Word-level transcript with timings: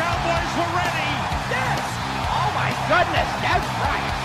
Cowboys 0.00 0.52
were 0.56 0.72
ready. 0.80 1.12
Yes! 1.52 1.84
Oh 2.24 2.48
my 2.56 2.72
goodness, 2.88 3.28
Des 3.44 3.60
Bryant! 3.76 4.16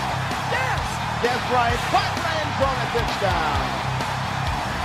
Yes! 0.48 0.80
Des 1.20 1.36
Bryant, 1.52 1.76
the 1.92 2.32
end 2.32 2.52
zone, 2.56 2.80
a 2.80 2.86
touchdown! 2.96 3.60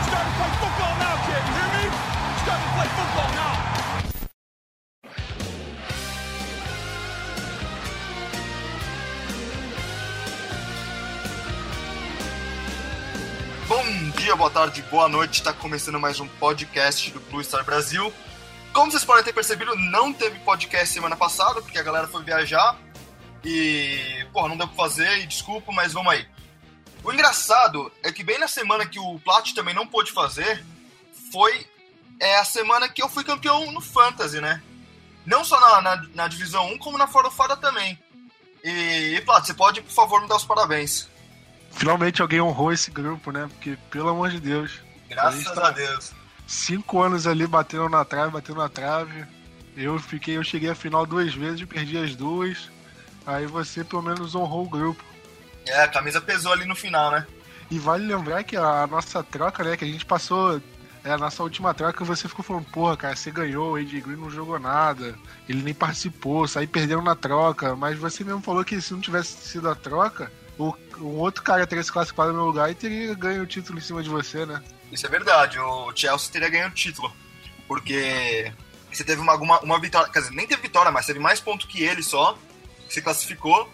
Starting 0.04 0.28
to 0.28 0.36
play 0.36 0.52
football 0.60 0.94
now, 1.00 1.16
kid. 1.24 1.44
You 1.48 1.54
hear 1.56 1.72
me? 1.80 1.86
Starting 2.44 2.68
to 2.68 2.72
play 2.76 2.90
football 2.92 3.32
now. 3.40 3.56
Bom 13.70 13.88
dia, 14.20 14.36
boa 14.36 14.50
tarde, 14.50 14.82
boa 14.92 15.08
noite. 15.08 15.40
Está 15.40 15.54
começando 15.54 16.02
mais 16.02 16.20
um 16.20 16.28
podcast 16.28 17.10
do 17.12 17.22
Blue 17.32 17.42
Star 17.42 17.64
Brasil. 17.64 18.12
Como 18.74 18.90
vocês 18.90 19.04
podem 19.04 19.24
ter 19.24 19.34
percebido, 19.34 19.76
não 19.76 20.14
teve 20.14 20.40
podcast 20.40 20.94
semana 20.94 21.16
passada, 21.16 21.62
porque 21.62 21.78
a 21.78 21.84
galera 21.84 22.08
foi 22.08 22.24
viajar. 22.24 22.78
E, 23.44 24.26
porra, 24.32 24.50
não 24.50 24.58
deu 24.58 24.68
pra 24.68 24.78
fazer, 24.78 25.20
e 25.20 25.28
desculpa, 25.28 25.72
mas 25.72 25.94
vamos 25.94 26.14
aí. 26.14 26.26
O 27.04 27.12
engraçado 27.12 27.92
é 28.04 28.12
que 28.12 28.24
bem 28.24 28.38
na 28.40 28.48
semana 28.48 28.86
que 28.86 29.00
o 29.00 29.20
Plat 29.20 29.54
também 29.54 29.74
não 29.74 29.88
pôde 29.88 30.12
fazer, 30.12 30.64
foi 31.32 31.66
é, 32.20 32.38
a 32.38 32.46
semana 32.46 32.88
que 32.88 33.02
eu 33.02 33.10
fui 33.10 33.24
campeão 33.24 33.72
no 33.72 33.82
Fantasy, 33.82 34.40
né? 34.40 34.62
Não 35.26 35.44
só 35.44 35.60
na, 35.60 35.82
na, 35.82 36.08
na 36.14 36.28
Divisão 36.28 36.68
1, 36.74 36.78
como 36.78 36.98
na 36.98 37.08
Fora 37.08 37.32
Fora 37.32 37.58
também. 37.58 38.00
E, 38.64 39.16
e 39.16 39.22
Plat, 39.22 39.44
você 39.46 39.54
pode, 39.54 39.82
por 39.82 39.92
favor, 39.92 40.22
me 40.22 40.28
dar 40.28 40.36
os 40.36 40.46
parabéns. 40.46 41.10
Finalmente 41.72 42.22
alguém 42.22 42.42
honrou 42.42 42.72
esse 42.72 42.92
grupo, 42.92 43.32
né? 43.32 43.50
Porque, 43.50 43.78
pelo 43.90 44.10
amor 44.10 44.30
de 44.30 44.40
Deus. 44.40 44.80
Graças 45.10 45.40
gente 45.44 45.54
tá- 45.56 45.68
a 45.68 45.72
Deus. 45.72 46.12
Cinco 46.52 47.02
anos 47.02 47.26
ali 47.26 47.48
batendo 47.48 47.88
na 47.88 48.04
trave, 48.04 48.34
batendo 48.34 48.58
na 48.58 48.68
trave. 48.68 49.24
Eu 49.78 49.98
fiquei, 49.98 50.36
eu 50.36 50.44
cheguei 50.44 50.70
à 50.70 50.76
final 50.76 51.06
duas 51.06 51.34
vezes, 51.34 51.64
perdi 51.64 51.98
as 51.98 52.14
duas. 52.14 52.70
Aí 53.26 53.46
você 53.46 53.86
pelo 53.86 54.02
menos 54.02 54.36
honrou 54.36 54.66
o 54.66 54.70
grupo. 54.70 55.02
É, 55.66 55.82
a 55.82 55.88
camisa 55.88 56.20
pesou 56.20 56.52
ali 56.52 56.66
no 56.66 56.76
final, 56.76 57.10
né? 57.10 57.26
E 57.70 57.80
vale 57.80 58.06
lembrar 58.06 58.44
que 58.44 58.58
a 58.58 58.86
nossa 58.86 59.24
troca, 59.24 59.64
né? 59.64 59.78
Que 59.78 59.86
a 59.86 59.88
gente 59.88 60.04
passou. 60.04 60.62
É, 61.06 61.12
a 61.14 61.18
nossa 61.18 61.42
última 61.42 61.74
troca, 61.74 62.04
você 62.04 62.28
ficou 62.28 62.44
falando, 62.44 62.66
porra, 62.66 62.98
cara, 62.98 63.16
você 63.16 63.32
ganhou, 63.32 63.72
o 63.72 63.76
AJ 63.78 64.02
Green 64.02 64.18
não 64.18 64.30
jogou 64.30 64.60
nada, 64.60 65.16
ele 65.48 65.64
nem 65.64 65.74
participou, 65.74 66.48
saí 66.50 66.68
perdendo 66.68 67.02
na 67.02 67.16
troca, 67.16 67.78
mas 67.78 67.98
você 67.98 68.26
mesmo 68.26 68.42
falou 68.42 68.64
que 68.64 68.80
se 68.82 68.94
não 68.94 69.00
tivesse 69.00 69.48
sido 69.48 69.68
a 69.68 69.74
troca, 69.74 70.32
o, 70.60 70.76
um 71.00 71.18
outro 71.18 71.42
cara 71.42 71.66
teria 71.66 71.84
se 71.84 71.92
classificado 71.92 72.34
no 72.34 72.36
meu 72.36 72.46
lugar 72.46 72.70
e 72.70 72.76
teria 72.76 73.16
ganho 73.16 73.42
o 73.42 73.48
título 73.48 73.80
em 73.80 73.82
cima 73.82 74.04
de 74.04 74.10
você, 74.10 74.46
né? 74.46 74.62
Isso 74.92 75.06
é 75.06 75.10
verdade, 75.10 75.58
o 75.60 75.92
Chelsea 75.96 76.32
teria 76.32 76.50
ganho 76.50 76.68
o 76.68 76.72
título. 76.72 77.12
Porque 77.68 78.52
você 78.92 79.04
teve 79.04 79.22
uma, 79.22 79.36
uma, 79.36 79.60
uma 79.62 79.80
vitória, 79.80 80.12
quer 80.12 80.20
dizer, 80.20 80.34
nem 80.34 80.46
teve 80.46 80.62
vitória, 80.62 80.92
mas 80.92 81.06
teve 81.06 81.20
mais 81.20 81.40
ponto 81.40 81.68
que 81.68 81.84
ele 81.84 82.04
só, 82.04 82.38
que 82.88 82.94
se 82.94 83.02
classificou. 83.02 83.72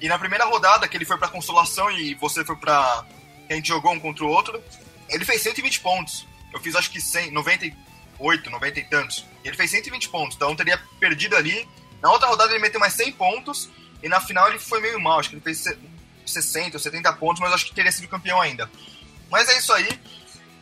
E 0.00 0.08
na 0.08 0.18
primeira 0.18 0.44
rodada, 0.44 0.88
que 0.88 0.96
ele 0.96 1.04
foi 1.04 1.18
pra 1.18 1.28
consolação 1.28 1.90
e 1.90 2.14
você 2.14 2.44
foi 2.44 2.56
pra. 2.56 3.04
a 3.48 3.54
gente 3.54 3.68
jogou 3.68 3.92
um 3.92 4.00
contra 4.00 4.24
o 4.24 4.28
outro, 4.28 4.62
ele 5.08 5.24
fez 5.24 5.42
120 5.42 5.80
pontos. 5.80 6.26
Eu 6.52 6.60
fiz 6.60 6.74
acho 6.74 6.90
que 6.90 7.00
100, 7.00 7.30
98, 7.32 8.50
90 8.50 8.80
e 8.80 8.84
tantos. 8.84 9.26
Ele 9.44 9.56
fez 9.56 9.70
120 9.70 10.08
pontos, 10.08 10.36
então 10.36 10.56
teria 10.56 10.80
perdido 10.98 11.36
ali. 11.36 11.68
Na 12.00 12.10
outra 12.10 12.28
rodada 12.28 12.52
ele 12.52 12.60
meteu 12.60 12.80
mais 12.80 12.94
100 12.94 13.12
pontos, 13.12 13.70
e 14.02 14.08
na 14.08 14.20
final 14.20 14.48
ele 14.48 14.58
foi 14.58 14.80
meio 14.80 15.00
mal, 15.00 15.18
acho 15.18 15.30
que 15.30 15.36
ele 15.36 15.42
fez 15.42 15.64
60 16.24 16.76
ou 16.76 16.80
70 16.80 17.12
pontos, 17.14 17.40
mas 17.40 17.52
acho 17.52 17.66
que 17.66 17.74
teria 17.74 17.92
sido 17.92 18.08
campeão 18.08 18.40
ainda. 18.40 18.70
Mas 19.30 19.48
é 19.48 19.58
isso 19.58 19.72
aí. 19.72 19.88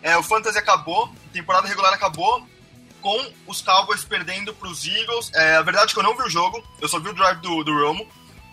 É, 0.05 0.19
o 0.19 0.23
Fantasy 0.23 0.59
acabou, 0.59 1.07
a 1.07 1.33
temporada 1.33 1.67
regular 1.67 1.95
acabou, 1.95 2.47
com 3.01 3.33
os 3.47 3.63
Cowboys 3.63 4.05
perdendo 4.05 4.53
para 4.53 4.69
os 4.69 4.87
Eagles. 4.87 5.31
É, 5.33 5.57
a 5.57 5.63
verdade 5.63 5.91
é 5.91 5.95
que 5.95 5.99
eu 5.99 6.03
não 6.03 6.15
vi 6.15 6.23
o 6.25 6.29
jogo, 6.29 6.63
eu 6.79 6.87
só 6.87 7.01
vi 7.01 7.09
o 7.09 7.15
drive 7.15 7.41
do, 7.41 7.65
do 7.65 7.73
Romo. 7.73 8.07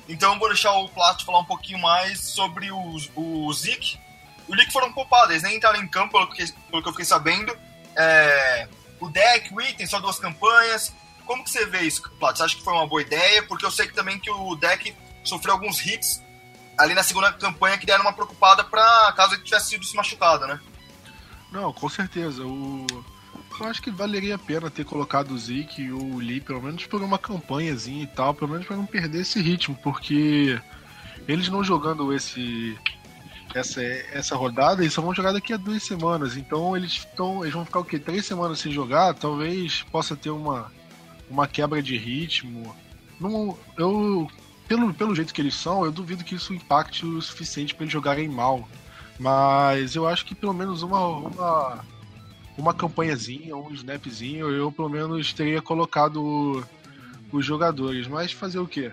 Então 0.08 0.32
eu 0.32 0.40
vou 0.40 0.48
deixar 0.48 0.72
o 0.72 0.88
Plat 0.88 1.22
falar 1.26 1.40
um 1.40 1.46
pouquinho 1.46 1.78
mais 1.78 2.22
sobre 2.22 2.72
o, 2.72 2.96
o 3.18 3.54
Zeke. 3.54 4.00
O 4.48 4.56
Lick 4.56 4.72
foram 4.72 4.94
poupados, 4.94 5.32
eles 5.32 5.44
nem 5.44 5.58
entraram 5.58 5.82
em 5.82 5.88
campo, 5.90 6.14
pelo 6.14 6.30
que, 6.30 6.50
pelo 6.70 6.82
que 6.82 6.88
eu 6.88 6.94
fiquei 6.94 7.06
sabendo. 7.06 7.54
É, 7.98 8.70
o 9.02 9.10
deck, 9.10 9.54
o 9.54 9.60
item, 9.60 9.86
só 9.86 10.00
duas 10.00 10.20
campanhas. 10.20 10.94
Como 11.26 11.44
que 11.44 11.50
você 11.50 11.66
vê 11.66 11.82
isso, 11.82 12.02
Plat? 12.18 12.38
Você 12.38 12.44
acha 12.44 12.56
que 12.56 12.64
foi 12.64 12.72
uma 12.72 12.88
boa 12.88 13.02
ideia? 13.02 13.44
Porque 13.44 13.66
eu 13.66 13.72
sei 13.72 13.88
que 13.88 13.94
também 13.94 14.18
que 14.18 14.32
o 14.32 14.56
deck 14.56 14.96
sofreu 15.22 15.56
alguns 15.56 15.86
hits 15.86 16.24
ali 16.78 16.94
na 16.94 17.04
segunda 17.04 17.34
campanha 17.34 17.78
que 17.78 17.86
deram 17.86 18.06
uma 18.06 18.14
preocupada 18.14 18.64
para 18.64 19.12
caso 19.18 19.36
ele 19.36 19.44
tivesse 19.44 19.72
sido 19.72 19.86
se 19.86 19.98
machucado, 19.98 20.48
né? 20.48 20.58
Não, 21.52 21.74
com 21.74 21.90
certeza. 21.90 22.46
O... 22.46 22.88
Eu 23.60 23.68
acho 23.68 23.82
que 23.82 23.92
valeria 23.92 24.36
a 24.36 24.40
pena 24.40 24.70
ter 24.70 24.86
colocado 24.86 25.32
o 25.32 25.38
Zeke 25.38 25.84
e 25.84 25.92
o 25.92 26.18
Lee, 26.18 26.42
pelo 26.42 26.62
menos 26.62 26.86
por 26.86 27.02
uma 27.02 27.20
campanhazinha 27.20 28.04
e 28.04 28.08
tal, 28.08 28.34
pelo 28.34 28.52
menos 28.52 28.66
para 28.66 28.78
não 28.78 28.86
perder 28.86 29.22
esse 29.22 29.40
ritmo, 29.42 29.78
porque 29.84 30.60
eles 31.28 31.50
não 31.50 31.64
jogando 31.64 32.12
esse 32.14 32.76
essa, 33.54 33.84
essa 33.84 34.36
rodada, 34.36 34.82
eles 34.82 34.94
só 34.94 35.02
vão 35.02 35.14
jogar 35.14 35.34
daqui 35.34 35.54
a 35.54 35.58
duas 35.58 35.84
semanas. 35.84 36.38
Então 36.38 36.76
eles 36.76 36.92
estão. 36.92 37.42
Eles 37.44 37.54
vão 37.54 37.66
ficar 37.66 37.80
o 37.80 37.86
quê? 37.86 38.00
Três 38.00 38.26
semanas 38.26 38.60
sem 38.60 38.72
jogar, 38.72 39.14
talvez 39.14 39.84
possa 39.92 40.16
ter 40.16 40.30
uma, 40.30 40.72
uma 41.30 41.48
quebra 41.48 41.82
de 41.82 41.98
ritmo. 41.98 42.76
Não, 43.20 43.58
eu. 43.78 44.30
Pelo, 44.68 44.94
pelo 44.94 45.14
jeito 45.14 45.34
que 45.34 45.42
eles 45.42 45.56
são, 45.56 45.84
eu 45.84 45.92
duvido 45.92 46.24
que 46.24 46.36
isso 46.36 46.54
impacte 46.54 47.06
o 47.06 47.22
suficiente 47.22 47.76
para 47.76 47.84
eles 47.84 47.92
jogarem 47.92 48.30
mal. 48.30 48.68
Mas 49.22 49.96
eu 49.96 50.08
acho 50.08 50.26
que 50.26 50.34
pelo 50.34 50.52
menos 50.52 50.82
uma, 50.82 51.06
uma, 51.06 51.86
uma 52.58 52.74
campanhazinha, 52.74 53.56
um 53.56 53.72
snapzinho, 53.72 54.50
eu 54.50 54.72
pelo 54.72 54.90
menos 54.90 55.32
teria 55.32 55.62
colocado 55.62 56.66
os 57.32 57.46
jogadores. 57.46 58.08
Mas 58.08 58.32
fazer 58.32 58.58
o 58.58 58.68
quê? 58.68 58.92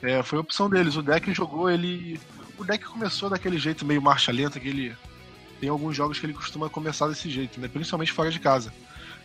É, 0.00 0.22
foi 0.22 0.38
a 0.38 0.42
opção 0.42 0.70
deles. 0.70 0.94
O 0.94 1.02
deck 1.02 1.34
jogou, 1.34 1.68
ele. 1.68 2.20
O 2.56 2.64
deck 2.64 2.84
começou 2.84 3.28
daquele 3.28 3.58
jeito 3.58 3.84
meio 3.84 4.00
marcha 4.00 4.30
lenta, 4.30 4.60
que 4.60 4.68
ele. 4.68 4.96
Tem 5.58 5.68
alguns 5.68 5.96
jogos 5.96 6.20
que 6.20 6.26
ele 6.26 6.34
costuma 6.34 6.70
começar 6.70 7.08
desse 7.08 7.28
jeito, 7.28 7.60
né? 7.60 7.66
Principalmente 7.66 8.12
fora 8.12 8.30
de 8.30 8.38
casa. 8.38 8.72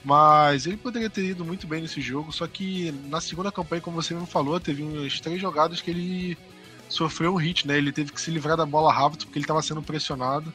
Mas 0.03 0.65
ele 0.65 0.77
poderia 0.77 1.11
ter 1.11 1.23
ido 1.25 1.45
muito 1.45 1.67
bem 1.67 1.83
nesse 1.83 2.01
jogo, 2.01 2.31
só 2.31 2.47
que 2.47 2.91
na 3.07 3.21
segunda 3.21 3.51
campanha, 3.51 3.83
como 3.83 4.01
você 4.01 4.15
mesmo 4.15 4.27
falou, 4.27 4.59
teve 4.59 4.81
umas 4.81 5.19
três 5.19 5.39
jogadas 5.39 5.79
que 5.79 5.91
ele 5.91 6.37
sofreu 6.93 7.33
um 7.33 7.37
hit, 7.37 7.67
né? 7.67 7.77
Ele 7.77 7.91
teve 7.91 8.11
que 8.11 8.21
se 8.21 8.31
livrar 8.31 8.55
da 8.55 8.65
bola 8.65 8.93
rápido 8.93 9.25
porque 9.25 9.39
ele 9.39 9.43
estava 9.43 9.61
sendo 9.61 9.81
pressionado. 9.81 10.53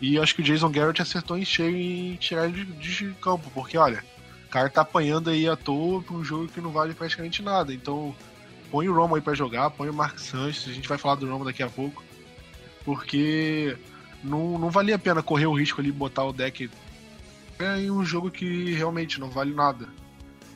E 0.00 0.18
acho 0.18 0.34
que 0.34 0.42
o 0.42 0.44
Jason 0.44 0.70
Garrett 0.70 1.00
acertou 1.00 1.38
em 1.38 1.44
cheio 1.44 1.76
em 1.76 2.16
tirar 2.16 2.48
ele 2.48 2.64
de, 2.64 2.90
de 2.90 3.14
campo, 3.20 3.50
porque 3.54 3.78
olha, 3.78 4.04
o 4.46 4.48
cara 4.50 4.68
tá 4.68 4.82
apanhando 4.82 5.30
aí 5.30 5.48
à 5.48 5.56
toa 5.56 6.02
pra 6.02 6.14
um 6.14 6.24
jogo 6.24 6.48
que 6.48 6.60
não 6.60 6.72
vale 6.72 6.92
praticamente 6.92 7.40
nada. 7.40 7.72
Então, 7.72 8.14
põe 8.70 8.88
o 8.88 8.94
Romo 8.94 9.14
aí 9.14 9.20
pra 9.20 9.34
jogar, 9.34 9.70
põe 9.70 9.88
o 9.88 9.94
Mark 9.94 10.18
Sanchez, 10.18 10.68
a 10.68 10.72
gente 10.72 10.88
vai 10.88 10.98
falar 10.98 11.14
do 11.14 11.30
Romo 11.30 11.44
daqui 11.44 11.62
a 11.62 11.68
pouco. 11.68 12.02
Porque 12.84 13.76
não, 14.24 14.58
não 14.58 14.70
valia 14.70 14.96
a 14.96 14.98
pena 14.98 15.22
correr 15.22 15.46
o 15.46 15.56
risco 15.56 15.80
ali 15.80 15.92
botar 15.92 16.24
o 16.24 16.32
deck 16.32 16.68
em 17.60 17.90
um 17.90 18.04
jogo 18.04 18.30
que 18.30 18.72
realmente 18.72 19.20
não 19.20 19.30
vale 19.30 19.54
nada. 19.54 19.88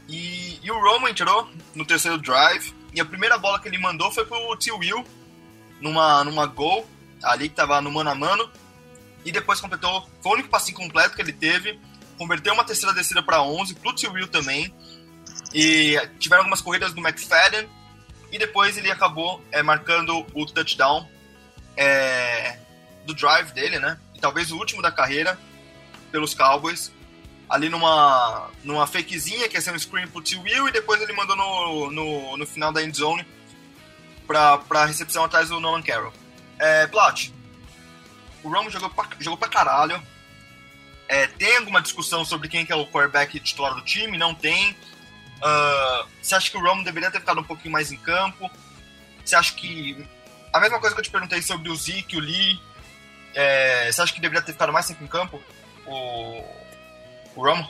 E, 0.08 0.58
e 0.62 0.70
o 0.70 0.80
Romo 0.80 1.08
entrou 1.08 1.48
no 1.74 1.84
terceiro 1.84 2.18
drive. 2.18 2.74
E 2.96 3.00
a 3.00 3.04
primeira 3.04 3.36
bola 3.36 3.60
que 3.60 3.68
ele 3.68 3.76
mandou 3.76 4.10
foi 4.10 4.24
pro 4.24 4.56
T. 4.56 4.72
Will, 4.72 5.04
numa, 5.82 6.24
numa 6.24 6.46
gol, 6.46 6.88
ali 7.22 7.50
que 7.50 7.54
tava 7.54 7.78
no 7.82 7.92
mano 7.92 8.08
a 8.08 8.14
mano. 8.14 8.50
E 9.22 9.30
depois 9.30 9.60
completou, 9.60 10.08
foi 10.22 10.32
o 10.32 10.34
único 10.36 10.48
passinho 10.48 10.78
completo 10.78 11.14
que 11.14 11.20
ele 11.20 11.34
teve. 11.34 11.78
Converteu 12.16 12.54
uma 12.54 12.64
terceira 12.64 12.94
descida 12.94 13.22
para 13.22 13.42
11, 13.42 13.74
pro 13.74 13.94
T. 13.94 14.08
Will 14.08 14.28
também. 14.28 14.74
E 15.52 16.00
tiveram 16.18 16.44
algumas 16.44 16.62
corridas 16.62 16.94
do 16.94 17.06
McFadden. 17.06 17.68
E 18.32 18.38
depois 18.38 18.78
ele 18.78 18.90
acabou 18.90 19.44
é, 19.52 19.62
marcando 19.62 20.26
o 20.32 20.46
touchdown 20.46 21.06
é, 21.76 22.58
do 23.04 23.12
drive 23.12 23.52
dele, 23.52 23.78
né? 23.78 24.00
E 24.14 24.20
talvez 24.20 24.50
o 24.50 24.56
último 24.56 24.80
da 24.80 24.90
carreira 24.90 25.38
pelos 26.10 26.32
Cowboys. 26.32 26.90
Ali 27.48 27.68
numa, 27.68 28.50
numa 28.64 28.86
fakezinha, 28.86 29.48
que 29.48 29.56
ia 29.56 29.60
ser 29.60 29.72
um 29.72 29.78
screen 29.78 30.08
pro 30.08 30.20
T. 30.20 30.36
Will, 30.36 30.68
e 30.68 30.72
depois 30.72 31.00
ele 31.00 31.12
mandou 31.12 31.36
no, 31.36 31.90
no, 31.90 32.36
no 32.36 32.46
final 32.46 32.72
da 32.72 32.82
end 32.82 32.96
zone 32.96 33.24
pra, 34.26 34.58
pra 34.58 34.84
recepção 34.84 35.24
atrás 35.24 35.48
do 35.48 35.60
Nolan 35.60 35.82
Carroll. 35.82 36.12
É, 36.58 36.88
o 38.46 38.48
Romo 38.48 38.70
jogou 38.70 38.90
pra, 38.90 39.06
jogou 39.18 39.36
pra 39.36 39.48
caralho. 39.48 40.00
É, 41.08 41.26
tem 41.26 41.56
alguma 41.56 41.80
discussão 41.80 42.24
sobre 42.24 42.48
quem 42.48 42.64
que 42.64 42.72
é 42.72 42.76
o 42.76 42.86
quarterback 42.86 43.38
titular 43.40 43.74
do 43.74 43.82
time? 43.82 44.16
Não 44.16 44.34
tem. 44.34 44.70
Uh, 44.72 46.08
você 46.22 46.34
acha 46.34 46.50
que 46.50 46.56
o 46.56 46.60
Romo 46.60 46.84
deveria 46.84 47.10
ter 47.10 47.20
ficado 47.20 47.40
um 47.40 47.44
pouquinho 47.44 47.72
mais 47.72 47.92
em 47.92 47.96
campo? 47.96 48.50
Você 49.24 49.36
acha 49.36 49.52
que. 49.54 50.06
A 50.52 50.60
mesma 50.60 50.80
coisa 50.80 50.94
que 50.94 51.00
eu 51.00 51.04
te 51.04 51.10
perguntei 51.10 51.42
sobre 51.42 51.68
o 51.68 51.76
Zeke, 51.76 52.16
o 52.16 52.20
Lee. 52.20 52.60
É, 53.34 53.90
você 53.92 54.00
acha 54.00 54.14
que 54.14 54.20
deveria 54.20 54.42
ter 54.42 54.52
ficado 54.52 54.72
mais 54.72 54.86
tempo 54.86 55.04
em 55.04 55.08
campo? 55.08 55.42
O, 55.84 56.44
o? 57.36 57.68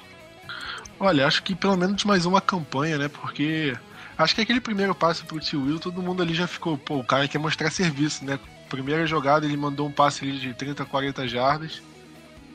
Olha, 0.99 1.27
acho 1.27 1.43
que 1.43 1.55
pelo 1.55 1.77
menos 1.77 2.05
mais 2.05 2.25
uma 2.25 2.41
campanha, 2.41 2.97
né? 2.97 3.09
Porque 3.09 3.77
acho 4.17 4.35
que 4.35 4.41
aquele 4.41 4.61
primeiro 4.61 4.95
passe 4.95 5.25
pro 5.25 5.41
Tio 5.41 5.63
Will, 5.65 5.79
todo 5.79 6.03
mundo 6.03 6.23
ali 6.23 6.35
já 6.35 6.47
ficou, 6.47 6.79
pô, 6.79 6.99
o 6.99 7.05
cara 7.05 7.29
quer 7.29 7.39
mostrar 7.39 7.71
serviço, 7.71 8.25
né? 8.25 8.39
Primeira 8.69 9.07
jogada 9.07 9.45
ele 9.45 9.57
mandou 9.57 9.87
um 9.87 9.93
passe 9.93 10.25
ali 10.25 10.39
de 10.39 10.55
30, 10.55 10.85
40 10.85 11.29
jardas. 11.29 11.83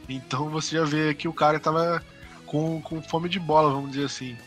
Então 0.10 0.50
você 0.50 0.76
já 0.78 0.84
vê 0.84 1.14
que 1.14 1.28
o 1.28 1.34
cara 1.34 1.60
tava 1.60 2.04
com, 2.46 2.82
com 2.82 3.02
fome 3.02 3.30
de 3.30 3.40
bola, 3.40 3.72
vamos 3.72 3.92
dizer 3.92 4.06
assim. 4.06 4.38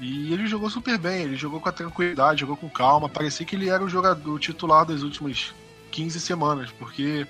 E 0.00 0.32
ele 0.32 0.46
jogou 0.46 0.70
super 0.70 0.98
bem, 0.98 1.22
ele 1.22 1.36
jogou 1.36 1.60
com 1.60 1.68
a 1.68 1.72
tranquilidade, 1.72 2.40
jogou 2.40 2.56
com 2.56 2.68
calma. 2.68 3.08
Parecia 3.08 3.44
que 3.44 3.54
ele 3.54 3.68
era 3.68 3.84
o 3.84 3.88
jogador 3.88 4.38
titular 4.38 4.84
das 4.84 5.02
últimas 5.02 5.54
15 5.90 6.18
semanas, 6.20 6.70
porque 6.72 7.26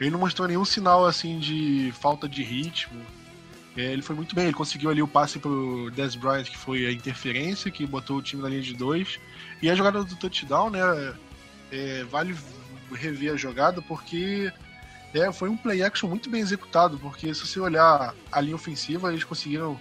ele 0.00 0.10
não 0.10 0.18
mostrou 0.18 0.46
nenhum 0.46 0.64
sinal 0.64 1.04
assim 1.04 1.38
de 1.38 1.92
falta 2.00 2.28
de 2.28 2.42
ritmo. 2.42 3.00
É, 3.76 3.92
ele 3.92 4.02
foi 4.02 4.16
muito 4.16 4.34
bem, 4.34 4.44
ele 4.44 4.54
conseguiu 4.54 4.90
ali 4.90 5.02
o 5.02 5.08
passe 5.08 5.38
pro 5.38 5.90
Dez 5.90 6.14
Bryant, 6.14 6.44
que 6.44 6.56
foi 6.56 6.86
a 6.86 6.92
interferência, 6.92 7.70
que 7.70 7.86
botou 7.86 8.16
o 8.16 8.22
time 8.22 8.42
na 8.42 8.48
linha 8.48 8.62
de 8.62 8.74
dois. 8.74 9.20
E 9.60 9.68
a 9.68 9.74
jogada 9.74 10.02
do 10.02 10.16
touchdown, 10.16 10.70
né? 10.70 10.80
É, 11.70 12.04
vale 12.04 12.34
rever 12.92 13.32
a 13.32 13.36
jogada, 13.36 13.82
porque 13.82 14.50
é, 15.12 15.30
foi 15.32 15.48
um 15.48 15.56
play 15.56 15.82
action 15.82 16.08
muito 16.08 16.30
bem 16.30 16.40
executado, 16.40 16.98
porque 16.98 17.34
se 17.34 17.46
você 17.46 17.60
olhar 17.60 18.14
a 18.30 18.40
linha 18.40 18.56
ofensiva, 18.56 19.10
eles 19.10 19.24
conseguiram 19.24 19.78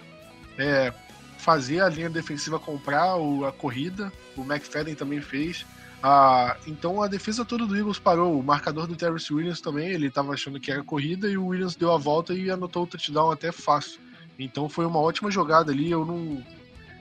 é, 0.57 0.93
fazer 1.37 1.81
a 1.81 1.89
linha 1.89 2.09
defensiva 2.09 2.59
comprar 2.59 3.15
o, 3.17 3.45
a 3.45 3.51
corrida, 3.51 4.11
o 4.35 4.41
McFadden 4.41 4.95
também 4.95 5.21
fez. 5.21 5.65
Ah, 6.07 6.55
então 6.67 7.01
a 7.01 7.07
defesa 7.07 7.43
toda 7.43 7.65
do 7.65 7.75
Eagles 7.75 7.97
parou. 7.97 8.39
O 8.39 8.43
marcador 8.43 8.85
do 8.85 8.95
Terrence 8.95 9.33
Williams 9.33 9.59
também, 9.59 9.89
ele 9.89 10.05
estava 10.05 10.33
achando 10.33 10.59
que 10.59 10.71
era 10.71 10.83
corrida 10.83 11.27
e 11.27 11.35
o 11.35 11.47
Williams 11.47 11.75
deu 11.75 11.91
a 11.91 11.97
volta 11.97 12.31
e 12.31 12.51
anotou 12.51 12.83
o 12.83 12.85
touchdown 12.85 13.31
até 13.31 13.51
fácil. 13.51 13.99
Então 14.37 14.69
foi 14.69 14.85
uma 14.85 14.99
ótima 14.99 15.31
jogada 15.31 15.71
ali. 15.71 15.89
Eu 15.89 16.05
não. 16.05 16.45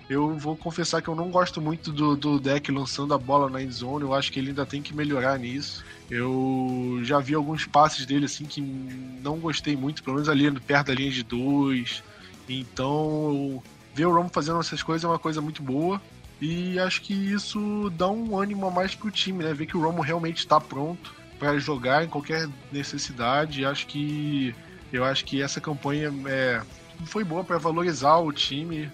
Eu 0.09 0.35
vou 0.39 0.57
confessar 0.57 1.03
que 1.03 1.09
eu 1.09 1.15
não 1.15 1.31
gosto 1.31 1.61
muito 1.61 1.93
do, 1.93 2.17
do 2.17 2.41
deck 2.41 2.73
lançando 2.73 3.13
a 3.13 3.19
bola 3.19 3.51
na 3.51 3.63
endzone. 3.63 4.05
Eu 4.05 4.15
acho 4.15 4.33
que 4.33 4.39
ele 4.39 4.49
ainda 4.49 4.65
tem 4.65 4.81
que 4.81 4.97
melhorar 4.97 5.39
nisso. 5.39 5.85
Eu 6.11 7.01
já 7.03 7.19
vi 7.21 7.35
alguns 7.35 7.67
passes 7.67 8.07
dele 8.07 8.25
assim 8.25 8.47
que 8.47 8.63
não 8.63 9.39
gostei 9.39 9.77
muito, 9.77 10.03
pelo 10.03 10.15
menos 10.15 10.31
ali 10.31 10.51
perto 10.61 10.87
da 10.87 10.95
linha 10.95 11.11
de 11.11 11.23
dois. 11.23 12.03
Então, 12.49 13.63
ver 13.95 14.07
o 14.07 14.15
Romo 14.15 14.31
fazendo 14.33 14.61
essas 14.61 14.83
coisas 14.83 15.05
é 15.05 15.09
uma 15.09 15.19
coisa 15.19 15.43
muito 15.43 15.63
boa. 15.63 16.01
E 16.47 16.79
acho 16.79 17.01
que 17.01 17.15
isso 17.15 17.91
dá 17.97 18.07
um 18.11 18.39
ânimo 18.39 18.67
a 18.67 18.71
mais 18.71 18.95
pro 18.95 19.11
time, 19.11 19.43
né? 19.43 19.55
Ver 19.55 19.65
que 19.65 19.79
o 19.79 19.81
Romo 19.81 20.03
realmente 20.03 20.41
está 20.41 20.61
pronto 20.61 21.15
para 21.39 21.59
jogar 21.59 22.05
em 22.05 22.09
qualquer 22.09 22.47
necessidade. 22.71 23.65
Acho 23.65 23.87
que 23.87 24.55
eu 24.93 25.03
acho 25.03 25.25
que 25.25 25.41
essa 25.41 25.59
campanha 25.59 26.13
é, 26.27 26.61
foi 27.07 27.25
boa 27.25 27.43
para 27.43 27.57
valorizar 27.57 28.19
o 28.19 28.31
time, 28.31 28.93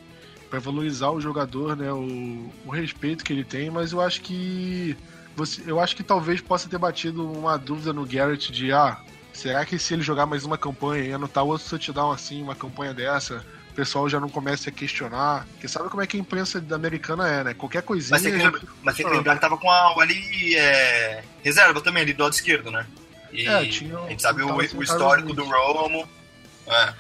para 0.49 0.61
valorizar 0.61 1.11
o 1.11 1.21
jogador, 1.21 1.77
né? 1.77 1.93
O, 1.93 2.53
o, 2.67 2.71
respeito 2.71 3.25
que 3.25 3.33
ele 3.33 3.43
tem. 3.43 3.69
Mas 3.69 3.91
eu 3.91 4.01
acho 4.01 4.21
que 4.21 4.97
você, 5.35 5.61
eu 5.67 5.81
acho 5.81 5.97
que 5.97 6.05
talvez 6.05 6.41
possa 6.41 6.69
ter 6.69 6.79
batido 6.79 7.29
uma 7.29 7.57
dúvida 7.57 7.93
no 7.93 8.07
Garrett 8.07 8.53
de 8.53 8.73
ah, 8.73 8.97
será 9.33 9.67
que 9.67 9.77
se 9.77 9.93
ele 9.93 10.03
jogar 10.03 10.25
mais 10.25 10.45
uma 10.45 10.57
campanha 10.57 11.03
e 11.03 11.13
anotar 11.13 11.43
outro 11.43 11.69
touchdown 11.69 12.13
assim, 12.13 12.45
uma 12.45 12.55
campanha 12.55 12.95
dessa, 12.95 13.45
o 13.71 13.75
pessoal 13.75 14.09
já 14.09 14.19
não 14.19 14.29
começa 14.29 14.69
a 14.69 14.73
questionar. 14.73 15.47
Porque 15.53 15.69
sabe 15.69 15.89
como 15.89 16.03
é 16.03 16.07
que 16.07 16.17
a 16.17 16.21
imprensa 16.21 16.63
americana 16.73 17.29
é, 17.29 17.45
né? 17.45 17.55
Qualquer 17.55 17.83
coisinha. 17.83 18.11
Mas 18.13 18.23
tem 18.23 18.33
que, 18.33 18.39
lembra, 18.39 18.61
mas 18.83 18.97
tem 18.97 19.07
que 19.07 19.13
lembrar 19.13 19.35
que 19.37 19.41
tava 19.41 19.57
com 19.57 19.71
a 19.71 19.95
ali 20.01 20.57
é, 20.57 21.23
reserva 21.43 21.81
também, 21.81 22.03
ali 22.03 22.13
do 22.13 22.23
lado 22.23 22.33
esquerdo, 22.33 22.71
né? 22.71 22.87
E 23.33 23.47
é, 23.47 23.65
tinha, 23.67 23.97
a 23.99 24.09
gente 24.09 24.23
sabe 24.23 24.43
o, 24.43 24.55
o 24.55 24.83
histórico 24.83 25.33
do 25.33 25.45
Romo. 25.45 26.09
É. 26.67 26.95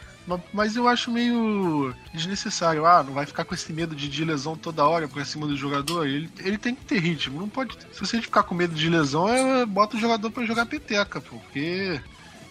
Mas 0.52 0.76
eu 0.76 0.87
acho 0.87 1.11
meio 1.11 1.93
desnecessário. 2.14 2.87
Ah, 2.87 3.02
não 3.02 3.12
vai 3.12 3.26
ficar 3.26 3.44
com 3.44 3.55
esse 3.55 3.73
medo 3.73 3.96
de, 3.96 4.08
de 4.08 4.25
lesão 4.25 4.56
toda 4.56 4.87
hora 4.87 5.08
por 5.08 5.25
cima 5.26 5.46
do 5.46 5.56
jogador. 5.56 6.06
Ele, 6.06 6.31
ele 6.38 6.56
tem 6.56 6.75
que 6.75 6.84
ter 6.84 7.00
ritmo. 7.00 7.40
Não 7.40 7.49
pode. 7.49 7.76
Se 7.93 7.99
você 7.99 8.23
ficar 8.23 8.44
com 8.44 8.55
medo 8.55 8.75
de 8.75 8.88
lesão, 8.88 9.28
é, 9.28 9.66
bota 9.66 9.96
o 9.96 10.00
jogador 10.00 10.31
para 10.31 10.46
jogar 10.46 10.66
peteca, 10.66 11.20
porque 11.20 12.00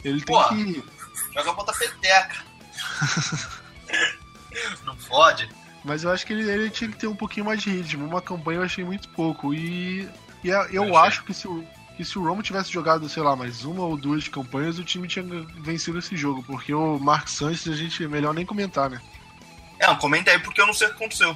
ele 0.04 0.22
tem 0.22 0.36
Pô, 0.36 0.50
que. 0.50 0.83
Joga 1.33 1.54
bota 1.54 1.72
peteca. 1.74 2.38
Não 4.86 4.96
pode. 4.96 5.50
Mas 5.84 6.04
eu 6.04 6.12
acho 6.12 6.26
que 6.26 6.34
ele, 6.34 6.50
ele, 6.50 6.70
tinha 6.70 6.90
que 6.90 6.98
ter 6.98 7.08
um 7.08 7.16
pouquinho 7.16 7.46
mais 7.46 7.62
de 7.62 7.70
ritmo. 7.70 8.06
Uma 8.06 8.22
campanha 8.22 8.60
eu 8.60 8.64
achei 8.64 8.84
muito 8.84 9.08
pouco. 9.10 9.54
E, 9.54 10.08
e 10.44 10.50
eu, 10.72 10.96
acho 10.98 11.24
que 11.24 11.34
se, 11.34 11.48
o, 11.48 11.66
que 11.96 12.04
se 12.04 12.20
o 12.20 12.24
Romo 12.24 12.44
tivesse 12.44 12.72
jogado, 12.72 13.08
sei 13.08 13.24
lá, 13.24 13.36
mais 13.36 13.64
uma 13.64 13.84
ou 13.84 13.98
duas 13.98 14.28
campanhas, 14.28 14.78
o 14.78 14.84
time 14.84 15.08
tinha 15.08 15.26
vencido 15.60 16.00
esse 16.00 16.16
jogo. 16.18 16.44
Porque 16.44 16.74
o 16.74 17.00
Mark 17.00 17.28
Sanches 17.28 17.74
a 17.74 17.78
gente 17.78 18.04
é 18.04 18.08
melhor 18.08 18.34
nem 18.34 18.46
comentar, 18.46 18.90
né? 18.90 19.02
É, 19.80 19.94
comenta 19.96 20.32
aí 20.32 20.40
porque 20.40 20.60
eu 20.60 20.68
não 20.68 20.74
sei 20.74 20.88
o 20.88 20.90
que 20.92 20.96
aconteceu. 20.98 21.36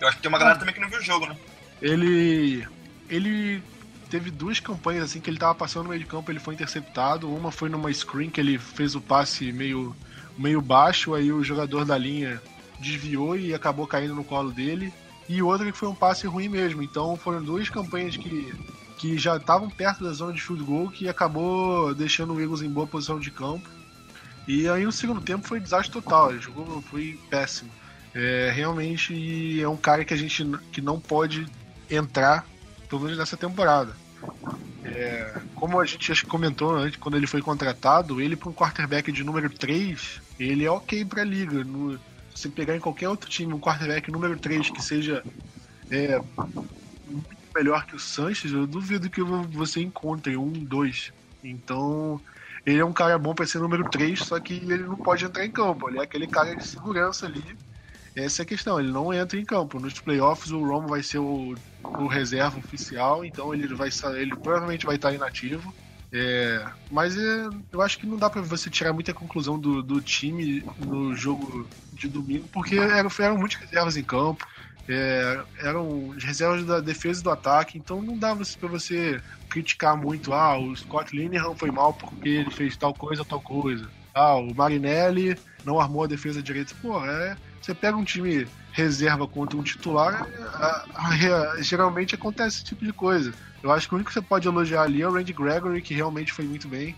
Eu 0.00 0.08
acho 0.08 0.16
que 0.16 0.22
tem 0.22 0.28
uma 0.28 0.38
galera 0.38 0.56
ah. 0.56 0.58
também 0.58 0.74
que 0.74 0.80
não 0.80 0.88
viu 0.88 0.98
o 0.98 1.04
jogo, 1.04 1.26
né? 1.26 1.36
Ele. 1.80 2.66
Ele 3.08 3.62
teve 4.10 4.30
duas 4.30 4.58
campanhas 4.58 5.04
assim 5.04 5.20
que 5.20 5.28
ele 5.30 5.38
tava 5.38 5.54
passando 5.54 5.84
no 5.84 5.90
meio 5.90 6.00
de 6.00 6.08
campo, 6.08 6.30
ele 6.30 6.40
foi 6.40 6.54
interceptado. 6.54 7.32
Uma 7.32 7.52
foi 7.52 7.68
numa 7.68 7.92
screen 7.92 8.30
que 8.30 8.40
ele 8.40 8.58
fez 8.58 8.94
o 8.94 9.00
passe 9.00 9.52
meio 9.52 9.94
meio 10.38 10.60
baixo, 10.60 11.14
aí 11.14 11.32
o 11.32 11.42
jogador 11.42 11.84
da 11.84 11.98
linha 11.98 12.40
desviou 12.78 13.36
e 13.36 13.52
acabou 13.52 13.86
caindo 13.86 14.14
no 14.14 14.24
colo 14.24 14.50
dele. 14.50 14.92
E 15.28 15.42
outra 15.42 15.70
que 15.70 15.76
foi 15.76 15.88
um 15.88 15.94
passe 15.94 16.26
ruim 16.26 16.48
mesmo. 16.48 16.82
Então 16.82 17.16
foram 17.16 17.42
duas 17.42 17.68
campanhas 17.68 18.16
que, 18.16 18.54
que 18.96 19.18
já 19.18 19.36
estavam 19.36 19.68
perto 19.68 20.04
da 20.04 20.12
zona 20.12 20.32
de 20.32 20.40
field 20.40 20.62
goal 20.64 20.88
que 20.88 21.08
acabou 21.08 21.94
deixando 21.94 22.32
o 22.32 22.40
Eagles 22.40 22.62
em 22.62 22.70
boa 22.70 22.86
posição 22.86 23.18
de 23.18 23.30
campo. 23.30 23.68
E 24.46 24.66
aí 24.68 24.84
no 24.84 24.92
segundo 24.92 25.20
tempo 25.20 25.46
foi 25.46 25.60
desastre 25.60 25.92
total, 25.92 26.30
ele 26.30 26.40
jogou 26.40 26.80
foi 26.82 27.18
péssimo. 27.28 27.70
É, 28.14 28.50
realmente 28.54 29.60
é 29.60 29.68
um 29.68 29.76
cara 29.76 30.04
que 30.04 30.14
a 30.14 30.16
gente 30.16 30.42
que 30.72 30.80
não 30.80 30.98
pode 30.98 31.46
entrar, 31.90 32.46
pelo 32.88 33.02
menos 33.02 33.18
nessa 33.18 33.36
temporada. 33.36 33.94
É, 34.84 35.40
como 35.54 35.78
a 35.78 35.84
gente 35.84 36.12
que 36.12 36.26
comentou 36.26 36.74
antes, 36.74 36.98
quando 36.98 37.16
ele 37.16 37.26
foi 37.26 37.42
contratado, 37.42 38.20
ele 38.20 38.36
para 38.36 38.48
um 38.48 38.54
quarterback 38.54 39.12
de 39.12 39.22
número 39.22 39.50
3, 39.50 40.20
ele 40.38 40.64
é 40.64 40.70
ok 40.70 41.04
para 41.04 41.22
a 41.22 41.24
liga. 41.24 41.64
No, 41.64 41.98
se 42.34 42.48
pegar 42.48 42.76
em 42.76 42.80
qualquer 42.80 43.08
outro 43.08 43.28
time 43.28 43.52
um 43.52 43.60
quarterback 43.60 44.10
número 44.10 44.38
3 44.38 44.70
que 44.70 44.82
seja 44.82 45.24
é, 45.90 46.20
muito 47.06 47.36
melhor 47.54 47.84
que 47.84 47.96
o 47.96 47.98
Sanches, 47.98 48.52
eu 48.52 48.66
duvido 48.66 49.10
que 49.10 49.22
você 49.22 49.80
encontre 49.80 50.36
um, 50.36 50.52
dois. 50.52 51.12
Então, 51.42 52.20
ele 52.64 52.78
é 52.78 52.84
um 52.84 52.92
cara 52.92 53.18
bom 53.18 53.34
para 53.34 53.46
ser 53.46 53.58
número 53.58 53.88
3, 53.88 54.18
só 54.18 54.38
que 54.38 54.54
ele 54.54 54.84
não 54.84 54.96
pode 54.96 55.24
entrar 55.24 55.44
em 55.44 55.50
campo. 55.50 55.88
Ele 55.88 55.98
é 55.98 56.02
aquele 56.02 56.26
cara 56.26 56.54
de 56.54 56.64
segurança 56.64 57.26
ali. 57.26 57.42
Essa 58.14 58.42
é 58.42 58.44
a 58.44 58.46
questão, 58.46 58.80
ele 58.80 58.90
não 58.90 59.12
entra 59.12 59.38
em 59.38 59.44
campo. 59.44 59.78
Nos 59.78 60.00
playoffs, 60.00 60.50
o 60.50 60.64
Romo 60.64 60.88
vai 60.88 61.02
ser 61.02 61.18
o, 61.18 61.54
o 61.84 62.06
reserva 62.06 62.58
oficial, 62.58 63.24
então 63.24 63.54
ele 63.54 63.72
vai 63.74 63.90
ele 64.16 64.36
provavelmente 64.36 64.86
vai 64.86 64.96
estar 64.96 65.12
inativo. 65.12 65.72
É, 66.12 66.64
mas 66.90 67.16
é, 67.18 67.48
eu 67.70 67.82
acho 67.82 67.98
que 67.98 68.06
não 68.06 68.16
dá 68.16 68.30
para 68.30 68.40
você 68.40 68.70
tirar 68.70 68.92
muita 68.92 69.12
conclusão 69.12 69.58
do, 69.58 69.82
do 69.82 70.00
time 70.00 70.64
no 70.78 71.14
jogo 71.14 71.68
de 71.92 72.08
domingo, 72.08 72.48
porque 72.48 72.76
eram, 72.76 73.10
eram 73.18 73.36
muitas 73.36 73.60
reservas 73.60 73.96
em 73.96 74.02
campo, 74.02 74.46
é, 74.88 75.44
eram 75.60 76.10
reservas 76.18 76.64
da 76.64 76.80
defesa 76.80 77.20
e 77.20 77.22
do 77.22 77.30
ataque, 77.30 77.76
então 77.76 78.00
não 78.00 78.18
dá 78.18 78.34
para 78.34 78.68
você 78.68 79.20
criticar 79.50 79.96
muito. 79.96 80.32
Ah, 80.32 80.58
o 80.58 80.74
Scott 80.74 81.14
Linehan 81.14 81.54
foi 81.54 81.70
mal 81.70 81.92
porque 81.92 82.28
ele 82.28 82.50
fez 82.50 82.76
tal 82.76 82.94
coisa, 82.94 83.24
tal 83.24 83.40
coisa. 83.40 83.90
Ah, 84.14 84.36
o 84.36 84.54
Marinelli 84.54 85.38
não 85.64 85.78
armou 85.78 86.04
a 86.04 86.08
defesa 86.08 86.42
direita. 86.42 86.74
Pô, 86.80 87.04
é, 87.04 87.36
você 87.60 87.74
pega 87.74 87.96
um 87.96 88.04
time 88.04 88.46
reserva 88.72 89.26
contra 89.26 89.58
um 89.58 89.62
titular, 89.62 90.26
a, 90.54 91.56
geralmente 91.60 92.14
acontece 92.14 92.56
esse 92.56 92.64
tipo 92.64 92.84
de 92.84 92.92
coisa. 92.92 93.34
Eu 93.62 93.72
acho 93.72 93.88
que 93.88 93.94
o 93.94 93.96
único 93.96 94.08
que 94.08 94.14
você 94.14 94.22
pode 94.22 94.46
elogiar 94.46 94.82
ali 94.82 95.02
é 95.02 95.08
o 95.08 95.12
Randy 95.12 95.32
Gregory, 95.32 95.82
que 95.82 95.94
realmente 95.94 96.32
foi 96.32 96.44
muito 96.44 96.68
bem. 96.68 96.94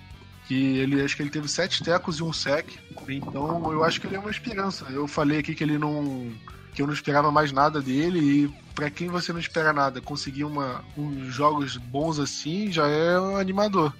Que 0.47 0.79
ele 0.79 1.01
acho 1.01 1.17
que 1.17 1.23
ele 1.23 1.31
teve 1.31 1.49
sete 1.49 1.83
tecos 1.83 2.19
e 2.19 2.23
um 2.23 2.33
sec. 2.33 2.69
Então 3.09 3.73
eu 3.73 3.85
acho 3.85 4.01
que 4.01 4.07
ele 4.07 4.17
é 4.17 4.19
uma 4.19 4.31
esperança. 4.31 4.85
Eu 4.91 5.07
falei 5.07 5.39
aqui 5.39 5.55
que 5.55 5.63
ele 5.63 5.79
não. 5.79 6.33
que 6.75 6.83
eu 6.83 6.87
não 6.87 6.95
esperava 6.95 7.31
mais 7.31 7.53
nada 7.53 7.81
dele. 7.81 8.19
E 8.19 8.49
para 8.75 8.91
quem 8.91 9.09
você 9.09 9.33
não 9.33 9.41
espera 9.41 9.73
nada, 9.73 10.01
conseguir 10.01 10.45
uma, 10.45 10.85
uns 10.97 11.33
jogos 11.33 11.77
bons 11.77 12.19
assim 12.19 12.71
já 12.71 12.87
é 12.87 13.19
um 13.19 13.37
animador. 13.37 13.95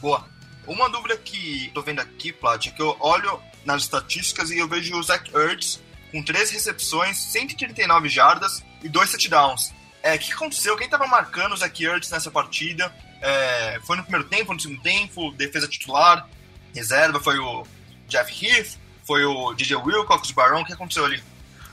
Boa. 0.00 0.28
Uma 0.66 0.88
dúvida 0.88 1.16
que 1.16 1.70
tô 1.74 1.82
vendo 1.82 2.00
aqui, 2.00 2.32
Plat, 2.32 2.66
é 2.66 2.70
que 2.70 2.80
eu 2.80 2.96
olho 3.00 3.38
nas 3.64 3.82
estatísticas 3.82 4.50
e 4.50 4.58
eu 4.58 4.68
vejo 4.68 4.96
o 4.96 5.02
Zach 5.02 5.30
Ertz 5.34 5.80
com 6.10 6.22
três 6.22 6.50
recepções, 6.50 7.18
139 7.18 8.08
jardas 8.08 8.62
e 8.82 8.88
dois 8.88 9.10
touchdowns. 9.10 9.72
É, 10.04 10.16
o 10.16 10.18
que 10.18 10.34
aconteceu? 10.34 10.76
Quem 10.76 10.84
estava 10.84 11.06
marcando 11.06 11.54
o 11.54 11.56
Zach 11.56 11.82
Ertz 11.82 12.10
nessa 12.10 12.30
partida? 12.30 12.94
É, 13.22 13.80
foi 13.84 13.96
no 13.96 14.02
primeiro 14.02 14.28
tempo, 14.28 14.52
no 14.52 14.60
segundo 14.60 14.82
tempo, 14.82 15.32
defesa 15.32 15.66
titular, 15.66 16.28
reserva, 16.74 17.18
foi 17.18 17.38
o 17.38 17.66
Jeff 18.06 18.30
Heath, 18.44 18.78
foi 19.02 19.24
o 19.24 19.54
DJ 19.54 19.76
Wilcox, 19.76 20.28
o 20.28 20.34
Barão, 20.34 20.60
o 20.60 20.64
que 20.66 20.74
aconteceu 20.74 21.06
ali? 21.06 21.22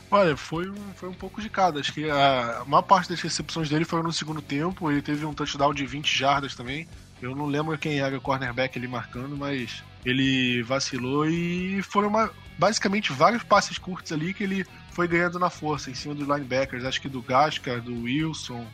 Olha, 0.09 0.37
foi 0.37 0.69
um, 0.69 0.93
foi 0.95 1.09
um 1.09 1.13
pouco 1.13 1.41
de 1.41 1.49
cada. 1.49 1.81
Acho 1.81 1.91
que 1.91 2.09
a, 2.09 2.63
maior 2.65 2.83
parte 2.83 3.09
das 3.09 3.19
recepções 3.19 3.69
dele 3.69 3.83
foram 3.83 4.03
no 4.03 4.13
segundo 4.13 4.41
tempo. 4.41 4.89
Ele 4.89 5.01
teve 5.01 5.25
um 5.25 5.33
touchdown 5.33 5.73
de 5.73 5.85
20 5.85 6.17
jardas 6.17 6.55
também. 6.55 6.87
Eu 7.21 7.35
não 7.35 7.47
lembro 7.47 7.77
quem 7.77 7.99
era 7.99 8.17
o 8.17 8.21
cornerback 8.21 8.77
ali 8.77 8.87
marcando, 8.87 9.35
mas 9.35 9.83
ele 10.05 10.61
vacilou 10.63 11.27
e 11.27 11.81
foram 11.83 12.09
uma, 12.09 12.31
basicamente 12.57 13.11
vários 13.11 13.43
passes 13.43 13.77
curtos 13.77 14.11
ali 14.11 14.33
que 14.33 14.43
ele 14.43 14.65
foi 14.91 15.07
ganhando 15.07 15.39
na 15.39 15.49
força, 15.49 15.89
em 15.89 15.95
cima 15.95 16.13
dos 16.13 16.27
linebackers. 16.27 16.85
Acho 16.85 17.01
que 17.01 17.09
do 17.09 17.21
Gascar, 17.21 17.81
do 17.81 18.03
Wilson. 18.03 18.65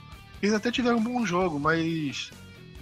Eles 0.41 0.55
até 0.55 0.71
tiveram 0.71 0.97
um 0.97 1.03
bom 1.03 1.25
jogo, 1.25 1.59
mas, 1.59 2.31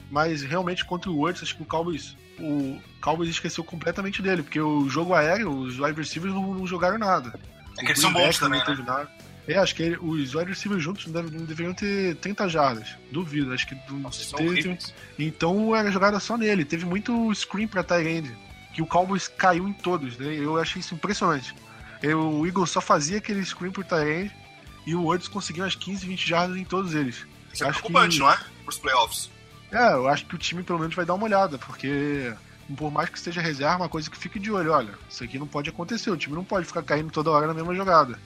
mas 0.09 0.41
realmente 0.41 0.85
contra 0.85 1.09
o 1.09 1.17
Woods, 1.17 1.43
acho 1.43 1.55
que 1.55 1.63
o 1.63 1.65
Cowboys, 1.65 2.15
o 2.39 2.79
Cowboys 3.01 3.29
esqueceu 3.29 3.63
completamente 3.63 4.21
dele, 4.21 4.43
porque 4.43 4.59
o 4.59 4.89
jogo 4.89 5.13
aéreo, 5.13 5.51
os 5.51 5.79
wide 5.79 5.99
receivers 5.99 6.33
não, 6.33 6.53
não 6.53 6.67
jogaram 6.67 6.97
nada. 6.97 7.39
É 7.77 7.81
que 7.81 7.91
eles 7.91 8.01
são 8.01 8.13
bons 8.13 8.37
também, 8.37 8.59
né? 8.59 9.07
É, 9.47 9.57
acho 9.57 9.75
que 9.75 9.83
ele, 9.83 9.97
os 9.97 10.33
wide 10.33 10.49
receivers 10.49 10.83
juntos 10.83 11.05
não, 11.07 11.21
não, 11.21 11.45
deveriam 11.45 11.73
ter 11.73 12.15
30 12.15 12.49
jardas. 12.49 12.95
Duvido, 13.11 13.53
acho 13.53 13.67
que 13.67 13.77
Nossa, 13.91 14.35
teve, 14.35 14.77
Então 15.19 15.75
era 15.75 15.91
jogada 15.91 16.19
só 16.19 16.35
nele. 16.37 16.65
Teve 16.65 16.85
muito 16.85 17.33
screen 17.33 17.67
pra 17.67 17.83
Tyrande, 17.83 18.35
que 18.73 18.81
o 18.81 18.87
Cowboys 18.87 19.27
caiu 19.27 19.67
em 19.67 19.73
todos, 19.73 20.17
né? 20.17 20.33
Eu 20.35 20.57
achei 20.59 20.79
isso 20.79 20.95
impressionante. 20.95 21.53
Eu, 22.01 22.19
o 22.19 22.47
Eagles 22.47 22.71
só 22.71 22.81
fazia 22.81 23.17
aquele 23.17 23.45
screen 23.45 23.71
pro 23.71 23.83
Tyrande 23.83 24.31
e 24.85 24.93
o 24.95 25.03
Woods 25.03 25.27
conseguiu 25.27 25.63
umas 25.63 25.75
15, 25.75 26.05
20 26.05 26.27
jardas 26.27 26.57
em 26.57 26.63
todos 26.63 26.93
eles. 26.93 27.25
Isso 27.53 27.63
é 27.63 27.69
preocupante, 27.69 28.15
que... 28.15 28.21
não 28.21 28.31
é? 28.31 28.39
Pros 28.63 28.77
playoffs. 28.77 29.29
É, 29.71 29.93
eu 29.93 30.07
acho 30.07 30.25
que 30.25 30.35
o 30.35 30.37
time 30.37 30.63
pelo 30.63 30.79
menos 30.79 30.95
vai 30.95 31.05
dar 31.05 31.15
uma 31.15 31.25
olhada, 31.25 31.57
porque 31.57 32.33
por 32.77 32.91
mais 32.91 33.09
que 33.09 33.17
esteja 33.17 33.41
reserva, 33.41 33.77
uma 33.77 33.89
coisa 33.89 34.09
que 34.09 34.17
fique 34.17 34.39
de 34.39 34.51
olho, 34.51 34.71
olha, 34.71 34.93
isso 35.09 35.23
aqui 35.23 35.37
não 35.37 35.47
pode 35.47 35.69
acontecer, 35.69 36.09
o 36.09 36.17
time 36.17 36.35
não 36.35 36.43
pode 36.43 36.65
ficar 36.65 36.83
caindo 36.83 37.11
toda 37.11 37.31
hora 37.31 37.47
na 37.47 37.53
mesma 37.53 37.75
jogada. 37.75 38.19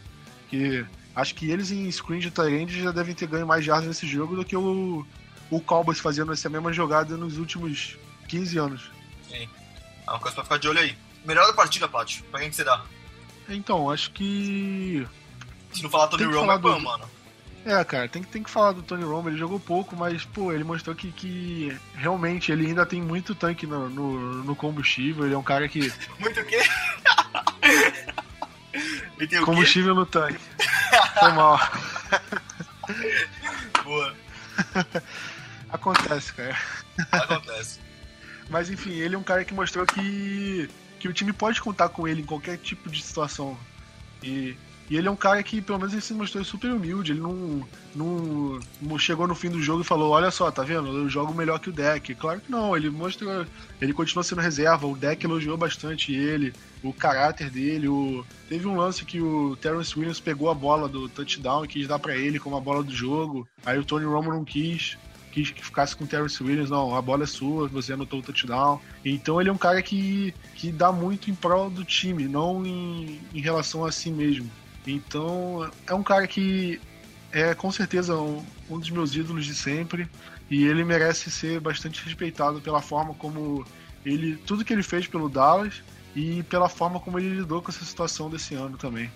Que 0.50 0.86
acho 1.20 1.36
que 1.36 1.50
eles 1.50 1.72
em 1.72 1.90
screen 1.92 2.20
de 2.20 2.32
Tyrande 2.32 2.82
já 2.82 2.92
devem 2.92 3.14
ter 3.14 3.28
ganho 3.28 3.48
mais 3.48 3.64
jardas 3.64 3.88
nesse 3.88 4.08
jogo 4.08 4.36
do 4.36 4.46
que 4.46 4.56
o, 4.56 5.06
o 5.50 5.62
Cowboys 5.62 6.00
fazendo 6.00 6.32
essa 6.32 6.50
mesma 6.50 6.72
jogada 6.74 7.16
nos 7.18 7.38
últimos 7.38 7.98
15 8.28 8.58
anos. 8.58 8.92
Sim. 9.28 9.48
É 10.08 10.12
uma 10.12 10.20
coisa 10.20 10.36
pra 10.36 10.44
ficar 10.44 10.58
de 10.58 10.68
olho 10.68 10.80
aí. 10.80 10.98
Melhor 11.26 11.46
da 11.46 11.54
partida, 11.54 11.88
Paty, 11.88 12.24
pra 12.24 12.40
quem 12.40 12.50
que 12.50 12.56
você 12.56 12.64
dá? 12.64 12.84
Então, 13.50 13.90
acho 13.90 14.12
que. 14.12 15.06
Se 15.74 15.84
não 15.84 15.90
falar 15.90 16.08
Tony 16.08 16.24
Romo, 16.24 16.52
é 16.52 16.58
do... 16.58 16.80
mano. 16.80 17.10
É, 17.66 17.84
cara, 17.84 18.08
tem, 18.08 18.24
tem 18.24 18.42
que 18.42 18.50
falar 18.50 18.72
do 18.72 18.82
Tony 18.82 19.04
Romo, 19.04 19.30
ele 19.30 19.38
jogou 19.38 19.60
pouco, 19.60 19.96
mas, 19.96 20.24
pô, 20.24 20.54
ele 20.54 20.64
mostrou 20.64 20.96
que, 20.96 21.12
que 21.12 21.78
realmente 21.94 22.52
ele 22.52 22.66
ainda 22.66 22.86
tem 22.86 23.02
muito 23.02 23.36
tanque 23.36 23.68
no, 23.68 23.90
no, 23.90 24.44
no 24.44 24.56
combustível, 24.56 25.26
ele 25.26 25.36
é 25.36 25.38
um 25.38 25.44
cara 25.44 25.68
que... 25.68 25.92
muito 26.20 26.40
o 26.40 26.46
quê? 26.46 26.62
ele 29.20 29.28
tem 29.28 29.40
o 29.40 29.46
combustível 29.46 29.94
quê? 29.94 30.00
no 30.00 30.06
tanque. 30.06 30.40
Foi 31.19 31.31
mal. 31.31 31.60
Boa. 33.84 34.15
Acontece, 35.69 36.34
cara. 36.34 36.58
Acontece. 37.12 37.79
Mas 38.50 38.69
enfim, 38.69 38.93
ele 38.93 39.15
é 39.15 39.17
um 39.17 39.24
cara 39.24 39.46
que 39.46 39.53
mostrou 39.53 39.86
que, 39.86 40.69
que 41.00 41.08
o 41.08 41.13
time 41.13 41.31
pode 41.31 41.62
contar 41.62 41.89
com 41.89 42.08
ele 42.08 42.22
em 42.22 42.25
qualquer 42.25 42.58
tipo 42.58 42.89
de 42.89 43.01
situação. 43.01 43.58
E 44.24 44.58
e 44.89 44.98
ele 44.98 45.08
é 45.08 45.12
um 45.12 45.15
cara 45.15 45.43
que, 45.43 45.62
pelo 45.62 45.77
menos, 45.77 45.93
ele 45.93 46.01
se 46.01 46.13
mostrou 46.15 46.43
super 46.43 46.72
humilde. 46.72 47.12
Ele 47.12 47.22
não, 47.22 47.67
não, 47.96 48.98
chegou 48.98 49.27
no 49.27 49.36
fim 49.36 49.50
do 49.50 49.62
jogo 49.62 49.81
e 49.81 49.86
falou: 49.86 50.12
Olha 50.12 50.31
só, 50.31 50.50
tá 50.50 50.63
vendo? 50.63 50.88
Eu 50.88 51.08
jogo 51.08 51.34
melhor 51.34 51.60
que 51.60 51.69
o 51.69 51.74
deck. 51.74 52.15
Claro 52.15 52.41
que 52.41 52.51
não, 52.51 52.75
ele 52.75 52.89
mostrou. 52.89 53.46
Ele 53.79 53.93
continuou 53.93 54.24
sendo 54.24 54.41
reserva. 54.41 54.88
O 54.88 54.98
deck 54.98 55.24
elogiou 55.24 55.55
bastante 55.55 56.12
ele, 56.12 56.51
o 56.84 56.91
caráter 56.91 57.51
dele. 57.51 57.88
O... 57.88 58.25
Teve 58.48 58.67
um 58.67 58.77
lance 58.77 59.05
que 59.05 59.22
o 59.22 59.55
Terence 59.58 59.98
Williams 59.98 60.19
pegou 60.19 60.50
a 60.50 60.55
bola 60.55 60.89
do 60.89 61.08
touchdown 61.08 61.65
e 61.65 61.67
quis 61.67 61.88
dar 61.88 62.00
para 62.00 62.17
ele 62.17 62.39
como 62.39 62.58
a 62.58 62.62
bola 62.62 62.84
do 62.84 62.91
jogo. 62.91 63.48
Aí 63.63 63.77
o 63.77 63.86
Tony 63.86 64.05
Romo 64.05 64.31
não 64.31 64.43
quis 64.43 64.98
quis 65.31 65.51
que 65.51 65.63
ficasse 65.63 65.96
com 65.96 66.05
o 66.05 66.08
Terence 66.08 66.41
Williams, 66.41 66.72
não, 66.72 66.96
a 66.96 67.01
bola 67.03 67.24
é 67.24 67.27
sua, 67.27 67.67
você 67.67 67.93
anotou 67.93 68.19
o 68.19 68.24
touchdown. 68.24 68.81
Então 69.05 69.39
ele 69.39 69.50
é 69.50 69.53
um 69.53 69.58
cara 69.60 69.79
que, 69.79 70.34
que 70.55 70.72
dá 70.72 70.91
muito 70.91 71.29
em 71.29 71.36
prol 71.36 71.69
do 71.69 71.86
time, 71.86 72.27
não 72.27 72.65
em, 72.65 73.19
em 73.31 73.39
relação 73.39 73.86
a 73.86 73.91
si 73.91 74.10
mesmo. 74.10 74.50
Então, 74.91 75.69
é 75.88 75.93
um 75.93 76.03
cara 76.03 76.27
que 76.27 76.79
é 77.31 77.53
com 77.53 77.72
certeza 77.72 78.15
um, 78.15 78.43
um 78.69 78.79
dos 78.79 78.89
meus 78.89 79.15
ídolos 79.15 79.46
de 79.46 79.53
sempre 79.53 80.10
e 80.50 80.65
ele 80.65 80.84
merece 80.84 81.29
ser 81.29 81.60
bastante 81.60 82.03
respeitado 82.03 82.60
pela 82.60 82.81
forma 82.81 83.13
como 83.13 83.65
ele 84.05 84.36
tudo 84.38 84.65
que 84.65 84.74
ele 84.74 84.81
fez 84.81 85.08
pelo 85.08 85.29
Dallas 85.29 85.84
e 86.15 86.41
pela 86.43 86.67
forma 86.67 87.00
como 87.00 87.19
ele 87.19 87.29
lidou 87.29 87.62
com 87.62 87.69
essa 87.69 87.86
situação 87.86 88.29
desse 88.29 88.55
ano 88.55 88.77
também. 88.77 89.12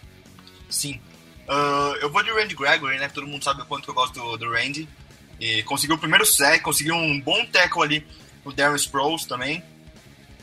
Sim. 0.70 1.00
Uh, 1.48 1.96
eu 2.01 2.10
vou 2.10 2.24
de 2.24 2.32
Randy 2.32 2.56
Gregory, 2.56 2.98
né? 3.00 3.10
Todo 3.10 3.27
mundo 3.27 3.44
sabe 3.44 3.62
o 3.62 3.65
quanto 3.65 3.89
eu 3.89 3.94
gosto 3.94 4.13
do, 4.13 4.38
do 4.38 4.51
Randy. 4.51 4.88
E 5.39 5.63
conseguiu 5.63 5.96
o 5.96 6.00
primeiro 6.00 6.25
sec, 6.25 6.62
conseguiu 6.62 6.96
um 6.96 7.20
bom 7.20 7.46
tackle 7.48 7.84
ali 7.84 8.08
no 8.46 8.53
Darren 8.53 8.75
Sproles 8.75 9.25
também. 9.25 9.63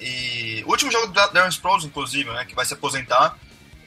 E 0.01 0.63
último 0.67 0.91
jogo 0.91 1.07
do 1.07 1.13
Darren 1.13 1.49
Sproles, 1.49 1.85
inclusive, 1.85 2.31
né? 2.31 2.45
Que 2.45 2.55
vai 2.55 2.67
se 2.67 2.75
aposentar 2.75 3.39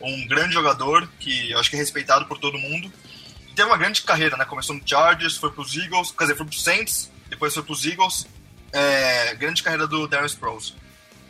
um 0.04 0.28
grande 0.28 0.54
jogador 0.54 1.08
que 1.20 1.54
acho 1.54 1.70
que 1.70 1.76
é 1.76 1.80
respeitado 1.80 2.26
por 2.26 2.38
todo 2.38 2.58
mundo. 2.58 2.92
E 3.50 3.54
teve 3.54 3.70
uma 3.70 3.78
grande 3.78 4.02
carreira, 4.02 4.36
né? 4.36 4.46
Começou 4.46 4.76
no 4.76 4.82
Chargers, 4.86 5.38
foi 5.38 5.52
para 5.52 5.62
os 5.62 5.76
Eagles, 5.76 6.12
quer 6.12 6.26
dizer, 6.26 6.36
foi 6.36 6.46
para 6.46 6.54
os 6.54 6.64
Saints, 6.64 7.12
depois 7.30 7.54
foi 7.54 7.64
para 7.64 7.74
os 7.74 7.86
Eagles. 7.86 8.28
É, 8.72 9.36
grande 9.36 9.62
carreira 9.62 9.88
do 9.88 10.08
Darren 10.08 10.26
Sproles. 10.26 10.74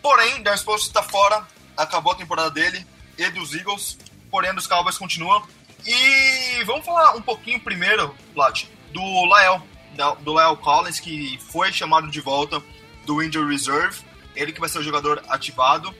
Porém, 0.02 0.42
Darren 0.42 0.58
Sproles 0.58 0.84
está 0.84 1.04
fora, 1.04 1.46
acabou 1.78 2.14
a 2.14 2.16
temporada 2.16 2.50
dele 2.50 2.86
e 3.18 3.30
dos 3.30 3.54
Eagles, 3.54 3.98
porém 4.32 4.54
dos 4.54 4.68
Cowboys 4.68 4.98
continuam. 4.98 5.46
E 5.86 6.64
vamos 6.66 6.86
falar 6.86 7.16
um 7.16 7.22
pouquinho 7.22 7.60
primeiro, 7.60 8.16
Plat, 8.34 8.66
do 8.94 9.26
Lael, 9.26 9.62
do 10.22 10.34
Lael 10.34 10.56
Collins, 10.58 11.00
que 11.00 11.38
foi 11.52 11.72
chamado 11.74 12.10
de 12.10 12.22
volta 12.22 12.64
do 13.06 13.22
Injury 13.22 13.52
Reserve. 13.52 14.02
Ele 14.36 14.52
que 14.52 14.60
vai 14.60 14.70
ser 14.70 14.80
o 14.80 14.84
jogador 14.84 15.24
ativado. 15.28 15.94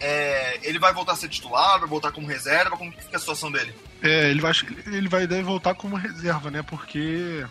É, 0.00 0.60
ele 0.62 0.78
vai 0.78 0.92
voltar 0.92 1.12
a 1.12 1.16
ser 1.16 1.28
titular, 1.28 1.78
vai 1.80 1.88
voltar 1.88 2.12
como 2.12 2.26
reserva? 2.26 2.76
Como 2.76 2.92
que 2.92 3.02
fica 3.02 3.16
a 3.16 3.20
situação 3.20 3.50
dele? 3.50 3.74
É, 4.02 4.30
ele 4.30 4.40
vai, 4.40 4.52
ele 4.86 5.08
vai 5.08 5.26
deve 5.26 5.42
voltar 5.42 5.74
como 5.74 5.96
reserva, 5.96 6.50
né? 6.50 6.62
Porque 6.62 7.44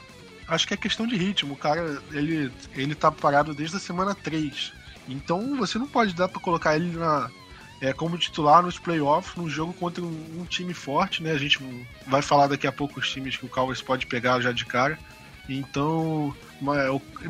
acho 0.48 0.68
que 0.68 0.74
é 0.74 0.78
questão 0.78 1.06
de 1.06 1.18
ritmo. 1.18 1.54
O 1.54 1.58
cara, 1.58 2.02
ele, 2.12 2.52
ele 2.76 2.96
tá 2.96 3.12
parado 3.12 3.54
desde 3.54 3.78
a 3.78 3.80
semana 3.80 4.16
3. 4.16 4.74
Então 5.08 5.58
você 5.58 5.78
não 5.78 5.88
pode 5.88 6.14
dar 6.14 6.28
para 6.28 6.42
colocar 6.42 6.76
ele 6.76 6.98
na, 6.98 7.30
é, 7.82 7.94
como 7.94 8.18
titular 8.18 8.64
nos 8.64 8.80
playoffs, 8.80 9.36
num 9.36 9.50
jogo 9.50 9.74
contra 9.74 10.04
um, 10.04 10.40
um, 10.40 10.46
time 10.46 10.74
forte, 10.74 11.22
né? 11.22 11.32
A 11.32 11.38
gente 11.38 11.60
vai 12.06 12.22
falar 12.22 12.48
daqui 12.48 12.68
a 12.68 12.72
pouco 12.72 13.00
os 13.00 13.10
times 13.10 13.38
que 13.38 13.46
o 13.46 13.50
Cowboys 13.50 13.82
pode 13.82 14.06
pegar 14.06 14.40
já 14.42 14.52
de 14.52 14.66
cara. 14.66 14.98
Então, 15.50 16.36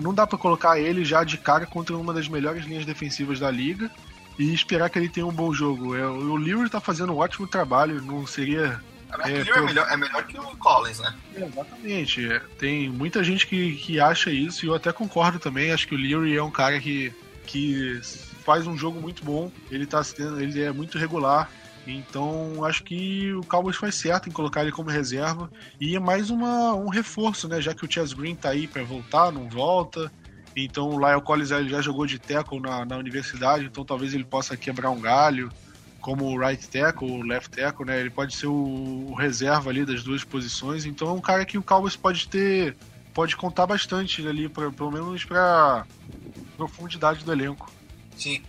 não 0.02 0.14
dá 0.14 0.26
para 0.26 0.40
colocar 0.40 0.80
ele 0.80 1.06
já 1.06 1.24
de 1.24 1.38
cara 1.38 1.68
contra 1.68 1.96
uma 1.96 2.14
das 2.14 2.28
melhores 2.28 2.66
linhas 2.66 2.86
defensivas 2.86 3.40
da 3.40 3.52
liga 3.52 3.92
e 4.38 4.53
esperar 4.53 4.89
que 4.89 5.00
ele 5.00 5.10
tenha 5.10 5.25
um 5.25 5.32
bom 5.32 5.53
jogo. 5.53 5.96
É, 5.96 6.06
o 6.06 6.36
Leary 6.36 6.70
tá 6.70 6.79
fazendo 6.79 7.13
um 7.13 7.17
ótimo 7.17 7.48
trabalho, 7.48 8.01
não 8.01 8.25
seria. 8.27 8.82
É, 9.25 9.32
é, 9.32 9.39
é, 9.39 9.62
melhor, 9.62 9.88
é 9.89 9.98
melhor 9.98 10.24
que 10.25 10.38
o 10.38 10.44
Collins, 10.58 11.00
né? 11.00 11.15
É, 11.36 11.44
exatamente. 11.46 12.32
É, 12.32 12.39
tem 12.60 12.89
muita 12.89 13.24
gente 13.24 13.48
que, 13.48 13.75
que 13.75 14.00
acha 14.00 14.29
isso 14.29 14.65
e 14.65 14.70
eu 14.70 14.75
até 14.75 14.91
concordo 14.91 15.39
também. 15.39 15.72
Acho 15.72 15.88
que 15.88 15.96
o 15.96 15.98
Leary 15.98 16.36
é 16.36 16.44
um 16.44 16.51
cara 16.51 16.79
que, 16.79 17.13
que 17.46 18.00
faz 18.44 18.67
um 18.67 18.77
jogo 18.77 19.00
muito 19.00 19.24
bom. 19.24 19.51
Ele, 19.72 19.86
tá, 19.86 20.01
ele 20.39 20.62
é 20.62 20.72
muito 20.72 20.98
regular. 20.98 21.50
Então 21.88 22.65
acho 22.65 22.84
que 22.84 23.34
o 23.34 23.41
Cowboys 23.46 23.77
faz 23.77 23.96
certo 23.96 24.27
em 24.27 24.32
colocar 24.32 24.62
ele 24.62 24.72
como 24.72 24.89
reserva. 24.89 25.50
E 25.79 25.96
é 25.96 26.00
mais 26.00 26.29
uma, 26.29 26.74
um 26.75 26.89
reforço, 26.89 27.48
né? 27.48 27.62
Já 27.62 27.74
que 27.74 27.86
o 27.86 27.91
Chess 27.91 28.13
Green 28.13 28.36
tá 28.36 28.50
aí 28.50 28.67
para 28.67 28.84
voltar, 28.84 29.32
não 29.32 29.50
volta. 29.50 30.12
Então 30.64 30.90
o 30.90 31.00
Lyle 31.00 31.22
Collins 31.22 31.52
ele 31.52 31.70
já 31.70 31.82
jogou 31.82 32.06
de 32.06 32.18
tackle 32.18 32.60
na, 32.60 32.84
na 32.84 32.98
universidade, 32.98 33.66
então 33.66 33.86
talvez 33.86 34.14
ele 34.14 34.24
possa 34.24 34.58
quebrar 34.58 34.90
um 34.90 35.00
galho 35.00 35.52
como 36.02 36.26
o 36.26 36.40
right 36.40 36.68
tackle, 36.68 37.12
o 37.12 37.22
left 37.22 37.50
tackle, 37.50 37.86
né? 37.86 38.00
Ele 38.00 38.10
pode 38.10 38.36
ser 38.36 38.48
o, 38.48 38.54
o, 39.10 39.14
reserva 39.14 39.70
ali 39.70 39.86
das 39.86 40.04
duas 40.04 40.24
posições. 40.24 40.86
Então 40.86 41.10
é 41.10 41.12
um 41.12 41.22
cara 41.22 41.46
que 41.46 41.58
o 41.58 41.64
Cowboys 41.64 41.96
pode 41.96 42.28
ter, 42.28 42.76
pode 43.14 43.36
contar 43.36 43.68
bastante 43.68 44.26
ali, 44.26 44.48
pra, 44.48 44.72
pelo 44.72 44.92
menos 44.92 45.26
para 45.26 45.86
profundidade 46.56 47.24
do 47.24 47.32
elenco. 47.32 47.72
Sim. 48.16 48.42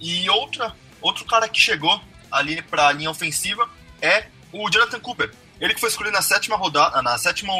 E 0.00 0.30
outra, 0.30 0.74
outro 1.00 1.24
cara 1.24 1.48
que 1.48 1.60
chegou 1.60 2.00
ali 2.30 2.62
para 2.62 2.88
a 2.88 2.92
linha 2.92 3.10
ofensiva 3.10 3.68
é 4.00 4.26
o 4.52 4.70
Jonathan 4.70 5.00
Cooper. 5.00 5.32
Ele 5.60 5.74
que 5.74 5.80
foi 5.80 5.90
escolhido 5.90 6.14
na 6.14 6.22
sétima 6.22 6.56
rodada, 6.56 7.02
na 7.02 7.18
sétima 7.18 7.52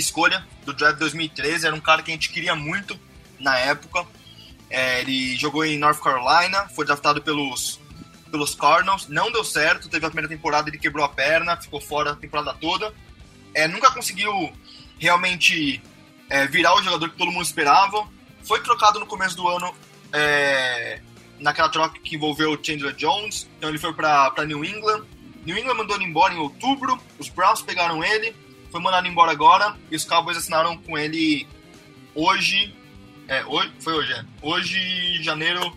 escolha 0.00 0.46
do 0.64 0.72
draft 0.72 0.98
2013, 0.98 1.66
era 1.66 1.74
um 1.74 1.80
cara 1.80 2.02
que 2.02 2.10
a 2.10 2.14
gente 2.14 2.30
queria 2.30 2.54
muito 2.54 2.98
na 3.38 3.58
época. 3.58 4.06
É, 4.70 5.00
ele 5.00 5.36
jogou 5.36 5.64
em 5.64 5.78
North 5.78 6.00
Carolina, 6.00 6.68
foi 6.68 6.86
draftado 6.86 7.20
pelos, 7.20 7.78
pelos 8.30 8.54
Cardinals, 8.54 9.08
não 9.08 9.30
deu 9.30 9.44
certo, 9.44 9.88
teve 9.88 10.06
a 10.06 10.08
primeira 10.08 10.28
temporada, 10.28 10.70
ele 10.70 10.78
quebrou 10.78 11.04
a 11.04 11.08
perna, 11.08 11.56
ficou 11.56 11.80
fora 11.80 12.12
a 12.12 12.16
temporada 12.16 12.54
toda. 12.54 12.92
É, 13.54 13.68
nunca 13.68 13.90
conseguiu 13.90 14.50
realmente 14.98 15.82
é, 16.30 16.46
virar 16.46 16.74
o 16.74 16.82
jogador 16.82 17.10
que 17.10 17.18
todo 17.18 17.30
mundo 17.30 17.44
esperava. 17.44 18.08
Foi 18.44 18.60
trocado 18.60 18.98
no 18.98 19.06
começo 19.06 19.36
do 19.36 19.46
ano 19.46 19.74
é, 20.12 21.00
naquela 21.38 21.68
troca 21.68 21.98
que 21.98 22.16
envolveu 22.16 22.52
o 22.52 22.64
Chandler 22.64 22.94
Jones, 22.94 23.48
então 23.58 23.68
ele 23.68 23.78
foi 23.78 23.92
para 23.92 24.44
New 24.46 24.64
England. 24.64 25.04
New 25.44 25.58
England 25.58 25.74
mandou 25.74 25.96
ele 25.96 26.04
embora 26.04 26.32
em 26.32 26.38
outubro, 26.38 26.98
os 27.18 27.28
Browns 27.28 27.60
pegaram 27.60 28.02
ele, 28.02 28.34
foi 28.72 28.80
mandado 28.80 29.06
embora 29.06 29.30
agora, 29.30 29.76
e 29.90 29.94
os 29.94 30.04
Cowboys 30.04 30.38
assinaram 30.38 30.78
com 30.78 30.96
ele 30.96 31.46
hoje. 32.14 32.74
É, 33.28 33.44
hoje, 33.44 33.70
foi 33.78 33.92
hoje, 33.92 34.12
é. 34.12 34.24
Hoje, 34.40 35.22
janeiro. 35.22 35.76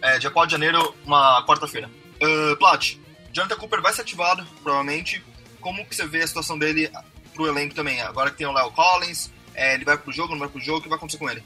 É, 0.00 0.18
dia 0.18 0.30
4 0.30 0.48
de 0.48 0.52
janeiro, 0.52 0.94
uma 1.04 1.44
quarta-feira. 1.44 1.90
Uh, 2.22 2.56
Plat, 2.56 2.96
Jonathan 3.32 3.56
Cooper 3.56 3.82
vai 3.82 3.92
ser 3.92 4.02
ativado, 4.02 4.46
provavelmente. 4.62 5.22
Como 5.60 5.84
que 5.84 5.94
você 5.94 6.06
vê 6.06 6.22
a 6.22 6.26
situação 6.26 6.58
dele 6.58 6.90
pro 7.34 7.46
elenco 7.46 7.74
também? 7.74 8.00
Agora 8.00 8.30
que 8.30 8.38
tem 8.38 8.46
o 8.46 8.52
Leo 8.52 8.70
Collins, 8.70 9.30
é, 9.54 9.74
ele 9.74 9.84
vai 9.84 9.98
pro 9.98 10.12
jogo, 10.12 10.32
não 10.32 10.38
vai 10.38 10.48
pro 10.48 10.60
jogo, 10.60 10.78
o 10.78 10.82
que 10.82 10.88
vai 10.88 10.96
acontecer 10.96 11.18
com 11.18 11.28
ele? 11.28 11.42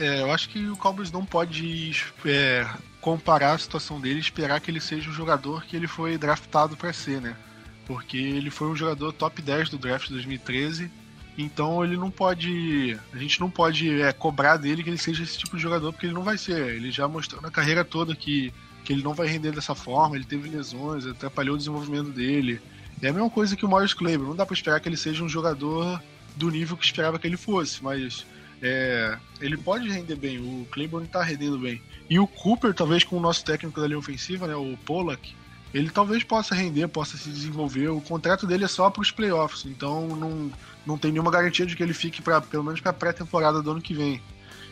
É, 0.00 0.22
eu 0.22 0.32
acho 0.32 0.48
que 0.48 0.66
o 0.66 0.76
Cowboys 0.76 1.12
não 1.12 1.26
pode 1.26 2.02
é, 2.24 2.66
comparar 3.00 3.52
a 3.52 3.58
situação 3.58 4.00
dele 4.00 4.16
e 4.16 4.22
esperar 4.22 4.60
que 4.60 4.70
ele 4.70 4.80
seja 4.80 5.10
o 5.10 5.12
jogador 5.12 5.64
que 5.64 5.76
ele 5.76 5.86
foi 5.86 6.16
draftado 6.16 6.76
para 6.76 6.92
ser, 6.92 7.20
né? 7.20 7.36
Porque 7.86 8.16
ele 8.16 8.50
foi 8.50 8.68
um 8.68 8.76
jogador 8.76 9.12
top 9.12 9.42
10 9.42 9.70
do 9.70 9.78
draft 9.78 10.06
de 10.06 10.14
2013, 10.14 10.90
então 11.36 11.84
ele 11.84 11.96
não 11.96 12.10
pode. 12.10 12.98
A 13.12 13.18
gente 13.18 13.40
não 13.40 13.50
pode 13.50 14.00
é, 14.00 14.12
cobrar 14.12 14.56
dele 14.56 14.82
que 14.82 14.90
ele 14.90 14.98
seja 14.98 15.22
esse 15.22 15.38
tipo 15.38 15.56
de 15.56 15.62
jogador, 15.62 15.92
porque 15.92 16.06
ele 16.06 16.14
não 16.14 16.22
vai 16.22 16.38
ser. 16.38 16.74
Ele 16.74 16.90
já 16.90 17.06
mostrou 17.06 17.42
na 17.42 17.50
carreira 17.50 17.84
toda 17.84 18.14
que, 18.14 18.52
que 18.84 18.92
ele 18.92 19.02
não 19.02 19.14
vai 19.14 19.26
render 19.26 19.52
dessa 19.52 19.74
forma, 19.74 20.16
ele 20.16 20.24
teve 20.24 20.48
lesões, 20.48 21.06
atrapalhou 21.06 21.54
o 21.54 21.58
desenvolvimento 21.58 22.10
dele. 22.10 22.60
É 23.02 23.08
a 23.08 23.12
mesma 23.12 23.28
coisa 23.28 23.56
que 23.56 23.66
o 23.66 23.68
Morris 23.68 23.92
Claiborne, 23.92 24.30
não 24.30 24.36
dá 24.36 24.46
para 24.46 24.54
esperar 24.54 24.80
que 24.80 24.88
ele 24.88 24.96
seja 24.96 25.22
um 25.22 25.28
jogador 25.28 26.00
do 26.36 26.50
nível 26.50 26.76
que 26.76 26.84
esperava 26.84 27.18
que 27.18 27.26
ele 27.26 27.36
fosse, 27.36 27.82
mas 27.82 28.24
é, 28.62 29.18
ele 29.40 29.56
pode 29.56 29.88
render 29.88 30.16
bem, 30.16 30.38
o 30.38 30.66
Claiborne 30.70 31.06
tá 31.06 31.22
rendendo 31.22 31.58
bem. 31.58 31.82
E 32.08 32.18
o 32.18 32.26
Cooper, 32.26 32.72
talvez 32.72 33.04
com 33.04 33.16
o 33.16 33.20
nosso 33.20 33.44
técnico 33.44 33.80
da 33.80 33.86
linha 33.86 33.98
ofensiva, 33.98 34.46
né, 34.46 34.54
o 34.54 34.76
Pollack, 34.86 35.34
ele 35.74 35.90
talvez 35.90 36.22
possa 36.22 36.54
render, 36.54 36.86
possa 36.86 37.16
se 37.16 37.28
desenvolver. 37.28 37.88
O 37.88 38.00
contrato 38.00 38.46
dele 38.46 38.64
é 38.64 38.68
só 38.68 38.88
para 38.88 39.02
os 39.02 39.10
playoffs, 39.10 39.66
então 39.66 40.06
não, 40.06 40.52
não 40.86 40.96
tem 40.96 41.10
nenhuma 41.10 41.32
garantia 41.32 41.66
de 41.66 41.74
que 41.74 41.82
ele 41.82 41.92
fique 41.92 42.22
para 42.22 42.40
pelo 42.40 42.62
menos 42.62 42.80
para 42.80 42.92
pré-temporada 42.92 43.60
do 43.60 43.72
ano 43.72 43.82
que 43.82 43.92
vem. 43.92 44.22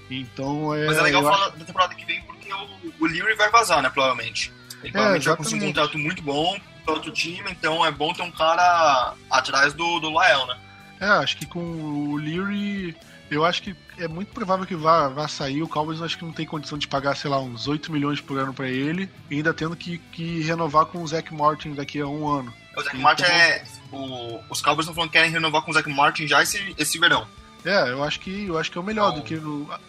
Então 0.09 0.73
é. 0.73 0.87
Mas 0.87 0.99
é 0.99 1.03
legal 1.03 1.25
falar 1.25 1.49
acho... 1.49 1.59
da 1.59 1.65
temporada 1.65 1.95
que 1.97 2.07
vem 2.07 2.23
porque 2.23 2.53
o, 2.53 2.93
o 3.01 3.07
Leary 3.07 3.35
vai 3.35 3.51
vazar, 3.51 3.83
né? 3.83 3.91
Provavelmente. 3.91 4.53
Ele 4.81 4.89
é, 4.89 4.93
provavelmente 4.93 5.27
vai 5.27 5.37
conseguir 5.37 5.65
um 5.65 5.69
contrato 5.69 5.99
muito 5.99 6.23
bom 6.23 6.57
para 6.85 6.95
outro 6.95 7.11
time, 7.11 7.51
então 7.51 7.85
é 7.85 7.91
bom 7.91 8.13
ter 8.13 8.23
um 8.23 8.31
cara 8.31 9.15
atrás 9.29 9.75
do, 9.75 9.99
do 9.99 10.11
Lael, 10.11 10.47
né? 10.47 10.57
É, 11.01 11.07
acho 11.07 11.37
que 11.37 11.47
com 11.47 11.59
o 11.59 12.17
Leary, 12.17 12.97
eu 13.35 13.45
acho 13.45 13.63
que 13.63 13.75
é 13.99 14.07
muito 14.07 14.33
provável 14.33 14.67
que 14.67 14.75
vá, 14.75 15.09
vá 15.09 15.27
sair. 15.27 15.63
O 15.63 15.69
Cowboys 15.69 16.03
acho 16.03 16.19
que 16.19 16.25
não 16.25 16.33
tem 16.33 16.47
condição 16.47 16.77
de 16.77 16.87
pagar, 16.87 17.17
sei 17.17 17.31
lá, 17.31 17.41
uns 17.41 17.67
8 17.67 17.91
milhões 17.91 18.21
por 18.21 18.39
ano 18.39 18.53
para 18.53 18.69
ele, 18.69 19.09
e 19.31 19.37
ainda 19.37 19.55
tendo 19.55 19.75
que, 19.75 19.99
que 19.99 20.43
renovar 20.43 20.87
com 20.87 21.03
o 21.03 21.07
Zach 21.07 21.33
Martin 21.33 21.75
daqui 21.75 22.01
a 22.01 22.07
um 22.07 22.29
ano. 22.29 22.53
O 22.77 22.83
Zach 22.83 22.89
então, 22.89 23.01
Martin 23.01 23.25
é. 23.25 23.65
O, 23.91 24.41
os 24.51 24.61
Cowboys 24.61 24.85
estão 24.85 24.95
falando 24.95 25.11
que 25.11 25.19
querem 25.19 25.31
renovar 25.31 25.63
com 25.63 25.71
o 25.71 25.75
Zach 25.75 25.89
Martin 25.89 26.27
já 26.27 26.43
esse, 26.43 26.75
esse 26.79 26.99
verão. 26.99 27.27
É, 27.65 27.91
eu 27.91 28.03
acho 28.03 28.19
que 28.19 28.47
eu 28.47 28.59
acho 28.59 28.71
que 28.71 28.77
é 28.77 28.81
o 28.81 28.85
melhor 28.85 29.13
do 29.13 29.23
que 29.23 29.41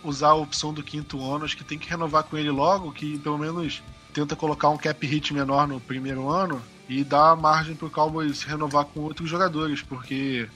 usar 0.04 0.30
a 0.30 0.36
opção 0.36 0.74
do 0.74 0.84
quinto 0.84 1.24
ano. 1.24 1.46
Acho 1.46 1.58
que 1.58 1.64
tem 1.64 1.80
que 1.80 1.90
renovar 1.90 2.24
com 2.24 2.38
ele 2.38 2.52
logo, 2.52 2.92
que 2.92 3.18
pelo 3.20 3.38
menos 3.38 3.82
tenta 4.14 4.36
colocar 4.36 4.70
um 4.70 4.78
cap 4.78 5.06
hit 5.06 5.34
menor 5.34 5.68
no 5.68 5.80
primeiro 5.80 6.30
ano 6.30 6.62
e 6.88 7.04
dar 7.04 7.36
margem 7.36 7.76
para 7.76 7.88
o 7.88 7.92
Cowboys 7.92 8.44
renovar 8.44 8.86
com 8.86 9.02
outros 9.02 9.30
jogadores, 9.30 9.82
porque 9.82 10.48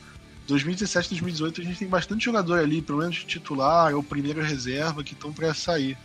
2017 0.47 1.09
2018 1.09 1.61
a 1.61 1.63
gente 1.63 1.79
tem 1.79 1.87
bastante 1.87 2.25
jogador 2.25 2.59
ali, 2.59 2.81
pelo 2.81 2.99
menos 2.99 3.23
titular 3.25 3.93
ou 3.93 4.01
primeira 4.01 4.41
reserva, 4.43 5.03
que 5.03 5.13
estão 5.13 5.33
para 5.33 5.53
sair. 5.53 5.97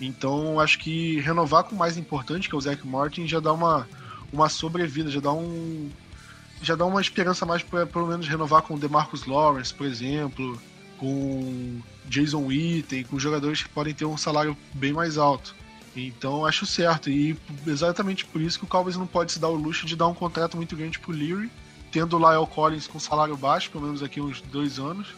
Então 0.00 0.60
acho 0.60 0.78
que 0.78 1.20
renovar 1.20 1.64
com 1.64 1.74
o 1.74 1.78
mais 1.78 1.96
importante, 1.96 2.48
que 2.48 2.54
é 2.54 2.58
o 2.58 2.60
Zach 2.60 2.84
Martin, 2.86 3.26
já 3.26 3.38
dá 3.38 3.52
uma, 3.52 3.88
uma 4.32 4.48
sobrevida, 4.48 5.10
já 5.10 5.20
dá 5.20 5.32
um. 5.32 5.88
Já 6.62 6.74
dá 6.74 6.86
uma 6.86 7.00
esperança 7.00 7.44
mais 7.44 7.62
para 7.62 7.86
pelo 7.86 8.06
menos 8.06 8.26
renovar 8.26 8.62
com 8.62 8.74
o 8.74 8.78
DeMarcus 8.78 9.26
Lawrence, 9.26 9.74
por 9.74 9.86
exemplo, 9.86 10.60
com 10.98 11.80
Jason 12.06 12.46
Witten, 12.46 13.04
com 13.04 13.18
jogadores 13.18 13.62
que 13.62 13.68
podem 13.68 13.92
ter 13.92 14.06
um 14.06 14.16
salário 14.16 14.56
bem 14.72 14.92
mais 14.92 15.18
alto. 15.18 15.54
Então 15.94 16.46
acho 16.46 16.64
certo. 16.64 17.10
E 17.10 17.36
exatamente 17.66 18.24
por 18.24 18.40
isso 18.40 18.58
que 18.58 18.64
o 18.64 18.68
Cowboys 18.68 18.96
não 18.96 19.06
pode 19.06 19.32
se 19.32 19.38
dar 19.38 19.48
o 19.48 19.54
luxo 19.54 19.86
de 19.86 19.94
dar 19.94 20.08
um 20.08 20.14
contrato 20.14 20.56
muito 20.56 20.74
grande 20.74 20.98
pro 20.98 21.12
Leary 21.12 21.50
tendo 21.96 22.18
o 22.18 22.18
Lyle 22.18 22.46
Collins 22.46 22.86
com 22.86 22.98
salário 22.98 23.34
baixo, 23.38 23.70
pelo 23.70 23.84
menos 23.84 24.02
aqui 24.02 24.20
uns 24.20 24.42
dois 24.42 24.78
anos, 24.78 25.14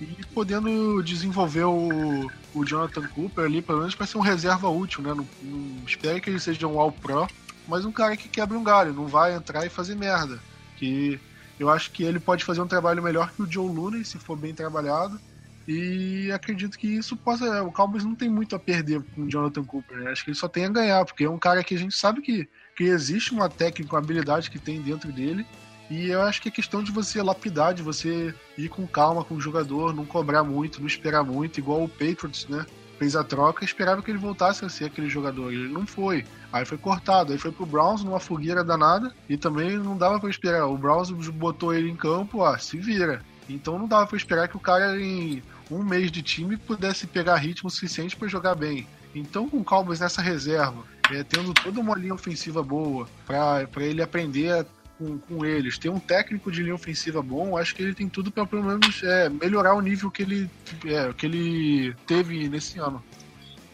e 0.00 0.06
podendo 0.32 1.02
desenvolver 1.02 1.64
o, 1.64 2.30
o 2.54 2.64
Jonathan 2.64 3.08
Cooper 3.08 3.44
ali, 3.44 3.60
pelo 3.60 3.80
menos 3.80 3.96
para 3.96 4.06
ser 4.06 4.18
um 4.18 4.20
reserva 4.20 4.68
útil, 4.68 5.02
né? 5.02 5.12
Não, 5.14 5.26
não 5.42 5.84
espere 5.84 6.20
que 6.20 6.30
ele 6.30 6.38
seja 6.38 6.64
um 6.68 6.78
All-Pro, 6.78 7.26
mas 7.66 7.84
um 7.84 7.90
cara 7.90 8.16
que 8.16 8.28
quebra 8.28 8.56
um 8.56 8.62
galho, 8.62 8.94
não 8.94 9.08
vai 9.08 9.34
entrar 9.34 9.66
e 9.66 9.68
fazer 9.68 9.96
merda. 9.96 10.38
Que 10.76 11.18
eu 11.58 11.68
acho 11.68 11.90
que 11.90 12.04
ele 12.04 12.20
pode 12.20 12.44
fazer 12.44 12.60
um 12.60 12.68
trabalho 12.68 13.02
melhor 13.02 13.32
que 13.32 13.42
o 13.42 13.50
Joe 13.50 13.68
Looney, 13.68 14.04
se 14.04 14.16
for 14.16 14.36
bem 14.36 14.54
trabalhado. 14.54 15.20
E 15.66 16.30
acredito 16.30 16.78
que 16.78 16.86
isso 16.86 17.16
possa. 17.16 17.64
O 17.64 17.72
Cowboys 17.72 18.04
não 18.04 18.14
tem 18.14 18.28
muito 18.28 18.54
a 18.54 18.60
perder 18.60 19.02
com 19.12 19.22
o 19.22 19.28
Jonathan 19.28 19.64
Cooper, 19.64 19.96
né? 19.98 20.12
Acho 20.12 20.22
que 20.22 20.30
ele 20.30 20.38
só 20.38 20.46
tem 20.46 20.66
a 20.66 20.68
ganhar, 20.68 21.04
porque 21.04 21.24
é 21.24 21.30
um 21.30 21.38
cara 21.38 21.64
que 21.64 21.74
a 21.74 21.78
gente 21.78 21.96
sabe 21.96 22.20
que, 22.20 22.48
que 22.76 22.84
existe 22.84 23.32
uma 23.32 23.48
técnica, 23.48 23.92
uma 23.92 24.00
habilidade 24.00 24.48
que 24.48 24.60
tem 24.60 24.80
dentro 24.80 25.10
dele 25.12 25.44
e 25.92 26.08
eu 26.08 26.22
acho 26.22 26.40
que 26.40 26.48
é 26.48 26.50
questão 26.50 26.82
de 26.82 26.90
você 26.90 27.22
lapidar, 27.22 27.74
de 27.74 27.82
você 27.82 28.34
ir 28.56 28.70
com 28.70 28.86
calma 28.86 29.22
com 29.22 29.34
o 29.34 29.40
jogador, 29.40 29.94
não 29.94 30.06
cobrar 30.06 30.42
muito, 30.42 30.80
não 30.80 30.86
esperar 30.86 31.22
muito, 31.22 31.58
igual 31.58 31.84
o 31.84 31.88
Patriots, 31.88 32.48
né? 32.48 32.64
Fez 32.98 33.14
a 33.14 33.22
troca 33.22 33.62
e 33.62 33.66
esperava 33.66 34.00
que 34.00 34.10
ele 34.10 34.16
voltasse 34.16 34.64
a 34.64 34.70
ser 34.70 34.86
aquele 34.86 35.10
jogador. 35.10 35.52
Ele 35.52 35.68
não 35.68 35.86
foi. 35.86 36.24
Aí 36.50 36.64
foi 36.64 36.78
cortado. 36.78 37.32
Aí 37.32 37.38
foi 37.38 37.52
pro 37.52 37.66
Browns 37.66 38.02
numa 38.02 38.18
fogueira 38.18 38.64
danada 38.64 39.14
e 39.28 39.36
também 39.36 39.76
não 39.76 39.94
dava 39.94 40.18
para 40.18 40.30
esperar. 40.30 40.66
O 40.66 40.78
Browns 40.78 41.10
botou 41.10 41.74
ele 41.74 41.90
em 41.90 41.96
campo, 41.96 42.42
ah, 42.42 42.56
se 42.58 42.78
vira. 42.78 43.20
Então 43.46 43.78
não 43.78 43.86
dava 43.86 44.06
para 44.06 44.16
esperar 44.16 44.48
que 44.48 44.56
o 44.56 44.60
cara 44.60 44.98
em 44.98 45.42
um 45.70 45.82
mês 45.84 46.10
de 46.10 46.22
time 46.22 46.56
pudesse 46.56 47.06
pegar 47.06 47.36
ritmo 47.36 47.68
suficiente 47.68 48.16
para 48.16 48.28
jogar 48.28 48.54
bem. 48.54 48.86
Então, 49.14 49.46
com 49.46 49.58
o 49.58 49.64
Cowboys 49.64 50.00
nessa 50.00 50.22
reserva, 50.22 50.84
é, 51.10 51.22
tendo 51.22 51.52
toda 51.52 51.80
uma 51.80 51.94
linha 51.98 52.14
ofensiva 52.14 52.62
boa, 52.62 53.06
para 53.26 53.66
ele 53.84 54.00
aprender 54.00 54.64
com, 55.02 55.18
com 55.18 55.44
eles, 55.44 55.78
ter 55.78 55.88
um 55.88 55.98
técnico 55.98 56.50
de 56.50 56.62
linha 56.62 56.74
ofensiva 56.74 57.20
bom, 57.20 57.56
acho 57.56 57.74
que 57.74 57.82
ele 57.82 57.94
tem 57.94 58.08
tudo 58.08 58.30
para 58.30 58.46
pelo 58.46 58.62
menos 58.62 59.02
é, 59.02 59.28
melhorar 59.28 59.74
o 59.74 59.80
nível 59.80 60.10
que 60.10 60.22
ele, 60.22 60.50
é, 60.84 61.12
que 61.12 61.26
ele 61.26 61.94
teve 62.06 62.48
nesse 62.48 62.78
ano. 62.78 63.02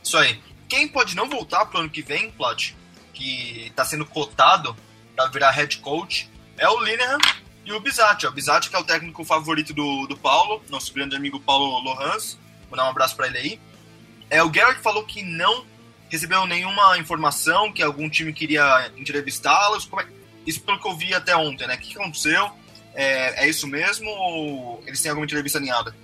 Isso 0.03 0.17
aí. 0.17 0.41
Quem 0.69 0.89
pode 0.89 1.15
não 1.15 1.29
voltar 1.29 1.67
pro 1.67 1.81
ano 1.81 1.91
que 1.91 2.03
vem, 2.03 2.31
Plat, 2.31 2.73
que 3.13 3.67
está 3.67 3.85
sendo 3.85 4.07
cotado 4.07 4.77
para 5.15 5.27
virar 5.27 5.51
head 5.51 5.79
coach, 5.79 6.31
é 6.57 6.69
o 6.69 6.83
Linehan 6.83 7.19
e 7.65 7.73
o 7.73 7.81
Bizatti. 7.81 8.27
O 8.27 8.33
Bizatti 8.33 8.71
que 8.71 8.77
é 8.77 8.79
o 8.79 8.85
técnico 8.85 9.25
favorito 9.25 9.73
do, 9.73 10.07
do 10.07 10.17
Paulo, 10.17 10.63
nosso 10.69 10.93
grande 10.93 11.17
amigo 11.17 11.41
Paulo 11.41 11.79
Lohans. 11.81 12.39
Vou 12.69 12.77
dar 12.77 12.85
um 12.85 12.91
abraço 12.91 13.17
para 13.17 13.27
ele 13.27 13.39
aí. 13.39 13.61
É, 14.31 14.43
o 14.43 14.51
Garrett 14.51 14.81
falou 14.83 15.05
que 15.05 15.23
não 15.23 15.65
recebeu 16.11 16.47
nenhuma 16.47 16.99
informação 16.99 17.73
que 17.73 17.83
algum 17.83 18.09
time 18.09 18.33
queria 18.33 18.93
entrevistá-los. 18.97 19.87
Como 19.87 20.03
é, 20.03 20.07
isso 20.49 20.63
pelo 20.63 20.81
que 20.81 20.89
eu 20.89 20.97
vi 20.97 21.15
até 21.15 21.37
ontem, 21.37 21.67
né? 21.67 21.75
O 21.75 21.79
que 21.79 21.99
aconteceu? 21.99 22.51
É, 22.95 23.45
é 23.45 23.49
isso 23.49 23.67
mesmo 23.67 24.09
ou 24.09 24.83
eles 24.87 25.01
têm 25.01 25.11
alguma 25.11 25.27
entrevista 25.27 25.59
alinhada? 25.59 25.95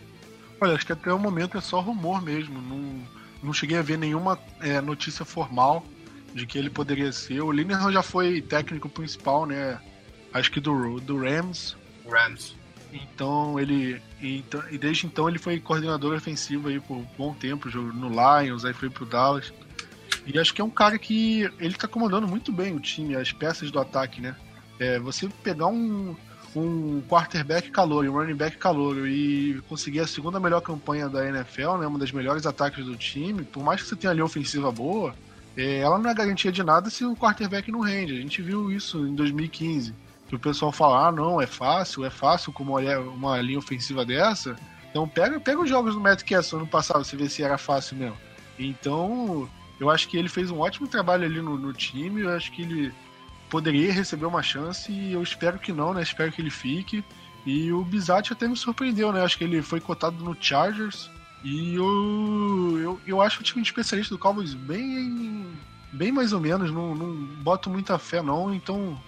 Olha, 0.60 0.74
acho 0.74 0.86
que 0.86 0.92
até 0.92 1.12
o 1.12 1.18
momento 1.18 1.56
é 1.56 1.60
só 1.60 1.80
rumor 1.80 2.22
mesmo. 2.22 2.60
Não, 2.60 3.08
não 3.42 3.52
cheguei 3.52 3.78
a 3.78 3.82
ver 3.82 3.98
nenhuma 3.98 4.38
é, 4.60 4.80
notícia 4.80 5.24
formal 5.24 5.84
de 6.34 6.46
que 6.46 6.58
ele 6.58 6.68
poderia 6.68 7.10
ser. 7.10 7.40
O 7.40 7.50
Linehan 7.50 7.90
já 7.90 8.02
foi 8.02 8.42
técnico 8.42 8.88
principal, 8.88 9.46
né? 9.46 9.80
Acho 10.32 10.50
que 10.50 10.60
do, 10.60 11.00
do 11.00 11.18
Rams. 11.18 11.76
Rams. 12.06 12.54
Então 12.92 13.58
ele. 13.58 14.00
Então, 14.20 14.62
e 14.70 14.78
desde 14.78 15.06
então 15.06 15.28
ele 15.28 15.38
foi 15.38 15.58
coordenador 15.58 16.14
ofensivo 16.16 16.68
aí 16.68 16.78
por 16.80 16.96
um 16.96 17.06
bom 17.18 17.34
tempo, 17.34 17.68
no 17.68 18.08
Lions, 18.08 18.64
aí 18.64 18.72
foi 18.72 18.88
pro 18.90 19.06
Dallas. 19.06 19.52
E 20.26 20.38
acho 20.38 20.54
que 20.54 20.60
é 20.60 20.64
um 20.64 20.70
cara 20.70 20.98
que 20.98 21.50
ele 21.58 21.74
tá 21.74 21.86
comandando 21.86 22.26
muito 22.26 22.52
bem 22.52 22.74
o 22.74 22.80
time, 22.80 23.14
as 23.14 23.32
peças 23.32 23.70
do 23.70 23.78
ataque, 23.78 24.20
né? 24.20 24.34
É, 24.78 24.98
você 24.98 25.28
pegar 25.42 25.66
um, 25.66 26.16
um 26.56 27.02
quarterback 27.08 27.70
calor 27.70 28.06
um 28.06 28.12
running 28.12 28.34
back 28.34 28.56
calor 28.56 29.06
e 29.06 29.60
conseguir 29.68 30.00
a 30.00 30.06
segunda 30.06 30.40
melhor 30.40 30.60
campanha 30.60 31.08
da 31.08 31.28
NFL, 31.28 31.76
né? 31.78 31.86
Uma 31.86 31.98
das 31.98 32.12
melhores 32.12 32.46
ataques 32.46 32.84
do 32.84 32.96
time, 32.96 33.44
por 33.44 33.62
mais 33.62 33.82
que 33.82 33.88
você 33.88 33.96
tenha 33.96 34.12
ali 34.12 34.22
ofensiva 34.22 34.72
boa, 34.72 35.14
é, 35.56 35.78
ela 35.78 35.98
não 35.98 36.10
é 36.10 36.14
garantia 36.14 36.50
de 36.50 36.62
nada 36.62 36.90
se 36.90 37.04
o 37.04 37.14
quarterback 37.14 37.70
não 37.70 37.80
rende. 37.80 38.14
A 38.14 38.20
gente 38.20 38.40
viu 38.42 38.72
isso 38.72 39.06
em 39.06 39.14
2015. 39.14 39.94
Que 40.28 40.34
o 40.34 40.38
pessoal 40.38 40.72
fala, 40.72 41.08
ah, 41.08 41.12
não, 41.12 41.40
é 41.40 41.46
fácil, 41.46 42.04
é 42.04 42.10
fácil 42.10 42.52
como 42.52 42.78
uma 42.78 43.40
linha 43.40 43.58
ofensiva 43.58 44.04
dessa. 44.04 44.56
Então 44.90 45.06
pega, 45.06 45.38
pega 45.38 45.60
os 45.60 45.68
jogos 45.68 45.94
do 45.94 46.00
Matt 46.00 46.22
Castle 46.22 46.60
ano 46.60 46.68
passado, 46.68 47.04
você 47.04 47.16
vê 47.16 47.28
se 47.28 47.42
era 47.42 47.58
fácil 47.58 47.96
mesmo. 47.96 48.16
Então, 48.58 49.48
eu 49.78 49.90
acho 49.90 50.08
que 50.08 50.16
ele 50.16 50.28
fez 50.28 50.50
um 50.50 50.60
ótimo 50.60 50.86
trabalho 50.86 51.24
ali 51.24 51.40
no, 51.40 51.56
no 51.58 51.72
time. 51.72 52.22
Eu 52.22 52.30
acho 52.30 52.52
que 52.52 52.62
ele 52.62 52.92
poderia 53.50 53.92
receber 53.92 54.26
uma 54.26 54.42
chance 54.42 54.90
e 54.90 55.12
eu 55.12 55.22
espero 55.22 55.58
que 55.58 55.72
não, 55.72 55.94
né? 55.94 56.02
Espero 56.02 56.32
que 56.32 56.40
ele 56.40 56.50
fique. 56.50 57.04
E 57.46 57.70
o 57.72 57.84
Bizatti 57.84 58.32
até 58.32 58.48
me 58.48 58.56
surpreendeu, 58.56 59.12
né? 59.12 59.22
Acho 59.22 59.36
que 59.36 59.44
ele 59.44 59.60
foi 59.62 59.80
cotado 59.80 60.22
no 60.24 60.36
Chargers. 60.40 61.10
E 61.42 61.74
eu, 61.74 62.78
eu, 62.80 63.00
eu 63.06 63.20
acho 63.20 63.40
o 63.40 63.44
time 63.44 63.62
de 63.62 63.68
especialista 63.68 64.14
do 64.14 64.18
Cowboys 64.18 64.54
bem, 64.54 65.46
bem 65.92 66.10
mais 66.10 66.32
ou 66.32 66.40
menos. 66.40 66.70
Não, 66.70 66.94
não 66.94 67.14
boto 67.42 67.68
muita 67.68 67.98
fé, 67.98 68.22
não. 68.22 68.54
Então 68.54 68.98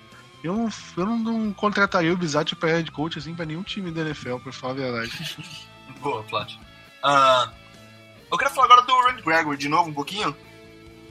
Eu 0.44 0.54
não, 0.54 0.68
eu 0.96 1.06
não, 1.06 1.18
não 1.18 1.52
contrataria 1.52 2.12
o 2.12 2.16
Bizatti 2.16 2.54
pra 2.54 2.68
head 2.68 2.90
coach 2.92 3.18
assim 3.18 3.34
pra 3.34 3.46
nenhum 3.46 3.62
time 3.62 3.90
da 3.90 4.02
NFL, 4.02 4.36
pra 4.36 4.52
falar 4.52 4.74
a 4.74 4.76
verdade. 4.76 5.36
Boa, 6.00 6.22
Plat. 6.24 6.52
Uh, 6.52 7.50
eu 8.30 8.38
quero 8.38 8.50
falar 8.50 8.66
agora 8.66 8.82
do 8.82 9.00
Randy 9.00 9.22
Gregory 9.22 9.56
de 9.56 9.68
novo 9.68 9.90
um 9.90 9.94
pouquinho, 9.94 10.36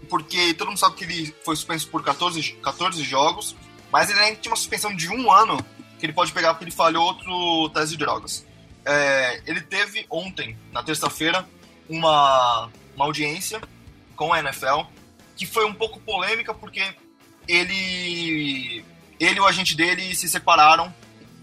porque 0.10 0.54
todo 0.54 0.68
mundo 0.68 0.80
sabe 0.80 0.96
que 0.96 1.04
ele 1.04 1.36
foi 1.44 1.56
suspenso 1.56 1.88
por 1.90 2.04
14, 2.04 2.54
14 2.62 3.04
jogos, 3.04 3.56
mas 3.92 4.10
ele 4.10 4.20
ainda 4.20 4.40
tinha 4.40 4.52
uma 4.52 4.58
suspensão 4.58 4.96
de 4.96 5.10
um 5.10 5.32
ano 5.32 5.64
que 6.00 6.06
ele 6.06 6.14
pode 6.14 6.32
pegar 6.32 6.54
porque 6.54 6.66
ele 6.66 6.72
falhou 6.72 7.06
outro 7.06 7.70
teste 7.70 7.92
de 7.92 7.98
drogas. 7.98 8.46
É, 8.86 9.42
ele 9.46 9.62
teve 9.62 10.06
ontem, 10.10 10.58
na 10.72 10.84
terça-feira, 10.84 11.48
uma, 11.90 12.70
uma 12.96 13.06
audiência 13.06 13.62
com 14.16 14.34
a 14.34 14.40
NFL 14.40 14.82
que 15.36 15.46
foi 15.46 15.66
um 15.66 15.74
pouco 15.74 16.00
polêmica 16.00 16.54
porque 16.54 16.82
ele, 17.48 18.84
ele 19.20 19.38
e 19.38 19.40
o 19.40 19.46
agente 19.46 19.76
dele 19.76 20.16
se 20.16 20.28
separaram 20.28 20.94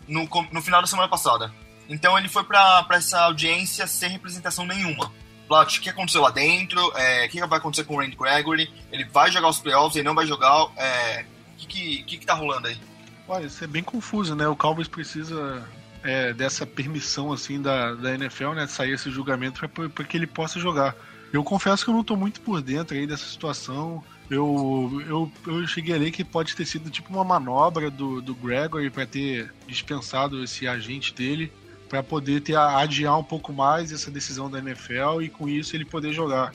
no, 0.08 0.28
no 0.50 0.62
final 0.62 0.80
da 0.80 0.86
semana 0.86 1.08
passada. 1.08 1.52
Então 1.88 2.16
ele 2.18 2.28
foi 2.28 2.44
para 2.44 2.86
essa 2.92 3.20
audiência 3.22 3.86
sem 3.86 4.10
representação 4.10 4.64
nenhuma. 4.64 5.12
Plat, 5.52 5.76
o 5.76 5.80
que 5.82 5.90
aconteceu 5.90 6.22
lá 6.22 6.30
dentro? 6.30 6.80
É, 6.96 7.26
o 7.26 7.28
que 7.28 7.46
vai 7.46 7.58
acontecer 7.58 7.84
com 7.84 7.94
o 7.94 8.00
Randy 8.00 8.16
Gregory? 8.16 8.72
Ele 8.90 9.04
vai 9.04 9.30
jogar 9.30 9.50
os 9.50 9.58
playoffs, 9.58 9.96
ele 9.96 10.08
não 10.08 10.14
vai 10.14 10.26
jogar? 10.26 10.68
É, 10.78 11.26
o 11.52 11.58
que, 11.58 11.66
que, 11.66 12.02
que, 12.04 12.16
que 12.16 12.24
tá 12.24 12.32
rolando 12.32 12.68
aí? 12.68 12.78
Olha, 13.28 13.44
isso 13.44 13.62
é 13.62 13.66
bem 13.66 13.82
confuso, 13.82 14.34
né? 14.34 14.48
O 14.48 14.56
Cowboys 14.56 14.88
precisa 14.88 15.62
é, 16.02 16.32
dessa 16.32 16.64
permissão 16.64 17.34
assim 17.34 17.60
da, 17.60 17.92
da 17.92 18.14
NFL, 18.14 18.52
né? 18.52 18.64
De 18.64 18.72
sair 18.72 18.92
esse 18.92 19.10
julgamento 19.10 19.60
para 19.68 20.04
que 20.06 20.16
ele 20.16 20.26
possa 20.26 20.58
jogar. 20.58 20.96
Eu 21.30 21.44
confesso 21.44 21.84
que 21.84 21.90
eu 21.90 21.94
não 21.94 22.00
estou 22.00 22.16
muito 22.16 22.40
por 22.40 22.62
dentro 22.62 22.96
aí 22.96 23.06
dessa 23.06 23.26
situação. 23.26 24.02
Eu, 24.30 25.02
eu, 25.06 25.32
eu 25.46 25.66
cheguei 25.66 25.94
a 25.94 25.98
ler 25.98 26.12
que 26.12 26.24
pode 26.24 26.56
ter 26.56 26.64
sido 26.64 26.88
tipo 26.88 27.12
uma 27.12 27.24
manobra 27.24 27.90
do, 27.90 28.22
do 28.22 28.34
Gregory 28.34 28.88
para 28.88 29.04
ter 29.04 29.52
dispensado 29.66 30.42
esse 30.42 30.66
agente 30.66 31.12
dele 31.12 31.52
para 31.92 32.02
poder 32.02 32.40
ter 32.40 32.56
adiar 32.56 33.18
um 33.18 33.22
pouco 33.22 33.52
mais 33.52 33.92
essa 33.92 34.10
decisão 34.10 34.50
da 34.50 34.60
NFL 34.60 35.20
e 35.20 35.28
com 35.28 35.46
isso 35.46 35.76
ele 35.76 35.84
poder 35.84 36.10
jogar. 36.10 36.50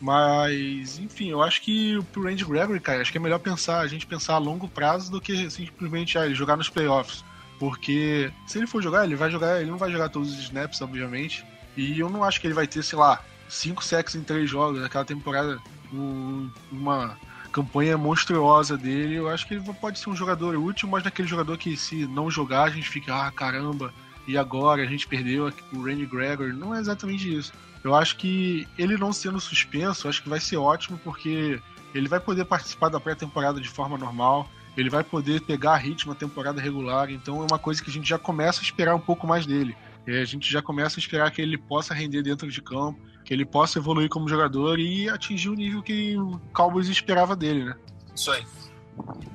Mas, 0.00 0.98
enfim, 0.98 1.30
eu 1.30 1.40
acho 1.40 1.62
que 1.62 2.02
pro 2.10 2.24
Randy 2.24 2.44
Gregory, 2.44 2.80
cara, 2.80 3.00
acho 3.00 3.12
que 3.12 3.18
é 3.18 3.20
melhor 3.20 3.38
pensar, 3.38 3.78
a 3.78 3.86
gente 3.86 4.04
pensar 4.04 4.34
a 4.34 4.38
longo 4.38 4.66
prazo 4.66 5.08
do 5.08 5.20
que 5.20 5.48
simplesmente 5.48 6.18
ah, 6.18 6.26
ele 6.26 6.34
jogar 6.34 6.56
nos 6.56 6.68
playoffs. 6.68 7.24
Porque 7.56 8.32
se 8.48 8.58
ele 8.58 8.66
for 8.66 8.82
jogar, 8.82 9.04
ele 9.04 9.14
vai 9.14 9.30
jogar, 9.30 9.60
ele 9.60 9.70
não 9.70 9.78
vai 9.78 9.92
jogar 9.92 10.08
todos 10.08 10.32
os 10.32 10.40
snaps, 10.40 10.80
obviamente. 10.80 11.46
E 11.76 12.00
eu 12.00 12.10
não 12.10 12.24
acho 12.24 12.40
que 12.40 12.48
ele 12.48 12.54
vai 12.54 12.66
ter, 12.66 12.82
sei 12.82 12.98
lá, 12.98 13.22
cinco 13.48 13.84
sacks 13.84 14.16
em 14.16 14.24
três 14.24 14.50
jogos, 14.50 14.82
aquela 14.82 15.04
temporada, 15.04 15.56
um, 15.92 16.50
uma 16.72 17.16
campanha 17.52 17.96
monstruosa 17.96 18.76
dele. 18.76 19.14
Eu 19.14 19.28
acho 19.28 19.46
que 19.46 19.54
ele 19.54 19.72
pode 19.74 20.00
ser 20.00 20.10
um 20.10 20.16
jogador 20.16 20.56
útil, 20.56 20.88
mas 20.88 21.04
naquele 21.04 21.28
jogador 21.28 21.56
que 21.56 21.76
se 21.76 22.08
não 22.08 22.28
jogar, 22.28 22.64
a 22.64 22.70
gente 22.70 22.88
fica, 22.88 23.14
ah, 23.14 23.30
caramba, 23.30 23.94
e 24.30 24.38
agora 24.38 24.82
a 24.82 24.86
gente 24.86 25.08
perdeu 25.08 25.52
o 25.72 25.82
Randy 25.82 26.06
Gregory. 26.06 26.52
Não 26.52 26.74
é 26.74 26.78
exatamente 26.78 27.32
isso. 27.32 27.52
Eu 27.82 27.94
acho 27.94 28.16
que 28.16 28.68
ele 28.78 28.96
não 28.96 29.12
sendo 29.12 29.40
suspenso, 29.40 30.08
acho 30.08 30.22
que 30.22 30.28
vai 30.28 30.38
ser 30.38 30.56
ótimo, 30.56 30.98
porque 31.02 31.60
ele 31.94 32.08
vai 32.08 32.20
poder 32.20 32.44
participar 32.44 32.88
da 32.88 33.00
pré-temporada 33.00 33.60
de 33.60 33.68
forma 33.68 33.98
normal, 33.98 34.48
ele 34.76 34.88
vai 34.88 35.02
poder 35.02 35.40
pegar 35.40 35.76
ritmo 35.76 36.12
na 36.12 36.18
temporada 36.18 36.60
regular, 36.60 37.10
então 37.10 37.42
é 37.42 37.46
uma 37.50 37.58
coisa 37.58 37.82
que 37.82 37.90
a 37.90 37.92
gente 37.92 38.08
já 38.08 38.18
começa 38.18 38.60
a 38.60 38.62
esperar 38.62 38.94
um 38.94 39.00
pouco 39.00 39.26
mais 39.26 39.46
dele. 39.46 39.74
a 40.06 40.24
gente 40.24 40.50
já 40.50 40.62
começa 40.62 40.98
a 40.98 41.00
esperar 41.00 41.30
que 41.30 41.42
ele 41.42 41.58
possa 41.58 41.92
render 41.92 42.22
dentro 42.22 42.48
de 42.48 42.62
campo, 42.62 43.00
que 43.24 43.34
ele 43.34 43.44
possa 43.44 43.78
evoluir 43.78 44.08
como 44.08 44.28
jogador 44.28 44.78
e 44.78 45.08
atingir 45.08 45.48
o 45.48 45.54
nível 45.54 45.82
que 45.82 46.16
o 46.16 46.38
Cowboys 46.52 46.88
esperava 46.88 47.34
dele, 47.34 47.64
né? 47.64 47.74
Isso 48.14 48.30
aí. 48.30 48.44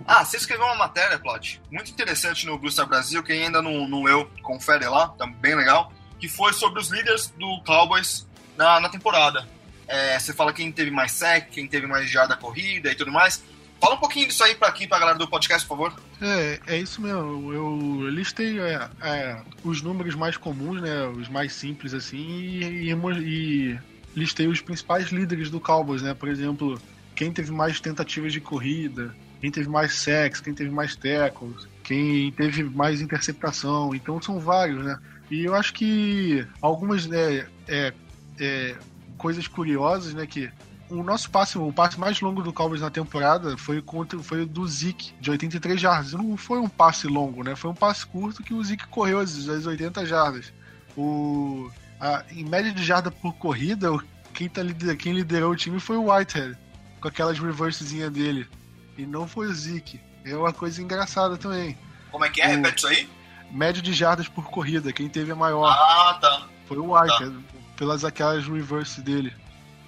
Ah, 0.08 0.24
você 0.24 0.38
escreveu 0.38 0.66
uma 0.66 0.76
matéria, 0.76 1.18
Plot, 1.18 1.62
muito 1.72 1.92
interessante 1.92 2.46
no 2.46 2.58
Blue 2.58 2.72
Star 2.72 2.88
Brasil, 2.88 3.24
quem 3.24 3.44
ainda 3.44 3.62
não, 3.62 3.88
não 3.88 4.04
leu, 4.04 4.30
confere 4.42 4.88
lá, 4.88 5.10
tá 5.10 5.26
bem 5.26 5.56
legal, 5.56 5.92
que 6.20 6.28
foi 6.28 6.54
sobre 6.54 6.80
os 6.80 6.90
líderes 6.90 7.34
do 7.38 7.62
Cowboys 7.66 8.28
na, 8.58 8.80
na 8.80 8.90
temporada. 8.90 9.48
É, 9.88 10.18
você 10.18 10.34
fala 10.34 10.54
quem 10.54 10.72
teve 10.72 10.92
mais 10.92 11.12
sec, 11.12 11.50
quem 11.52 11.68
teve 11.68 11.88
mais 11.88 12.10
jarda 12.10 12.36
corrida 12.36 12.92
e 12.92 12.96
tudo 12.96 13.12
mais. 13.12 13.44
Fala 13.80 13.96
um 13.96 14.00
pouquinho 14.00 14.28
disso 14.28 14.44
aí 14.44 14.56
para 14.56 14.68
aqui, 14.68 14.88
pra 14.88 14.98
galera 14.98 15.18
do 15.18 15.28
podcast, 15.28 15.68
por 15.68 15.78
favor. 15.78 15.94
É, 16.22 16.60
é 16.68 16.78
isso 16.78 17.02
mesmo. 17.02 17.54
Eu 17.54 18.10
listei 18.10 18.60
é, 18.60 18.90
é, 19.02 19.42
os 19.64 19.82
números 19.82 20.16
mais 20.16 20.38
comuns, 20.38 20.82
né? 20.82 21.06
Os 21.08 21.28
mais 21.28 21.54
simples, 21.54 21.94
assim, 21.94 22.18
e, 22.18 22.92
e, 22.92 23.80
listei 24.16 24.48
os 24.48 24.62
principais 24.62 25.10
líderes 25.10 25.50
do 25.52 25.60
Cowboys, 25.60 26.02
né? 26.02 26.14
Por 26.14 26.30
exemplo, 26.30 26.82
quem 27.16 27.32
teve 27.32 27.52
mais 27.52 27.80
tentativas 27.80 28.32
de 28.32 28.40
corrida, 28.40 29.16
quem 29.42 29.52
teve 29.52 29.70
mais 29.70 29.94
sacks, 29.96 30.42
quem 30.42 30.54
teve 30.54 30.70
mais 30.70 30.96
tackles, 30.96 31.68
quem 31.84 32.32
teve 32.32 32.64
mais 32.64 33.02
interceptação. 33.02 33.94
Então 33.94 34.22
são 34.22 34.40
vários, 34.40 34.84
né? 34.84 34.98
E 35.30 35.44
eu 35.44 35.56
acho 35.56 35.74
que 35.74 36.46
algumas 36.62 37.06
né, 37.08 37.48
é, 37.68 37.94
é, 38.40 38.76
coisas 39.18 39.48
curiosas, 39.48 40.14
né? 40.14 40.26
Que 40.26 40.52
o 40.90 41.02
nosso 41.04 41.30
passe, 41.30 41.58
o 41.58 41.72
passe 41.72 42.00
mais 42.00 42.22
longo 42.22 42.44
do 42.44 42.54
Cowboys 42.54 42.82
na 42.82 42.90
temporada 42.90 43.58
foi 43.58 43.82
contra, 43.82 44.20
foi 44.20 44.44
o 44.44 44.46
do 44.46 44.68
Zeke, 44.68 45.14
de 45.20 45.32
83 45.32 45.80
jardas. 45.80 46.14
Não 46.14 46.38
foi 46.38 46.60
um 46.60 46.70
passe 46.70 47.08
longo, 47.08 47.44
né? 47.44 47.56
Foi 47.56 47.72
um 47.72 47.76
passe 47.76 48.06
curto 48.06 48.44
que 48.44 48.54
o 48.54 48.64
Zeke 48.64 48.88
correu 48.88 49.20
as, 49.20 49.48
as 49.50 49.66
80 49.66 50.06
jardas. 50.06 50.54
O, 50.96 51.70
a, 52.00 52.24
em 52.32 52.46
média 52.46 52.72
de 52.72 52.84
jarda 52.84 53.10
por 53.10 53.34
corrida, 53.34 53.90
quem, 54.34 54.48
tá, 54.48 54.62
quem 54.98 55.14
liderou 55.14 55.52
o 55.52 55.56
time 55.56 55.80
foi 55.80 55.98
o 55.98 56.12
Whitehead, 56.12 56.58
com 57.02 57.08
aquelas 57.08 57.40
reversezinhas 57.40 58.12
dele. 58.12 58.48
E 58.98 59.06
não 59.06 59.28
foi 59.28 59.48
o 59.48 59.54
Zeke. 59.54 60.00
É 60.24 60.36
uma 60.36 60.54
coisa 60.54 60.82
engraçada 60.82 61.38
também. 61.38 61.78
Como 62.12 62.26
é 62.26 62.30
que 62.30 62.42
é? 62.42 62.48
O, 62.48 62.50
Repete 62.50 62.78
isso 62.78 62.88
aí? 62.88 63.10
Média 63.52 63.82
de 63.82 63.94
jardas 63.94 64.28
por 64.28 64.46
corrida, 64.46 64.92
quem 64.92 65.08
teve 65.08 65.32
a 65.32 65.36
maior. 65.36 65.68
Ah, 65.68 66.18
tá. 66.20 66.48
Foi 66.68 66.78
o 66.78 66.94
Whitehead. 66.94 67.36
Tá 67.36 67.56
pelas 67.76 68.06
aquelas 68.06 68.48
reverse 68.48 69.02
dele. 69.02 69.34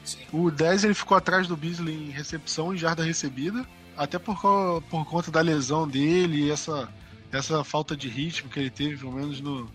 Sim. 0.04 0.20
O 0.32 0.52
10 0.52 0.86
ele 0.86 0.94
ficou 0.94 1.18
atrás 1.18 1.48
do 1.48 1.58
Beasley 1.58 2.10
em 2.10 2.12
recepção 2.12 2.74
e 2.74 2.78
jarda 2.78 3.04
recebida, 3.04 3.66
até 3.98 4.18
por, 4.18 4.40
por 4.90 5.06
conta 5.06 5.32
da 5.32 5.42
lesão 5.42 5.88
dele 5.88 6.44
e 6.44 6.52
essa, 6.52 6.88
essa 7.32 7.64
falta 7.64 7.96
de 7.96 8.08
ritmo 8.08 8.50
que 8.50 8.60
ele 8.60 8.70
teve, 8.70 8.98
pelo 8.98 9.12
menos 9.12 9.42
no, 9.42 9.70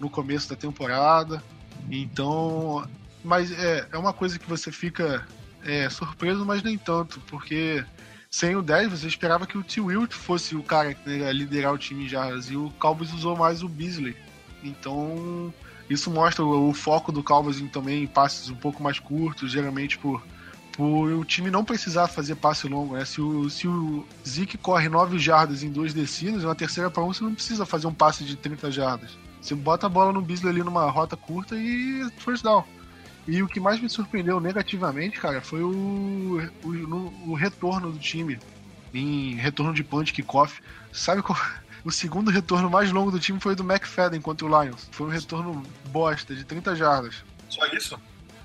no 0.00 0.10
começo 0.10 0.48
da 0.48 0.56
temporada. 0.56 1.42
Então, 1.90 2.88
mas 3.22 3.52
é, 3.52 3.86
é 3.92 3.98
uma 3.98 4.12
coisa 4.12 4.38
que 4.38 4.48
você 4.48 4.72
fica 4.72 5.26
é, 5.64 5.88
surpreso, 5.88 6.44
mas 6.44 6.62
nem 6.62 6.76
tanto, 6.76 7.20
porque 7.28 7.84
sem 8.36 8.54
o 8.54 8.60
10 8.60 8.90
você 8.90 9.06
esperava 9.06 9.46
que 9.46 9.56
o 9.56 9.62
T. 9.62 9.80
Wilt 9.80 10.12
fosse 10.12 10.54
o 10.54 10.62
cara 10.62 10.92
que 10.92 11.08
né, 11.08 11.32
liderar 11.32 11.72
o 11.72 11.78
time 11.78 12.04
em 12.04 12.08
jardas, 12.08 12.50
e 12.50 12.56
o 12.56 12.70
Cowboys 12.78 13.10
usou 13.10 13.34
mais 13.34 13.62
o 13.62 13.68
Beasley. 13.68 14.14
Então, 14.62 15.54
isso 15.88 16.10
mostra 16.10 16.44
o, 16.44 16.68
o 16.68 16.74
foco 16.74 17.10
do 17.10 17.22
Cowboys 17.22 17.58
também 17.72 18.02
em 18.02 18.06
passes 18.06 18.50
um 18.50 18.54
pouco 18.54 18.82
mais 18.82 18.98
curtos, 18.98 19.50
geralmente 19.50 19.96
por, 19.96 20.22
por 20.72 21.10
o 21.12 21.24
time 21.24 21.50
não 21.50 21.64
precisar 21.64 22.08
fazer 22.08 22.34
passe 22.34 22.68
longo. 22.68 22.94
Né? 22.94 23.06
Se, 23.06 23.22
o, 23.22 23.48
se 23.48 23.66
o 23.66 24.04
Zeke 24.28 24.58
corre 24.58 24.90
9 24.90 25.18
jardas 25.18 25.62
em 25.62 25.70
duas 25.70 25.94
descidas, 25.94 26.44
uma 26.44 26.54
terceira 26.54 26.90
para 26.90 27.02
um, 27.02 27.14
você 27.14 27.24
não 27.24 27.34
precisa 27.34 27.64
fazer 27.64 27.86
um 27.86 27.94
passe 27.94 28.22
de 28.22 28.36
30 28.36 28.70
jardas. 28.70 29.16
Você 29.40 29.54
bota 29.54 29.86
a 29.86 29.88
bola 29.88 30.12
no 30.12 30.20
Beasley 30.20 30.52
ali 30.52 30.62
numa 30.62 30.90
rota 30.90 31.16
curta 31.16 31.56
e 31.56 32.06
first 32.18 32.42
down. 32.42 32.64
E 33.26 33.42
o 33.42 33.48
que 33.48 33.58
mais 33.58 33.80
me 33.80 33.88
surpreendeu 33.88 34.40
negativamente, 34.40 35.20
cara, 35.20 35.40
foi 35.40 35.62
o, 35.62 36.40
o, 36.62 36.72
no, 36.72 37.12
o 37.26 37.34
retorno 37.34 37.90
do 37.90 37.98
time. 37.98 38.38
Em 38.94 39.34
retorno 39.34 39.74
de 39.74 39.82
punch, 39.82 40.12
kickoff. 40.12 40.60
Sabe 40.92 41.22
qual, 41.22 41.36
o 41.84 41.90
segundo 41.90 42.30
retorno 42.30 42.70
mais 42.70 42.90
longo 42.90 43.10
do 43.10 43.18
time 43.18 43.40
foi 43.40 43.52
o 43.52 43.56
do 43.56 43.62
McFadden 43.62 44.20
contra 44.20 44.46
o 44.46 44.62
Lions. 44.62 44.88
Foi 44.90 45.06
um 45.06 45.10
retorno 45.10 45.62
bosta, 45.88 46.34
de 46.34 46.44
30 46.44 46.76
jardas. 46.76 47.24
Só 47.48 47.66
isso? 47.66 47.98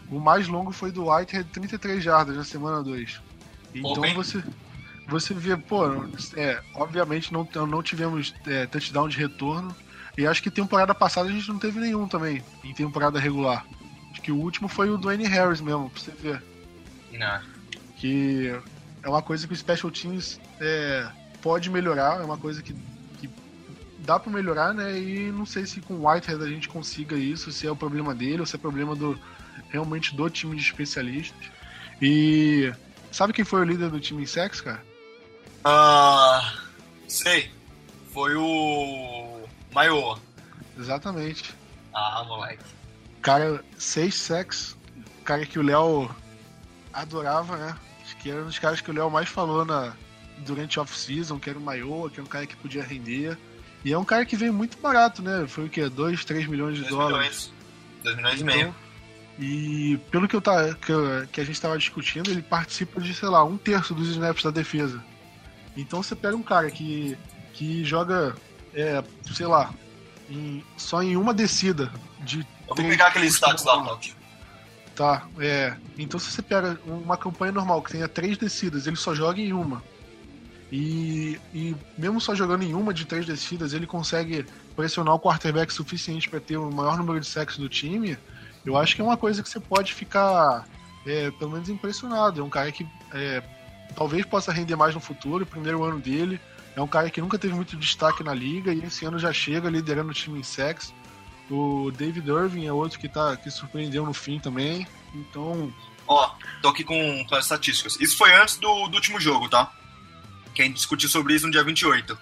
O 0.10 0.20
mais 0.20 0.48
longo 0.48 0.72
foi 0.72 0.92
do 0.92 1.10
Whitehead, 1.10 1.50
33 1.50 2.04
jardas 2.04 2.36
na 2.36 2.44
semana 2.44 2.84
2. 2.84 3.22
Então 3.74 4.14
você, 4.14 4.44
você 5.08 5.34
vê, 5.34 5.56
pô, 5.56 5.86
é, 6.36 6.62
obviamente 6.76 7.32
não, 7.32 7.48
não 7.66 7.82
tivemos 7.82 8.34
é, 8.46 8.66
touchdown 8.66 9.08
de 9.08 9.18
retorno. 9.18 9.76
E 10.18 10.28
acho 10.28 10.44
que 10.44 10.52
temporada 10.52 10.94
passada 10.94 11.30
a 11.30 11.32
gente 11.32 11.48
não 11.48 11.58
teve 11.58 11.80
nenhum 11.80 12.08
também, 12.08 12.44
em 12.64 12.74
temporada 12.74 13.20
regular. 13.20 13.66
Acho 14.22 14.26
que 14.26 14.32
o 14.32 14.38
último 14.38 14.68
foi 14.68 14.88
o 14.92 14.98
Dwayne 14.98 15.26
Harris 15.26 15.60
mesmo, 15.60 15.90
pra 15.90 16.00
você 16.00 16.12
ver. 16.12 16.44
Não. 17.12 17.42
Que 17.98 18.56
é 19.02 19.10
uma 19.10 19.22
coisa 19.22 19.48
que 19.48 19.54
o 19.54 19.58
Special 19.58 19.92
Teams 19.92 20.40
é, 20.60 21.08
pode 21.42 21.72
melhorar, 21.72 22.22
é 22.22 22.24
uma 22.24 22.38
coisa 22.38 22.62
que 22.62 22.76
dá 23.98 24.20
para 24.20 24.32
melhorar, 24.32 24.74
né? 24.74 24.98
E 25.00 25.32
não 25.32 25.46
sei 25.46 25.66
se 25.66 25.82
com 25.82 25.96
o 25.96 26.08
Whitehead 26.08 26.44
a 26.44 26.48
gente 26.48 26.70
consiga 26.70 27.16
isso, 27.16 27.52
se 27.52 27.66
é 27.66 27.72
o 27.72 27.76
problema 27.76 28.14
dele 28.14 28.40
ou 28.40 28.46
se 28.46 28.56
é 28.56 28.60
problema 28.60 28.96
do 28.96 29.20
realmente 29.70 30.16
do 30.16 30.30
time 30.30 30.56
de 30.56 30.62
especialistas. 30.62 31.48
E 32.02 32.72
sabe 33.12 33.34
quem 33.34 33.46
foi 33.46 33.62
o 33.62 33.64
líder 33.64 33.90
do 33.90 34.00
time 34.00 34.24
em 34.24 34.28
sex, 34.28 34.62
cara? 34.62 34.84
Ah, 35.64 36.60
sei. 37.08 37.52
Foi 38.12 38.36
o 38.36 39.48
Maior. 39.72 40.20
Exatamente. 40.78 41.54
Ah, 41.94 42.24
moleque. 42.28 42.81
Cara, 43.22 43.64
seis 43.78 44.16
sex, 44.16 44.76
cara 45.24 45.46
que 45.46 45.60
o 45.60 45.62
Léo 45.62 46.10
adorava, 46.94 47.56
né? 47.58 47.76
Acho 48.04 48.18
que 48.18 48.30
era 48.32 48.42
um 48.42 48.46
dos 48.46 48.60
caras 48.60 48.82
que 48.82 48.90
o 48.90 48.94
Léo 48.94 49.10
mais 49.10 49.30
falou 49.30 49.64
na, 49.64 49.94
durante 50.40 50.80
off-season, 50.80 51.40
que 51.40 51.50
era 51.50 51.60
o 51.60 51.62
Maioa, 51.62 52.10
que 52.10 52.16
era 52.20 52.24
um 52.26 52.30
cara 52.30 52.46
que 52.48 52.56
podia 52.58 52.84
render. 52.84 53.38
E 53.86 53.92
é 53.94 53.98
um 53.98 54.06
cara 54.06 54.26
que 54.26 54.36
veio 54.36 54.54
muito 54.54 54.78
barato, 54.80 55.22
né? 55.22 55.46
Foi 55.48 55.66
o 55.66 55.70
quê? 55.70 55.88
2, 55.90 56.26
3 56.26 56.48
milhões 56.48 56.76
de 56.76 56.82
2 56.82 56.92
dólares. 56.94 57.14
milhões. 57.18 57.54
2 58.04 58.16
milhões 58.16 58.42
e 58.42 58.44
meio. 58.44 58.60
Então, 58.62 58.76
e 59.40 59.98
pelo 60.12 60.28
que, 60.28 60.36
eu 60.36 60.42
tá, 60.42 60.74
que, 60.76 60.92
eu- 60.92 61.28
que 61.32 61.42
a 61.42 61.44
gente 61.44 61.56
estava 61.56 61.78
discutindo, 61.78 62.30
ele 62.30 62.42
participa 62.42 63.00
de, 63.02 63.14
sei 63.14 63.30
lá, 63.30 63.44
um 63.44 63.58
terço 63.58 63.96
dos 63.96 64.10
snaps 64.10 64.44
da 64.44 64.52
defesa. 64.52 65.04
Então 65.76 66.04
você 66.04 66.16
pega 66.16 66.36
um 66.36 66.44
cara 66.44 66.70
que, 66.70 67.18
que 67.54 67.84
joga, 67.84 68.36
é, 68.74 69.04
sei 69.34 69.48
lá, 69.48 69.74
em- 70.30 70.64
só 70.78 71.02
em 71.02 71.16
uma 71.18 71.34
descida 71.34 71.92
de. 72.20 72.46
Eu 72.78 72.84
vou 72.84 72.92
pegar 72.92 73.08
aqueles 73.08 73.34
stats 73.34 73.64
lá. 73.66 73.82
Claudio. 73.82 74.16
Tá, 74.96 75.26
é. 75.40 75.76
Então 75.98 76.20
se 76.20 76.32
você 76.32 76.42
pega 76.42 76.80
uma 76.86 77.18
campanha 77.18 77.52
normal 77.52 77.82
que 77.82 77.92
tenha 77.92 78.08
três 78.08 78.38
descidas, 78.38 78.88
ele 78.88 78.96
só 78.96 79.16
joga 79.16 79.40
em 79.40 79.54
uma. 79.54 79.82
E, 80.72 81.40
e 81.54 81.76
mesmo 81.98 82.22
só 82.22 82.34
jogando 82.34 82.64
em 82.64 82.74
uma 82.74 82.94
de 82.94 83.06
três 83.06 83.26
descidas, 83.26 83.74
ele 83.74 83.86
consegue 83.86 84.46
pressionar 84.76 85.14
o 85.14 85.20
quarterback 85.20 85.74
suficiente 85.74 86.30
para 86.30 86.40
ter 86.40 86.58
o 86.58 86.72
maior 86.72 86.98
número 86.98 87.20
de 87.20 87.28
sacks 87.28 87.58
do 87.58 87.68
time. 87.68 88.18
Eu 88.66 88.78
acho 88.78 88.96
que 88.96 89.02
é 89.02 89.04
uma 89.04 89.18
coisa 89.18 89.44
que 89.44 89.50
você 89.50 89.60
pode 89.60 89.94
ficar, 89.94 90.66
é, 91.06 91.30
pelo 91.32 91.52
menos, 91.52 91.68
impressionado. 91.68 92.40
É 92.40 92.44
um 92.44 92.50
cara 92.50 92.72
que 92.72 92.88
é, 93.14 93.44
talvez 93.96 94.26
possa 94.26 94.52
render 94.52 94.76
mais 94.78 94.96
no 94.96 95.02
futuro, 95.02 95.44
o 95.44 95.48
primeiro 95.48 95.84
ano 95.84 96.00
dele. 96.00 96.40
É 96.74 96.82
um 96.82 96.88
cara 96.88 97.10
que 97.10 97.20
nunca 97.20 97.38
teve 97.38 97.54
muito 97.54 97.76
destaque 97.76 98.24
na 98.24 98.34
liga 98.34 98.74
e 98.74 98.86
esse 98.86 99.04
ano 99.04 99.20
já 99.20 99.34
chega 99.34 99.70
liderando 99.70 100.12
o 100.12 100.14
time 100.14 100.40
em 100.40 100.44
sacks. 100.44 100.94
O 101.52 101.92
David 101.92 102.30
Irving 102.30 102.66
é 102.66 102.72
outro 102.72 102.98
que, 102.98 103.10
tá, 103.10 103.36
que 103.36 103.52
surpreendeu 103.52 104.06
no 104.06 104.14
fim 104.14 104.40
também. 104.40 104.88
Então, 105.14 105.74
Ó, 106.08 106.36
tô 106.62 106.68
aqui 106.70 106.84
com, 106.84 107.26
as 107.32 107.46
estatísticas. 107.46 107.98
Isso 108.00 108.18
foi 108.18 108.34
antes 108.36 108.58
do, 108.58 108.88
do 108.88 108.96
último 108.96 109.20
jogo, 109.20 109.48
tá? 109.48 109.72
Que 110.54 110.62
a 110.62 110.66
gente 110.66 110.76
discutiu 110.76 111.08
sobre 111.08 111.34
isso 111.34 111.46
no 111.46 111.52
dia 111.52 111.64
28. 111.64 112.18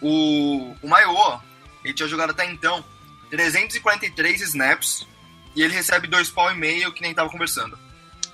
O, 0.00 0.74
o 0.80 0.88
Maiô, 0.88 1.38
ele 1.84 1.92
tinha 1.92 2.08
jogado 2.08 2.30
até 2.30 2.44
então 2.50 2.84
343 3.30 4.40
snaps 4.40 5.06
e 5.54 5.62
ele 5.62 5.74
recebe 5.74 6.06
dois 6.06 6.30
pau 6.30 6.50
e 6.50 6.56
meio 6.56 6.92
que 6.92 7.02
nem 7.02 7.14
tava 7.14 7.28
conversando. 7.28 7.78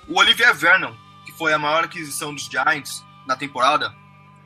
O 0.07 0.17
Olivier 0.17 0.55
Vernon, 0.55 0.93
que 1.25 1.31
foi 1.33 1.53
a 1.53 1.59
maior 1.59 1.83
aquisição 1.83 2.33
dos 2.33 2.45
Giants 2.45 3.03
na 3.27 3.35
temporada, 3.35 3.93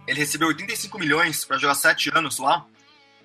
ele 0.08 0.20
recebeu 0.20 0.48
85 0.48 0.98
milhões 1.00 1.46
para 1.46 1.58
jogar 1.58 1.76
7 1.76 2.12
anos 2.16 2.40
lá. 2.40 2.66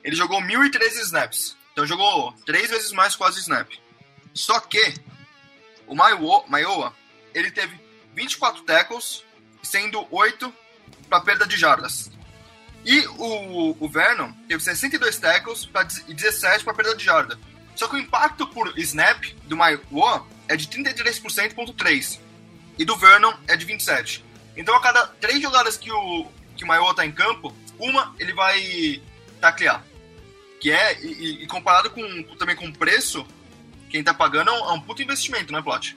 Ele 0.03 0.17
jogou 0.17 0.41
1.013 0.41 1.01
snaps. 1.03 1.57
Então 1.81 1.87
jogou 1.87 2.35
três 2.45 2.69
vezes 2.69 2.93
mais 2.93 3.17
quase 3.17 3.41
snap. 3.41 3.67
Só 4.35 4.61
que 4.61 4.97
o 5.87 5.95
Maioa, 5.95 6.95
ele 7.33 7.51
teve 7.51 7.75
24 8.15 8.63
tackles, 8.65 9.25
sendo 9.63 10.07
8 10.11 10.53
para 11.09 11.23
perda 11.23 11.47
de 11.47 11.57
jardas. 11.57 12.11
E 12.85 13.01
o, 13.17 13.75
o 13.81 13.89
Vernon 13.89 14.31
teve 14.47 14.63
62 14.63 15.17
tackles 15.17 15.65
pra, 15.65 15.89
e 16.07 16.13
17 16.13 16.65
para 16.65 16.75
perda 16.75 16.95
de 16.95 17.03
jarda. 17.03 17.39
Só 17.75 17.89
que 17.89 17.97
o 17.97 17.99
impacto 17.99 18.47
por 18.47 18.79
snap 18.79 19.25
do 19.45 19.57
Maioa 19.57 20.27
é 20.49 20.57
de 20.57 20.69
33,3%. 20.69 22.21
E 22.79 22.85
do 22.85 22.95
Vernon 22.95 23.33
é 23.49 23.57
de 23.57 23.65
27%. 23.65 24.21
Então 24.55 24.77
a 24.77 24.83
cada 24.83 25.07
três 25.07 25.41
jogadas 25.41 25.79
que 25.79 25.91
o, 25.91 26.27
que 26.59 26.63
o 26.63 26.67
Maioa 26.67 26.95
tá 26.95 27.07
em 27.07 27.13
campo, 27.13 27.57
uma 27.79 28.15
ele 28.19 28.35
vai 28.35 29.01
taclear. 29.41 29.83
Que 30.61 30.71
é, 30.71 31.03
e, 31.03 31.43
e 31.43 31.47
comparado 31.47 31.91
com, 31.91 32.23
também 32.39 32.55
com 32.55 32.67
o 32.67 32.73
preço, 32.73 33.27
quem 33.89 34.05
tá 34.05 34.13
pagando 34.13 34.51
é 34.51 34.53
um, 34.53 34.71
é 34.71 34.73
um 34.73 34.81
puto 34.81 35.03
investimento, 35.03 35.53
né, 35.53 35.63
Plot? 35.63 35.97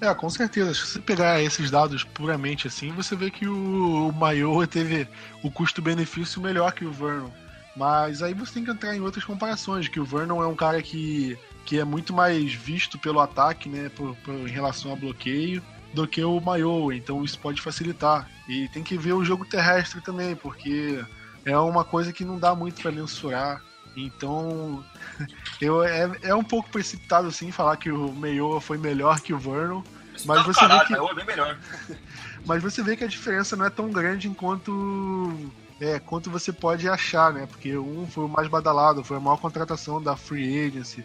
É, 0.00 0.14
com 0.14 0.30
certeza. 0.30 0.72
Se 0.74 0.86
você 0.86 1.00
pegar 1.00 1.42
esses 1.42 1.70
dados 1.70 2.04
puramente 2.04 2.68
assim, 2.68 2.92
você 2.92 3.16
vê 3.16 3.30
que 3.30 3.48
o, 3.48 4.08
o 4.08 4.12
Maioa 4.12 4.66
teve 4.66 5.08
o 5.42 5.50
custo-benefício 5.50 6.40
melhor 6.40 6.72
que 6.72 6.84
o 6.84 6.92
Vernon. 6.92 7.30
Mas 7.76 8.22
aí 8.22 8.32
você 8.32 8.54
tem 8.54 8.64
que 8.64 8.70
entrar 8.70 8.94
em 8.96 9.00
outras 9.00 9.24
comparações, 9.24 9.88
que 9.88 10.00
o 10.00 10.04
Vernon 10.04 10.42
é 10.42 10.46
um 10.46 10.54
cara 10.54 10.80
que, 10.82 11.36
que 11.64 11.78
é 11.78 11.84
muito 11.84 12.12
mais 12.12 12.52
visto 12.52 12.96
pelo 12.98 13.20
ataque, 13.20 13.68
né, 13.68 13.88
por, 13.88 14.14
por- 14.16 14.34
em 14.34 14.50
relação 14.50 14.92
a 14.92 14.96
bloqueio, 14.96 15.62
do 15.92 16.06
que 16.06 16.22
o 16.22 16.40
Maioa. 16.40 16.94
Então 16.94 17.24
isso 17.24 17.38
pode 17.38 17.60
facilitar. 17.60 18.28
E 18.48 18.68
tem 18.68 18.84
que 18.84 18.96
ver 18.96 19.12
o 19.14 19.24
jogo 19.24 19.44
terrestre 19.44 20.00
também, 20.00 20.36
porque 20.36 21.04
é 21.48 21.58
uma 21.58 21.84
coisa 21.84 22.12
que 22.12 22.24
não 22.24 22.38
dá 22.38 22.54
muito 22.54 22.80
para 22.82 22.92
mensurar. 22.92 23.62
Então, 23.96 24.84
eu, 25.60 25.82
é, 25.82 26.10
é 26.22 26.34
um 26.34 26.44
pouco 26.44 26.70
precipitado 26.70 27.28
assim 27.28 27.50
falar 27.50 27.76
que 27.76 27.90
o 27.90 28.12
Maioa 28.12 28.60
foi 28.60 28.78
melhor 28.78 29.20
que 29.20 29.32
o 29.32 29.38
Vernon, 29.38 29.82
Mas 30.24 30.38
tá 30.38 30.44
você 30.44 30.60
vê 30.60 30.68
caralho, 30.68 30.86
que- 30.86 30.92
Maioa 30.92 31.10
é 31.10 31.14
bem 31.14 31.24
melhor. 31.24 31.58
mas 32.46 32.62
você 32.62 32.82
vê 32.82 32.96
que 32.96 33.04
a 33.04 33.08
diferença 33.08 33.56
não 33.56 33.64
é 33.64 33.70
tão 33.70 33.90
grande 33.90 34.28
enquanto 34.28 35.50
é, 35.80 35.98
quanto 35.98 36.30
você 36.30 36.52
pode 36.52 36.88
achar, 36.88 37.32
né? 37.32 37.46
Porque 37.46 37.76
um 37.76 38.06
foi 38.06 38.24
o 38.24 38.28
mais 38.28 38.48
badalado, 38.48 39.04
foi 39.04 39.16
a 39.16 39.20
maior 39.20 39.36
contratação 39.38 40.02
da 40.02 40.16
Free 40.16 40.66
Agency. 40.66 41.04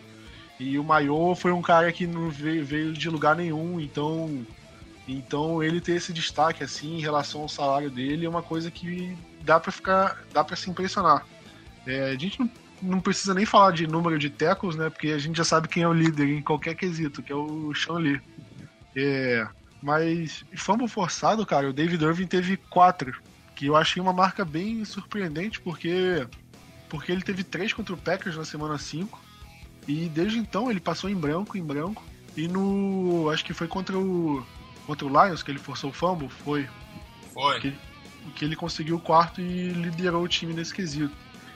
E 0.60 0.78
o 0.78 0.84
Maior 0.84 1.36
foi 1.36 1.52
um 1.52 1.62
cara 1.62 1.92
que 1.92 2.06
não 2.06 2.30
veio, 2.30 2.64
veio 2.66 2.94
de 2.94 3.10
lugar 3.10 3.36
nenhum, 3.36 3.80
então 3.80 4.46
então 5.08 5.62
ele 5.62 5.82
ter 5.82 5.94
esse 5.94 6.14
destaque 6.14 6.64
assim 6.64 6.96
em 6.98 7.02
relação 7.02 7.42
ao 7.42 7.50
salário 7.50 7.90
dele 7.92 8.26
é 8.26 8.30
uma 8.30 8.42
coisa 8.42 8.72
que 8.72 9.18
dá 9.44 9.60
pra 9.60 9.72
ficar, 9.72 10.18
dá 10.34 10.44
para 10.44 10.56
se 10.56 10.70
impressionar. 10.70 11.26
É, 11.86 12.12
a 12.12 12.18
gente 12.18 12.40
não, 12.40 12.50
não 12.82 13.00
precisa 13.00 13.34
nem 13.34 13.46
falar 13.46 13.72
de 13.72 13.88
número 13.88 14.18
de 14.18 14.30
tackles, 14.30 14.76
né? 14.76 14.90
Porque 14.90 15.10
a 15.10 15.18
gente 15.18 15.38
já 15.38 15.44
sabe 15.44 15.68
quem 15.68 15.84
é 15.84 15.88
o 15.88 15.94
líder 15.94 16.30
em 16.30 16.42
qualquer 16.42 16.76
quesito, 16.76 17.22
que 17.22 17.32
é 17.32 17.36
o 17.36 17.74
Sean 17.76 17.98
Lee. 17.98 18.22
É, 18.96 19.48
mas 19.82 20.46
fumble 20.56 20.88
forçado, 20.88 21.46
cara, 21.46 21.70
o 21.70 21.74
David 21.74 22.04
Irving 22.04 22.28
teve 22.28 22.58
quatro, 22.58 23.22
que 23.56 23.66
eu 23.66 23.76
achei 23.76 24.02
uma 24.02 24.14
marca 24.14 24.46
bem 24.46 24.86
surpreendente, 24.86 25.60
porque 25.60 26.26
porque 26.90 27.12
ele 27.12 27.24
teve 27.24 27.44
três 27.44 27.74
contra 27.74 27.96
o 27.96 27.98
Packers 27.98 28.38
na 28.38 28.46
semana 28.46 28.78
5, 28.78 29.20
e 29.88 30.08
desde 30.10 30.38
então 30.38 30.70
ele 30.70 30.80
passou 30.80 31.10
em 31.10 31.16
branco, 31.16 31.58
em 31.58 31.64
branco, 31.64 32.04
e 32.38 32.48
no. 32.48 33.30
acho 33.32 33.44
que 33.44 33.54
foi 33.54 33.68
contra 33.68 33.98
o. 33.98 34.46
contra 34.86 35.08
o 35.08 35.10
Lions 35.10 35.42
que 35.42 35.50
ele 35.50 35.58
forçou 35.58 35.90
o 35.90 35.94
fumble, 35.94 36.30
foi. 36.30 36.70
Foi. 37.34 37.60
Que, 37.60 37.76
que 38.32 38.46
ele 38.46 38.56
conseguiu 38.56 38.96
o 38.96 39.00
quarto 39.00 39.42
e 39.42 39.70
liderou 39.70 40.24
o 40.24 40.28
time 40.28 40.54
nesse 40.54 40.74
quesito. 40.74 41.16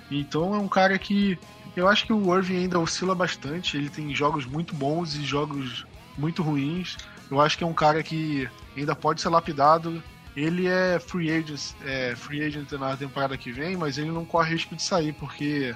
Então 0.09 0.53
é 0.53 0.57
um 0.57 0.67
cara 0.67 0.97
que. 0.97 1.37
Eu 1.75 1.87
acho 1.87 2.05
que 2.05 2.13
o 2.13 2.35
Irving 2.35 2.63
ainda 2.63 2.79
oscila 2.79 3.13
bastante, 3.13 3.77
ele 3.77 3.89
tem 3.89 4.13
jogos 4.15 4.45
muito 4.45 4.73
bons 4.73 5.15
e 5.15 5.23
jogos 5.23 5.85
muito 6.17 6.41
ruins. 6.41 6.97
Eu 7.29 7.39
acho 7.39 7.57
que 7.57 7.63
é 7.63 7.67
um 7.67 7.73
cara 7.73 8.01
que 8.01 8.49
ainda 8.75 8.95
pode 8.95 9.21
ser 9.21 9.29
lapidado. 9.29 10.01
Ele 10.35 10.67
é 10.67 10.99
free 10.99 11.31
agent, 11.31 11.73
é, 11.83 12.15
free 12.15 12.43
agent 12.43 12.71
na 12.73 12.95
temporada 12.95 13.37
que 13.37 13.51
vem, 13.51 13.75
mas 13.75 13.97
ele 13.97 14.11
não 14.11 14.23
corre 14.25 14.53
risco 14.53 14.75
de 14.75 14.83
sair, 14.83 15.13
porque 15.13 15.75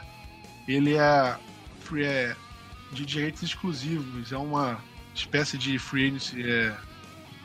ele 0.67 0.95
é, 0.95 1.35
free, 1.79 2.05
é 2.05 2.35
de 2.91 3.05
direitos 3.05 3.41
exclusivos, 3.41 4.31
é 4.31 4.37
uma 4.37 4.79
espécie 5.15 5.57
de 5.57 5.79
free 5.79 6.07
agent, 6.07 6.33
é, 6.37 6.73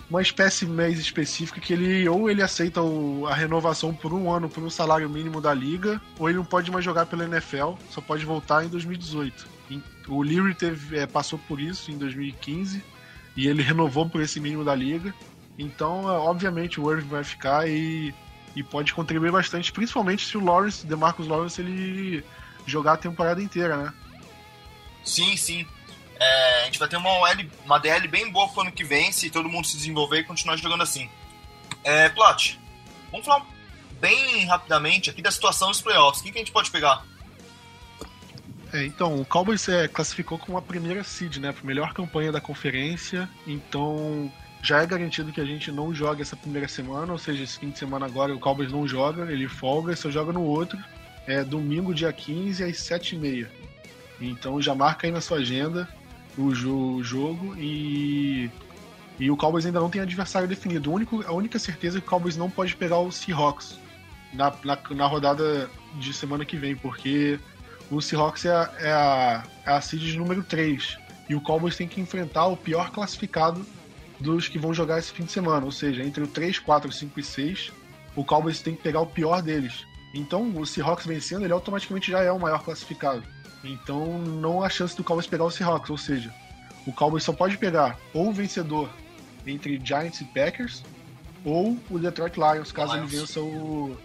uma 0.09 0.23
espécie 0.23 0.67
mais 0.67 0.99
específica 0.99 1.61
que 1.61 1.73
ele 1.73 2.09
ou 2.09 2.31
ele 2.31 2.43
aceita 2.43 2.81
o- 2.81 3.27
a 3.27 3.35
renovação 3.35 3.93
por 3.93 4.13
um 4.13 4.31
ano 4.31 4.49
por 4.49 4.63
um 4.63 4.71
salário 4.71 5.09
mínimo 5.11 5.41
da 5.41 5.53
liga, 5.53 6.01
ou 6.19 6.29
ele 6.29 6.39
não 6.39 6.45
pode 6.45 6.71
mais 6.71 6.85
jogar 6.85 7.07
pela 7.07 7.25
NFL, 7.25 7.73
só 7.91 8.01
pode 8.01 8.25
voltar 8.25 8.65
em 8.65 8.69
2018. 8.69 9.47
Em- 9.71 9.83
O 10.09 10.23
Leary 10.23 10.55
teve, 10.55 10.97
é, 10.97 11.07
passou 11.07 11.39
por 11.49 11.61
isso 11.61 11.91
em 11.91 11.99
2015 11.99 12.81
e 13.37 13.49
ele 13.49 13.63
renovou 13.63 14.09
por 14.09 14.21
esse 14.21 14.39
mínimo 14.39 14.65
da 14.65 14.75
liga. 14.75 15.13
Então, 15.59 16.09
é, 16.09 16.17
obviamente, 16.17 16.81
o 16.81 16.93
Irving 16.93 17.09
vai 17.09 17.25
ficar 17.25 17.69
e, 17.69 18.15
e 18.55 18.63
pode 18.63 18.95
contribuir 18.95 19.33
bastante, 19.33 19.73
principalmente 19.73 20.25
se 20.25 20.37
o 20.39 20.45
Lawrence, 20.45 20.87
DeMarcus 20.87 21.27
Lawrence, 21.27 21.61
ele 21.61 22.25
jogar 22.65 22.93
a 22.93 22.97
temporada 22.97 23.43
inteira, 23.43 23.77
né? 23.77 23.93
Sim, 25.03 25.37
sim. 25.37 25.67
É, 26.19 26.63
a 26.63 26.65
gente 26.65 26.79
vai 26.79 26.89
ter 26.89 26.97
uma, 26.97 27.11
OL, 27.11 27.47
uma 27.65 27.79
DL 27.79 28.09
bem 28.09 28.31
boa 28.31 28.49
pro 28.49 28.63
ano 28.63 28.73
que 28.73 28.85
vem, 28.85 29.13
se 29.13 29.31
todo 29.31 29.49
mundo 29.49 29.67
se 29.67 29.77
desenvolver 29.77 30.21
e 30.21 30.25
continuar 30.25 30.57
jogando 30.57 30.83
assim. 30.83 31.09
É, 31.85 32.09
Plat, 32.09 32.57
vamos 33.11 33.27
falar 33.27 33.47
bem 34.01 34.45
rapidamente 34.47 35.11
aqui 35.11 35.23
da 35.23 35.31
situação 35.31 35.69
dos 35.69 35.81
playoffs. 35.81 36.23
Quem 36.23 36.33
que 36.33 36.39
a 36.39 36.41
gente 36.41 36.53
pode 36.53 36.71
pegar? 36.71 37.05
É, 38.73 38.85
então, 38.85 39.21
o 39.21 39.25
Cowboys 39.25 39.69
é, 39.69 39.87
classificou 39.89 40.39
como 40.39 40.59
a 40.59 40.63
primeira 40.63 41.05
seed, 41.05 41.37
né? 41.37 41.51
A 41.51 41.67
melhor 41.67 41.93
campanha 41.93 42.33
da 42.33 42.41
conferência. 42.41 43.29
Então, 43.47 44.33
já 44.63 44.83
é 44.83 44.87
garantido 44.87 45.33
que 45.33 45.41
a 45.41 45.45
gente 45.45 45.71
não 45.71 45.95
joga 45.95 46.23
essa 46.23 46.37
primeira 46.37 46.67
semana, 46.67 47.13
ou 47.13 47.19
seja, 47.19 47.45
esse 47.45 47.59
fim 47.59 47.71
de 47.71 47.79
semana 47.79 48.07
agora 48.07 48.35
o 48.35 48.41
Cowboys 48.41 48.73
não 48.73 48.87
joga, 48.89 49.31
ele 49.31 49.47
folga 49.47 49.93
e 49.93 49.97
só 49.97 50.11
joga 50.11 50.33
no 50.33 50.43
outro. 50.43 50.79
É 51.27 51.45
domingo, 51.45 51.95
dia 51.95 52.13
15, 52.13 52.65
às 52.65 52.77
7h30. 52.77 53.49
Então 54.21 54.61
já 54.61 54.75
marca 54.75 55.07
aí 55.07 55.13
na 55.13 55.21
sua 55.21 55.39
agenda 55.39 55.89
o, 56.37 56.53
jo- 56.53 57.03
jogo 57.03 57.55
e. 57.57 58.51
E 59.19 59.31
o 59.31 59.37
Cowboys 59.37 59.65
ainda 59.65 59.81
não 59.81 59.89
tem 59.89 60.03
adversário 60.03 60.47
definido. 60.47 60.91
O 60.91 60.95
único, 60.95 61.25
a 61.27 61.33
única 61.33 61.59
certeza 61.59 61.97
é 61.97 62.01
que 62.03 62.07
o 62.07 62.11
Cowboys 62.11 62.37
não 62.37 62.51
pode 62.51 62.77
pegar 62.77 62.99
o 62.99 63.11
Seahawks 63.11 63.79
na, 64.35 64.53
na, 64.63 64.79
na 64.91 65.07
rodada 65.07 65.71
de 65.95 66.13
semana 66.13 66.45
que 66.45 66.57
vem, 66.59 66.77
porque 66.77 67.41
o 67.91 68.03
Seahawks 68.03 68.45
é 68.45 68.51
a, 68.55 68.71
é 68.79 68.93
a, 68.93 69.43
é 69.65 69.71
a 69.73 69.81
seed 69.81 70.17
número 70.17 70.43
3. 70.43 70.99
E 71.31 71.35
o 71.35 71.41
Cowboys 71.41 71.77
tem 71.77 71.89
que 71.89 71.99
enfrentar 71.99 72.47
o 72.47 72.59
pior 72.59 72.91
classificado 72.91 73.65
dos 74.21 74.49
que 74.49 74.59
vão 74.59 74.75
jogar 74.75 74.99
esse 74.99 75.13
fim 75.13 75.25
de 75.25 75.33
semana. 75.33 75.65
Ou 75.65 75.73
seja, 75.73 76.03
entre 76.03 76.23
o 76.23 76.27
3, 76.27 76.59
4, 76.59 76.93
5 76.93 77.19
e 77.19 77.23
6. 77.23 77.73
o 78.15 78.23
Cowboys 78.23 78.61
tem 78.61 78.75
que 78.75 78.83
pegar 78.83 79.01
o 79.01 79.07
pior 79.07 79.41
deles. 79.41 79.87
Então, 80.15 80.47
o 80.57 80.67
Seahawks 80.67 81.07
vencendo, 81.07 81.45
ele 81.45 81.53
automaticamente 81.53 82.11
já 82.11 82.21
é 82.21 82.31
o 82.31 82.39
maior 82.39 82.63
classificado. 82.63 83.23
Então, 83.73 84.19
não 84.19 84.63
há 84.63 84.69
chance 84.69 84.97
do 84.97 85.05
Cowboys 85.05 85.27
pegar 85.27 85.45
o 85.45 85.51
Seahawks, 85.51 85.91
ou 85.91 85.99
seja, 85.99 86.33
o 86.87 86.93
Cowboys 86.93 87.25
só 87.25 87.33
pode 87.33 87.59
pegar 87.59 87.99
ou 88.15 88.29
o 88.29 88.33
vencedor 88.33 88.89
entre 89.47 89.81
Giants 89.83 90.21
e 90.21 90.25
Packers 90.25 90.83
ou 91.45 91.79
o 91.91 91.99
Detroit 91.99 92.37
Lions, 92.37 92.73
caso 92.73 92.95
Lions. 92.95 93.13
ele 93.13 93.21
vença 93.21 93.41
o 93.41 93.97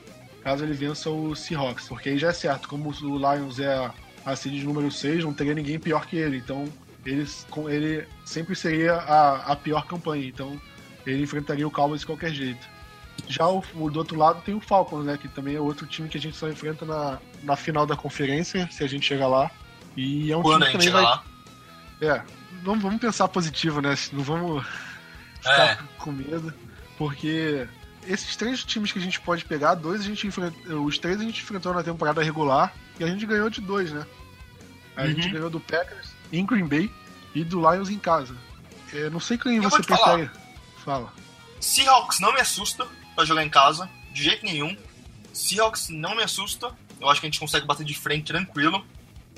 caso 0.43 0.63
ele 0.63 0.73
vença 0.73 1.09
o 1.09 1.35
Seahawks, 1.35 1.87
porque 1.87 2.09
aí 2.09 2.17
já 2.17 2.29
é 2.29 2.33
certo, 2.33 2.67
como 2.67 2.89
o 2.89 3.17
Lions 3.17 3.59
é 3.59 3.73
a, 3.73 3.93
a 4.25 4.35
seed 4.35 4.63
número 4.63 4.91
6, 4.91 5.23
não 5.23 5.33
teria 5.33 5.53
ninguém 5.53 5.79
pior 5.79 6.07
que 6.07 6.15
ele, 6.15 6.37
então 6.37 6.67
com 7.49 7.69
ele 7.69 8.07
sempre 8.25 8.55
seria 8.55 8.93
a, 8.93 9.51
a 9.51 9.55
pior 9.55 9.85
campanha, 9.85 10.27
então 10.27 10.59
ele 11.05 11.23
enfrentaria 11.23 11.67
o 11.67 11.71
Cowboys 11.71 12.01
de 12.01 12.07
qualquer 12.07 12.31
jeito. 12.31 12.67
Já 13.27 13.47
o, 13.47 13.63
o, 13.75 13.89
do 13.89 13.99
outro 13.99 14.17
lado 14.17 14.41
tem 14.43 14.53
o 14.53 14.59
Falcons, 14.59 15.05
né? 15.05 15.17
Que 15.17 15.27
também 15.27 15.55
é 15.55 15.59
outro 15.59 15.85
time 15.85 16.09
que 16.09 16.17
a 16.17 16.21
gente 16.21 16.35
só 16.35 16.49
enfrenta 16.49 16.85
na, 16.85 17.19
na 17.43 17.55
final 17.55 17.85
da 17.85 17.95
conferência, 17.95 18.69
se 18.71 18.83
a 18.83 18.87
gente 18.87 19.05
chegar 19.05 19.27
lá. 19.27 19.51
E 19.95 20.31
é 20.31 20.37
um 20.37 20.41
Quando 20.41 20.65
time 20.65 20.77
que 20.77 20.77
também 20.77 20.93
vai. 20.93 21.03
Lá. 21.03 21.23
É, 22.01 22.21
vamos, 22.63 22.81
vamos 22.81 22.99
pensar 22.99 23.27
positivo, 23.27 23.81
né? 23.81 23.95
Não 24.11 24.23
vamos 24.23 24.65
ficar 25.37 25.71
é. 25.71 25.77
com 25.97 26.11
medo. 26.11 26.53
Porque 26.97 27.67
esses 28.07 28.35
três 28.35 28.63
times 28.63 28.91
que 28.91 28.99
a 28.99 29.01
gente 29.01 29.19
pode 29.19 29.45
pegar, 29.45 29.75
dois 29.75 30.01
a 30.01 30.03
gente 30.03 30.27
enfrentou. 30.27 30.85
Os 30.85 30.97
três 30.97 31.19
a 31.19 31.23
gente 31.23 31.41
enfrentou 31.41 31.73
na 31.73 31.83
temporada 31.83 32.23
regular 32.23 32.73
e 32.99 33.03
a 33.03 33.07
gente 33.07 33.25
ganhou 33.25 33.49
de 33.49 33.61
dois, 33.61 33.91
né? 33.91 34.05
A 34.95 35.01
uhum. 35.01 35.07
gente 35.07 35.29
ganhou 35.29 35.49
do 35.49 35.59
Packers 35.59 36.09
em 36.31 36.45
Green 36.45 36.67
Bay 36.67 36.91
e 37.33 37.43
do 37.43 37.59
Lions 37.59 37.89
em 37.89 37.99
casa. 37.99 38.35
É, 38.93 39.09
não 39.09 39.19
sei 39.19 39.37
quem 39.37 39.57
Eu 39.57 39.63
você 39.63 39.81
aí. 40.05 40.29
Fala. 40.83 41.13
Seahawks 41.59 42.19
não 42.19 42.33
me 42.33 42.41
assusta 42.41 42.87
para 43.15 43.23
jogar 43.23 43.43
em 43.43 43.49
casa, 43.49 43.89
de 44.11 44.23
jeito 44.23 44.45
nenhum. 44.45 44.75
Seahawks 45.33 45.89
não 45.89 46.15
me 46.15 46.23
assusta. 46.23 46.75
Eu 47.01 47.09
acho 47.09 47.19
que 47.19 47.27
a 47.27 47.29
gente 47.29 47.39
consegue 47.39 47.65
bater 47.65 47.85
de 47.85 47.93
frente 47.93 48.25
tranquilo. 48.25 48.85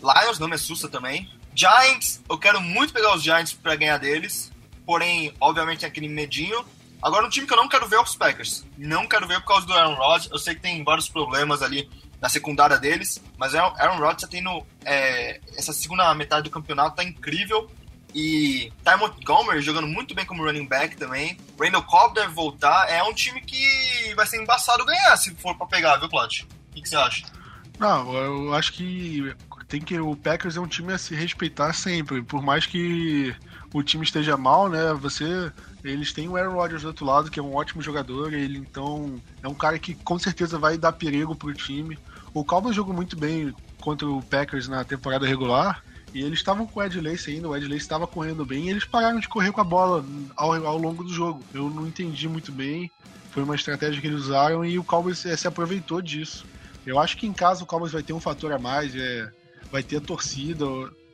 Lions 0.02 0.38
não 0.38 0.48
me 0.48 0.56
assusta 0.56 0.90
também. 0.90 1.30
Giants, 1.56 2.22
eu 2.30 2.38
quero 2.38 2.60
muito 2.60 2.94
pegar 2.94 3.16
os 3.16 3.24
Giants 3.24 3.54
para 3.54 3.76
ganhar 3.76 3.98
deles. 3.98 4.52
Porém, 4.86 5.34
obviamente, 5.40 5.80
tem 5.80 5.90
aquele 5.90 6.10
medinho. 6.10 6.66
Agora, 7.02 7.26
um 7.26 7.30
time 7.30 7.48
que 7.48 7.54
eu 7.54 7.58
não 7.58 7.68
quero 7.68 7.88
ver 7.88 7.98
é 7.98 8.02
os 8.02 8.16
Packers. 8.16 8.66
Não 8.78 9.08
quero 9.08 9.28
ver 9.28 9.40
por 9.42 9.48
causa 9.48 9.66
do 9.66 9.74
Aaron 9.74 9.96
Rodgers. 9.96 10.32
Eu 10.32 10.40
sei 10.40 10.56
que 10.56 10.62
tem 10.62 10.84
vários 10.84 11.08
problemas 11.08 11.62
ali 11.62 11.90
na 12.20 12.30
secundária 12.30 12.78
deles, 12.78 13.22
mas 13.38 13.54
Aaron 13.54 13.98
Rodgers 13.98 14.22
tá 14.22 14.28
tendo 14.28 14.66
é, 14.86 15.42
essa 15.58 15.74
segunda 15.74 16.14
metade 16.16 16.44
do 16.44 16.50
campeonato 16.50 16.96
tá 16.96 17.04
incrível. 17.04 17.70
E 18.16 18.72
Ty 18.84 18.98
Montgomery 18.98 19.62
jogando 19.62 19.88
muito 19.88 20.14
bem 20.14 20.26
como 20.26 20.44
running 20.44 20.68
back 20.68 20.96
também. 20.96 21.38
Randall 21.60 21.84
Cobb 21.84 22.14
deve 22.14 22.34
voltar. 22.34 22.90
É 22.90 23.04
um 23.04 23.14
time 23.14 23.42
que 23.42 24.14
vai 24.16 24.26
ser 24.26 24.42
embaçado 24.42 24.86
ganhar 24.86 25.18
se 25.18 25.34
for 25.36 25.56
para 25.56 25.66
pegar, 25.66 25.98
viu, 25.98 26.08
Plot? 26.08 26.44
O 26.44 26.76
que, 26.76 26.82
que 26.82 26.90
você 26.90 26.96
acha? 26.96 27.26
Não, 27.80 28.14
eu 28.14 28.54
acho 28.54 28.74
que 28.74 29.34
tem 29.68 29.82
que 29.82 30.00
o 30.00 30.16
Packers 30.16 30.56
é 30.56 30.60
um 30.60 30.68
time 30.68 30.94
a 30.94 30.98
se 30.98 31.16
respeitar 31.16 31.74
sempre, 31.74 32.22
por 32.22 32.42
mais 32.42 32.66
que 32.66 33.36
o 33.74 33.82
time 33.82 34.04
esteja 34.04 34.38
mal, 34.38 34.70
né? 34.70 34.94
Você 34.94 35.52
eles 35.84 36.14
têm 36.14 36.30
o 36.30 36.38
Aaron 36.38 36.54
Rodgers 36.54 36.84
do 36.84 36.88
outro 36.88 37.06
lado, 37.06 37.30
que 37.30 37.40
é 37.40 37.44
um 37.44 37.56
ótimo 37.56 37.82
jogador, 37.82 38.32
ele 38.34 38.58
então 38.58 39.20
é 39.42 39.48
um 39.48 39.54
cara 39.54 39.78
que 39.78 39.96
com 39.96 40.18
certeza 40.18 40.58
vai 40.58 40.78
dar 40.78 40.94
perigo 40.94 41.36
pro 41.36 41.54
time. 41.54 41.98
O 42.34 42.46
Cowboys 42.46 42.76
jogou 42.76 42.94
muito 42.94 43.18
bem 43.18 43.54
contra 43.82 44.08
o 44.08 44.22
Packers 44.22 44.68
na 44.68 44.84
temporada 44.84 45.28
regular, 45.28 45.84
e 46.14 46.22
eles 46.22 46.40
estavam 46.40 46.66
com 46.66 46.80
o 46.80 46.84
Ed 46.84 47.02
Lace 47.02 47.32
ainda, 47.32 47.50
o 47.50 47.56
Ed 47.56 47.66
Lace 47.66 47.82
estava 47.82 48.08
correndo 48.08 48.46
bem, 48.46 48.68
e 48.68 48.70
eles 48.70 48.86
pararam 48.86 49.20
de 49.20 49.28
correr 49.28 49.52
com 49.52 49.60
a 49.60 49.64
bola 49.64 50.06
ao, 50.38 50.54
ao 50.54 50.78
longo 50.78 51.04
do 51.04 51.12
jogo. 51.12 51.44
Eu 51.54 51.70
não 51.70 51.86
entendi 51.86 52.30
muito 52.30 52.52
bem, 52.52 52.90
foi 53.32 53.44
uma 53.44 53.56
estratégia 53.56 54.00
que 54.00 54.08
eles 54.08 54.22
usaram 54.22 54.64
e 54.64 54.78
o 54.78 54.84
Cowboys 54.84 55.18
se 55.18 55.48
aproveitou 55.48 56.02
disso. 56.02 56.46
Eu 56.86 57.00
acho 57.00 57.18
que 57.18 57.28
em 57.28 57.34
casa 57.34 57.64
o 57.64 57.66
Cowboys 57.66 57.92
vai 57.92 58.04
ter 58.04 58.14
um 58.14 58.20
fator 58.20 58.52
a 58.52 58.60
mais, 58.60 58.96
é, 58.96 59.30
vai 59.72 59.82
ter 59.84 59.98
a 59.98 60.02
torcida. 60.02 60.66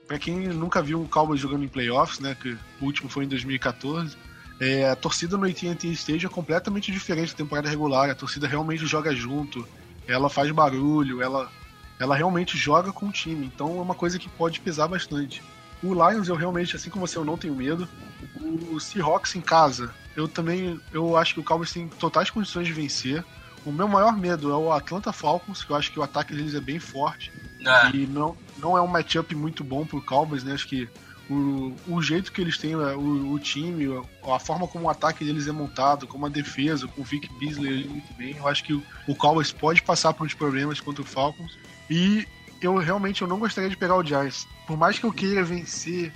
Para 0.08 0.18
quem 0.18 0.48
nunca 0.48 0.82
viu 0.82 1.02
um 1.02 1.08
Cowboys 1.08 1.40
jogando 1.40 1.64
em 1.64 1.68
playoffs, 1.68 2.20
né, 2.20 2.36
que 2.36 2.58
o 2.82 2.86
último 2.86 3.10
foi 3.10 3.26
em 3.26 3.28
2014, 3.28 4.18
é, 4.60 4.90
a 4.90 4.96
torcida 4.96 5.38
no 5.38 5.46
AT&T 5.46 5.88
Stage 5.90 6.26
é 6.26 6.30
completamente 6.30 6.92
diferente 6.92 7.32
da 7.32 7.38
temporada 7.38 7.70
regular. 7.70 8.10
A 8.10 8.16
torcida 8.16 8.48
realmente 8.48 8.86
joga 8.86 9.16
junto, 9.16 9.68
ela 10.08 10.30
faz 10.30 10.52
barulho, 10.52 11.22
ela 11.22 11.50
ela 12.00 12.16
realmente 12.16 12.58
joga 12.58 12.94
com 12.94 13.08
o 13.08 13.12
time. 13.12 13.46
Então 13.46 13.78
é 13.78 13.82
uma 13.82 13.94
coisa 13.94 14.18
que 14.18 14.30
pode 14.30 14.62
pesar 14.62 14.88
bastante. 14.88 15.44
O 15.84 15.94
Lions, 15.94 16.28
eu 16.28 16.36
realmente, 16.36 16.76
assim 16.76 16.90
como 16.90 17.06
você, 17.06 17.18
eu 17.18 17.26
não 17.26 17.38
tenho 17.38 17.54
medo. 17.54 17.88
O 18.72 18.80
Seahawks 18.80 19.36
em 19.36 19.42
casa, 19.42 19.94
eu 20.16 20.28
também, 20.28 20.80
eu 20.92 21.18
acho 21.18 21.34
que 21.34 21.40
o 21.40 21.44
Cowboys 21.44 21.72
tem 21.72 21.88
totais 21.88 22.30
condições 22.30 22.68
de 22.68 22.74
vencer. 22.74 23.24
O 23.66 23.72
meu 23.72 23.88
maior 23.88 24.18
medo 24.18 24.52
é 24.52 24.56
o 24.56 24.72
Atlanta 24.72 25.12
Falcons, 25.12 25.64
que 25.64 25.72
eu 25.72 25.76
acho 25.76 25.92
que 25.92 26.00
o 26.00 26.04
ataque 26.04 26.34
deles 26.34 26.56
é 26.56 26.62
bem 26.62 26.80
forte. 26.80 27.32
É. 27.66 27.96
E 27.96 28.08
não, 28.08 28.36
não 28.58 28.78
é 28.78 28.82
um 28.82 28.88
matchup 28.88 29.36
muito 29.36 29.64
bom 29.64 29.86
pro 29.86 30.02
Cowboys, 30.02 30.44
né? 30.44 30.54
Acho 30.54 30.68
que 30.68 30.90
o, 31.30 31.76
o 31.88 32.02
jeito 32.02 32.32
que 32.32 32.42
eles 32.42 32.58
têm, 32.58 32.74
é, 32.74 32.96
o, 32.96 33.34
o 33.34 33.40
time, 33.40 33.86
a 34.24 34.40
forma 34.40 34.68
como 34.68 34.86
o 34.86 34.90
ataque 34.90 35.24
deles 35.24 35.48
é 35.48 35.52
montado, 35.52 36.08
como 36.08 36.26
a 36.26 36.30
defesa, 36.30 36.88
com 36.88 37.02
o 37.02 37.04
Vic 37.04 37.30
Beasley 37.40 37.88
muito 37.88 38.12
bem, 38.14 38.36
eu 38.36 38.48
acho 38.48 38.64
que 38.64 38.74
o, 38.74 38.84
o 39.08 39.16
Cowboys 39.16 39.52
pode 39.52 39.82
passar 39.84 40.14
por 40.14 40.26
uns 40.26 40.34
problemas 40.34 40.80
contra 40.80 41.02
o 41.02 41.06
Falcons. 41.06 41.58
E 41.90 42.28
eu 42.62 42.78
realmente 42.78 43.22
eu 43.22 43.28
não 43.28 43.40
gostaria 43.40 43.70
de 43.70 43.78
pegar 43.78 43.96
o 43.96 44.04
Giants. 44.04 44.48
Por 44.66 44.78
mais 44.78 44.98
que 44.98 45.06
eu 45.06 45.14
queira 45.14 45.44
vencer 45.44 46.12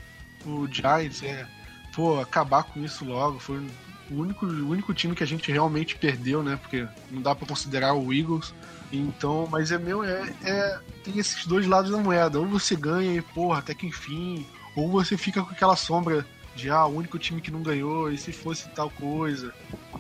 o 0.46 0.68
Giants, 0.68 1.22
é, 1.22 1.46
pô, 1.94 2.20
acabar 2.20 2.64
com 2.64 2.84
isso 2.84 3.06
logo. 3.06 3.40
Foi 3.40 3.62
o 4.10 4.16
único, 4.16 4.46
o 4.46 4.70
único 4.70 4.94
time 4.94 5.16
que 5.16 5.24
a 5.24 5.28
gente 5.28 5.52
realmente 5.52 5.96
perdeu, 5.96 6.44
né? 6.44 6.58
Porque 6.58 6.88
não 7.10 7.22
dá 7.22 7.34
para 7.36 7.48
considerar 7.48 7.94
o 7.94 8.14
Eagles. 8.14 8.54
Então, 8.92 9.48
mas 9.50 9.72
é 9.72 9.78
meu, 9.78 10.04
é, 10.04 10.34
é, 10.44 10.80
tem 11.04 11.18
esses 11.18 11.46
dois 11.46 11.66
lados 11.66 11.92
da 11.92 11.98
moeda. 11.98 12.40
Ou 12.40 12.46
você 12.46 12.76
ganha 12.76 13.14
e, 13.14 13.22
porra, 13.22 13.60
até 13.60 13.74
que 13.74 13.88
enfim. 13.88 14.46
Ou 14.76 14.90
você 14.90 15.18
fica 15.18 15.42
com 15.44 15.52
aquela 15.52 15.76
sombra 15.76 16.26
de 16.56 16.70
ah, 16.70 16.86
o 16.86 16.96
único 16.96 17.18
time 17.18 17.42
que 17.42 17.52
não 17.52 17.64
ganhou, 17.64 18.12
e 18.12 18.18
se 18.18 18.32
fosse 18.32 18.70
tal 18.70 18.90
coisa. 18.90 19.54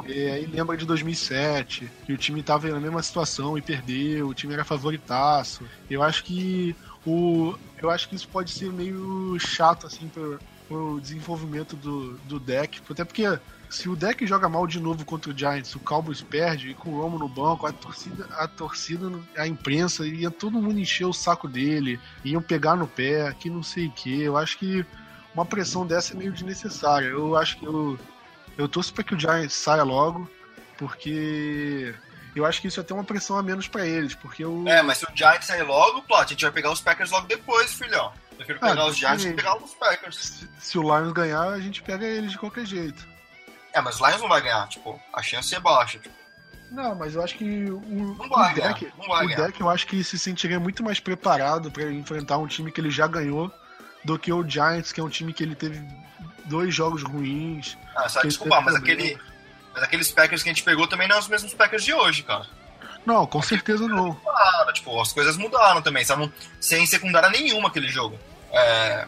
E 0.05 0.27
aí 0.27 0.45
lembra 0.45 0.75
de 0.75 0.85
2007, 0.85 1.89
que 2.05 2.13
o 2.13 2.17
time 2.17 2.41
estava 2.41 2.67
na 2.69 2.79
mesma 2.79 3.01
situação 3.01 3.57
e 3.57 3.61
perdeu, 3.61 4.27
o 4.27 4.33
time 4.33 4.53
era 4.53 4.65
favoritaço. 4.65 5.65
Eu 5.89 6.03
acho 6.03 6.23
que 6.23 6.75
o 7.05 7.55
eu 7.81 7.89
acho 7.89 8.07
que 8.07 8.15
isso 8.15 8.27
pode 8.29 8.51
ser 8.51 8.71
meio 8.71 9.37
chato 9.39 9.85
assim 9.85 10.07
para 10.07 10.39
o 10.75 10.99
desenvolvimento 10.99 11.75
do, 11.75 12.13
do 12.19 12.39
deck, 12.39 12.81
até 12.89 13.03
porque 13.03 13.23
se 13.69 13.89
o 13.89 13.95
deck 13.95 14.25
joga 14.27 14.47
mal 14.47 14.67
de 14.67 14.79
novo 14.79 15.03
contra 15.03 15.31
o 15.31 15.37
Giants, 15.37 15.73
o 15.75 15.79
Cowboys 15.79 16.21
perde, 16.21 16.69
e 16.69 16.73
com 16.75 16.91
o 16.91 17.01
Romo 17.01 17.17
no 17.17 17.27
banco, 17.27 17.65
a 17.65 17.73
torcida, 17.73 18.27
a 18.31 18.47
torcida, 18.47 19.11
a 19.35 19.47
imprensa, 19.47 20.05
ia 20.05 20.29
todo 20.29 20.61
mundo 20.61 20.79
encher 20.79 21.05
o 21.05 21.13
saco 21.13 21.47
dele, 21.47 21.99
iam 22.23 22.41
pegar 22.41 22.75
no 22.75 22.87
pé, 22.87 23.33
que 23.33 23.49
não 23.49 23.63
sei 23.63 23.87
o 23.87 23.91
que. 23.91 24.21
Eu 24.21 24.37
acho 24.37 24.59
que 24.59 24.85
uma 25.33 25.45
pressão 25.45 25.87
dessa 25.87 26.13
é 26.13 26.17
meio 26.17 26.31
desnecessária. 26.31 27.07
Eu 27.07 27.35
acho 27.35 27.57
que 27.57 27.65
eu, 27.65 27.97
eu 28.57 28.69
torço 28.69 28.93
para 28.93 29.03
que 29.03 29.15
o 29.15 29.19
Giants 29.19 29.55
saia 29.55 29.81
logo, 29.81 30.29
porque 30.77 31.95
eu 32.35 32.45
acho 32.45 32.61
que 32.61 32.67
isso 32.67 32.79
é 32.79 32.83
até 32.83 32.93
uma 32.93 33.03
pressão 33.03 33.37
a 33.37 33.43
menos 33.43 33.67
para 33.67 33.87
eles, 33.87 34.13
porque 34.13 34.45
o... 34.45 34.67
É, 34.67 34.81
mas 34.81 34.99
se 34.99 35.05
o 35.05 35.15
Giants 35.15 35.45
sair 35.45 35.63
logo, 35.63 36.03
plot, 36.03 36.25
a 36.25 36.27
gente 36.27 36.43
vai 36.43 36.51
pegar 36.51 36.71
os 36.71 36.81
Packers 36.81 37.09
logo 37.09 37.27
depois, 37.27 37.73
filhão. 37.73 38.11
Prefiro 38.37 38.59
ah, 38.61 38.69
pegar 38.69 38.85
os 38.85 38.97
Giants 38.97 39.25
que 39.25 39.33
pegar 39.33 39.57
os 39.57 39.73
Packers. 39.73 40.15
Se, 40.15 40.49
se, 40.59 40.77
o 40.77 40.81
Lions 40.81 41.13
ganhar, 41.13 41.49
a 41.49 41.59
gente 41.59 41.81
pega 41.81 42.05
eles 42.05 42.31
de 42.31 42.37
qualquer 42.37 42.65
jeito. 42.65 43.07
É, 43.73 43.81
mas 43.81 43.99
o 43.99 44.05
Lions 44.05 44.21
não 44.21 44.29
vai 44.29 44.41
ganhar, 44.41 44.67
tipo, 44.67 44.99
a 45.11 45.21
chance 45.21 45.53
é 45.53 45.59
baixa, 45.59 45.99
tipo. 45.99 46.15
Não, 46.71 46.95
mas 46.95 47.13
eu 47.13 47.23
acho 47.23 47.35
que 47.35 47.45
o, 47.69 48.15
não 48.17 48.29
vai 48.29 48.51
o 48.51 48.55
deck, 48.55 48.91
não 48.97 49.07
vai 49.07 49.25
o 49.25 49.27
ganhar. 49.27 49.45
deck 49.45 49.61
eu 49.61 49.69
acho 49.69 49.85
que 49.85 50.03
se 50.03 50.17
sentiria 50.17 50.59
muito 50.59 50.83
mais 50.83 50.99
preparado 50.99 51.71
para 51.71 51.91
enfrentar 51.91 52.37
um 52.37 52.47
time 52.47 52.71
que 52.71 52.81
ele 52.81 52.89
já 52.89 53.05
ganhou 53.05 53.51
do 54.03 54.17
que 54.17 54.33
o 54.33 54.47
Giants, 54.47 54.91
que 54.91 54.99
é 54.99 55.03
um 55.03 55.09
time 55.09 55.33
que 55.33 55.43
ele 55.43 55.55
teve 55.55 55.85
dois 56.45 56.73
jogos 56.73 57.03
ruins. 57.03 57.77
Ah, 57.95 58.09
só 58.09 58.21
desculpa, 58.21 58.59
mas 58.61 58.75
aquele, 58.75 59.17
mas 59.73 59.83
aqueles 59.83 60.11
Packers 60.11 60.41
que 60.41 60.49
a 60.49 60.53
gente 60.53 60.63
pegou 60.63 60.87
também 60.87 61.07
não 61.07 61.15
são 61.15 61.23
os 61.23 61.27
mesmos 61.29 61.53
Packers 61.53 61.83
de 61.83 61.93
hoje, 61.93 62.23
cara. 62.23 62.47
Não, 63.05 63.25
com 63.25 63.41
certeza 63.41 63.87
não. 63.87 64.13
Mudaram, 64.13 64.73
tipo, 64.73 65.01
as 65.01 65.11
coisas 65.11 65.37
mudaram 65.37 65.81
também, 65.81 66.01
estavam 66.01 66.31
sem 66.59 66.85
secundária 66.85 67.29
nenhuma 67.29 67.69
aquele 67.69 67.87
jogo. 67.87 68.17
É... 68.51 69.05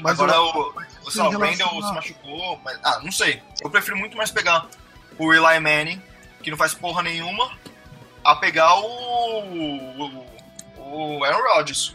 Mas 0.00 0.18
Agora 0.18 0.34
eu, 0.34 0.44
o, 0.44 0.74
o 1.06 1.10
Sal 1.10 1.30
Randall 1.30 1.82
se 1.82 1.94
machucou, 1.94 2.60
mas, 2.64 2.78
ah, 2.82 3.00
não 3.02 3.12
sei. 3.12 3.42
Eu 3.62 3.70
prefiro 3.70 3.96
muito 3.96 4.16
mais 4.16 4.30
pegar 4.30 4.66
o 5.18 5.32
Eli 5.32 5.60
Manning, 5.60 6.02
que 6.42 6.50
não 6.50 6.56
faz 6.56 6.74
porra 6.74 7.02
nenhuma, 7.02 7.50
a 8.24 8.34
pegar 8.36 8.74
o, 8.76 9.40
o, 9.98 10.26
o 10.78 11.24
Aaron 11.24 11.42
Rodgers. 11.54 11.94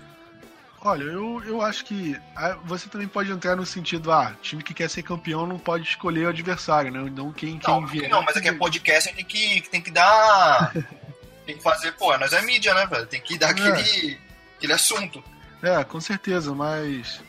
Olha, 0.81 1.03
eu, 1.03 1.43
eu 1.43 1.61
acho 1.61 1.83
que 1.85 2.17
ah, 2.35 2.55
você 2.63 2.87
também 2.87 3.07
pode 3.07 3.31
entrar 3.31 3.55
no 3.55 3.65
sentido, 3.65 4.11
ah, 4.11 4.33
time 4.41 4.61
que 4.61 4.73
quer 4.73 4.89
ser 4.89 5.01
campeão 5.01 5.47
não 5.47 5.57
pode 5.57 5.83
escolher 5.83 6.27
o 6.27 6.29
adversário, 6.29 6.91
né? 6.91 7.11
Não 7.13 7.33
quem, 7.33 7.57
quem 7.57 7.73
não, 7.73 7.85
vier. 7.85 8.09
Não, 8.09 8.21
mas 8.21 8.37
aqui 8.37 8.47
é 8.47 8.53
podcast, 8.53 9.09
a 9.09 9.11
gente 9.11 9.25
tem 9.25 9.61
que, 9.61 9.69
tem 9.69 9.81
que 9.81 9.91
dar. 9.91 10.71
tem 11.47 11.57
que 11.57 11.63
fazer, 11.63 11.93
pô, 11.93 12.15
nós 12.17 12.33
é 12.33 12.41
mídia, 12.41 12.73
né, 12.73 12.85
velho? 12.85 13.07
Tem 13.07 13.21
que 13.21 13.37
dar 13.37 13.47
é. 13.47 13.51
aquele, 13.51 14.73
assunto. 14.73 15.23
É, 15.63 15.81
com 15.85 15.99
certeza, 16.01 16.53
mas 16.53 17.21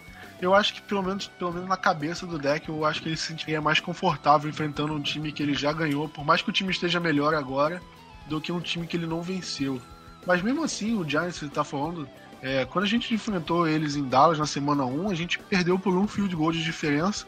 eu 0.43 0.55
acho 0.55 0.75
que 0.75 0.83
pelo 0.83 1.03
menos, 1.03 1.29
pelo 1.29 1.53
menos 1.53 1.69
na 1.69 1.77
cabeça 1.77 2.27
do 2.27 2.39
deck, 2.39 2.69
eu 2.69 2.85
acho 2.85 3.01
que 3.01 3.09
ele 3.09 3.17
se 3.17 3.27
sentiria 3.27 3.63
mais 3.63 3.79
confortável 3.79 4.51
enfrentando 4.51 4.93
um 4.93 5.01
time 5.01 5.31
que 5.31 5.43
ele 5.43 5.55
já 5.55 5.73
ganhou, 5.73 6.09
por 6.09 6.25
mais 6.25 6.43
que 6.43 6.51
o 6.51 6.53
time 6.53 6.73
esteja 6.73 6.99
melhor 6.99 7.33
agora, 7.33 7.81
do 8.27 8.41
que 8.41 8.51
um 8.51 8.61
time 8.61 8.87
que 8.87 8.97
ele 8.97 9.07
não 9.07 9.23
venceu. 9.23 9.81
Mas 10.27 10.43
mesmo 10.43 10.65
assim, 10.65 10.99
o 10.99 11.09
Giants, 11.09 11.41
ele 11.41 11.51
tá 11.51 11.63
falando, 11.63 12.09
é, 12.43 12.65
quando 12.65 12.85
a 12.85 12.89
gente 12.89 13.15
enfrentou 13.15 13.69
eles 13.69 13.95
em 13.95 14.07
Dallas 14.07 14.39
na 14.39 14.47
semana 14.47 14.85
1, 14.85 15.11
a 15.11 15.15
gente 15.15 15.39
perdeu 15.39 15.79
por 15.79 15.97
um 15.97 16.09
field 16.09 16.35
goal 16.35 16.53
de 16.53 16.63
diferença. 16.63 17.25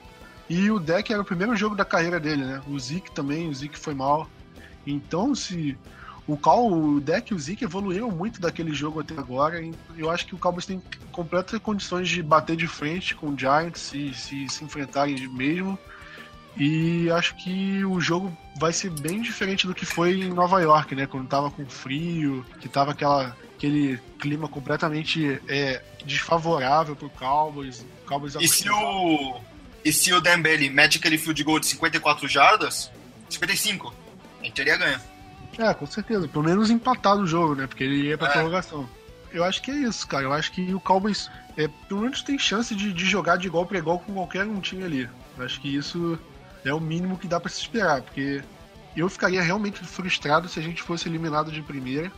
E 0.48 0.68
o 0.70 0.80
deck 0.80 1.12
era 1.12 1.22
o 1.22 1.24
primeiro 1.24 1.54
jogo 1.54 1.76
da 1.76 1.84
carreira 1.84 2.18
dele, 2.18 2.44
né? 2.44 2.60
O 2.66 2.76
Zeke 2.78 3.12
também, 3.12 3.48
o 3.48 3.54
Zeke 3.54 3.78
foi 3.78 3.94
mal. 3.94 4.28
Então, 4.84 5.32
se 5.32 5.78
o 6.32 6.36
Cal, 6.36 6.70
o 6.70 7.00
deck 7.00 7.32
e 7.32 7.34
o 7.34 7.38
Zeke 7.38 7.64
evoluíram 7.64 8.10
muito 8.10 8.40
daquele 8.40 8.72
jogo 8.72 9.00
até 9.00 9.14
agora. 9.14 9.60
Eu 9.96 10.10
acho 10.10 10.26
que 10.26 10.34
o 10.34 10.38
Cowboys 10.38 10.66
tem 10.66 10.82
completas 11.10 11.58
condições 11.60 12.08
de 12.08 12.22
bater 12.22 12.56
de 12.56 12.66
frente 12.66 13.14
com 13.14 13.30
o 13.30 13.38
Giants 13.38 13.92
e 13.92 14.14
se, 14.14 14.48
se 14.48 14.64
enfrentarem 14.64 15.28
mesmo. 15.28 15.78
E 16.56 17.10
acho 17.10 17.34
que 17.36 17.84
o 17.84 18.00
jogo 18.00 18.36
vai 18.58 18.72
ser 18.72 18.90
bem 18.90 19.20
diferente 19.20 19.66
do 19.66 19.74
que 19.74 19.86
foi 19.86 20.20
em 20.20 20.32
Nova 20.32 20.60
York, 20.60 20.94
né? 20.94 21.06
Quando 21.06 21.28
tava 21.28 21.50
com 21.50 21.64
frio, 21.66 22.44
que 22.60 22.68
tava 22.68 22.92
aquela, 22.92 23.36
aquele 23.56 23.98
clima 24.18 24.48
completamente 24.48 25.40
é, 25.48 25.82
desfavorável 26.04 26.94
pro 26.94 27.10
Cowboys. 27.10 27.84
Cowboys 28.06 28.34
e 28.40 28.46
se 28.46 28.68
o 28.70 29.40
e 29.84 29.92
se 29.92 30.12
o 30.12 30.20
Dembele 30.20 30.68
mete 30.68 30.98
aquele 30.98 31.16
field 31.16 31.42
goal 31.42 31.58
de 31.58 31.66
54 31.66 32.28
jardas, 32.28 32.90
55, 33.30 33.94
a 34.40 34.44
gente 34.44 34.54
teria 34.54 34.76
ganho. 34.76 35.00
É, 35.58 35.72
com 35.74 35.86
certeza. 35.86 36.28
Pelo 36.28 36.44
menos 36.44 36.70
empatado 36.70 37.22
o 37.22 37.26
jogo, 37.26 37.54
né? 37.54 37.66
Porque 37.66 37.84
ele 37.84 38.08
ia 38.08 38.18
pra 38.18 38.28
é. 38.28 38.32
prorrogação. 38.32 38.88
Eu 39.32 39.44
acho 39.44 39.62
que 39.62 39.70
é 39.70 39.74
isso, 39.74 40.06
cara. 40.06 40.24
Eu 40.24 40.32
acho 40.32 40.52
que 40.52 40.74
o 40.74 40.80
Cowboys, 40.80 41.30
é, 41.56 41.68
pelo 41.88 42.00
menos, 42.00 42.22
tem 42.22 42.38
chance 42.38 42.74
de, 42.74 42.92
de 42.92 43.04
jogar 43.04 43.36
de 43.36 43.46
igual 43.46 43.64
para 43.64 43.78
igual 43.78 43.98
com 43.98 44.12
qualquer 44.12 44.44
um 44.44 44.60
time 44.60 44.84
ali. 44.84 45.08
Eu 45.38 45.44
acho 45.44 45.60
que 45.60 45.74
isso 45.74 46.18
é 46.64 46.74
o 46.74 46.80
mínimo 46.80 47.16
que 47.16 47.28
dá 47.28 47.38
para 47.38 47.50
se 47.50 47.60
esperar, 47.60 48.02
porque 48.02 48.42
eu 48.96 49.08
ficaria 49.08 49.42
realmente 49.42 49.84
frustrado 49.84 50.48
se 50.48 50.58
a 50.58 50.62
gente 50.62 50.82
fosse 50.82 51.08
eliminado 51.08 51.52
de 51.52 51.62
primeira, 51.62 52.10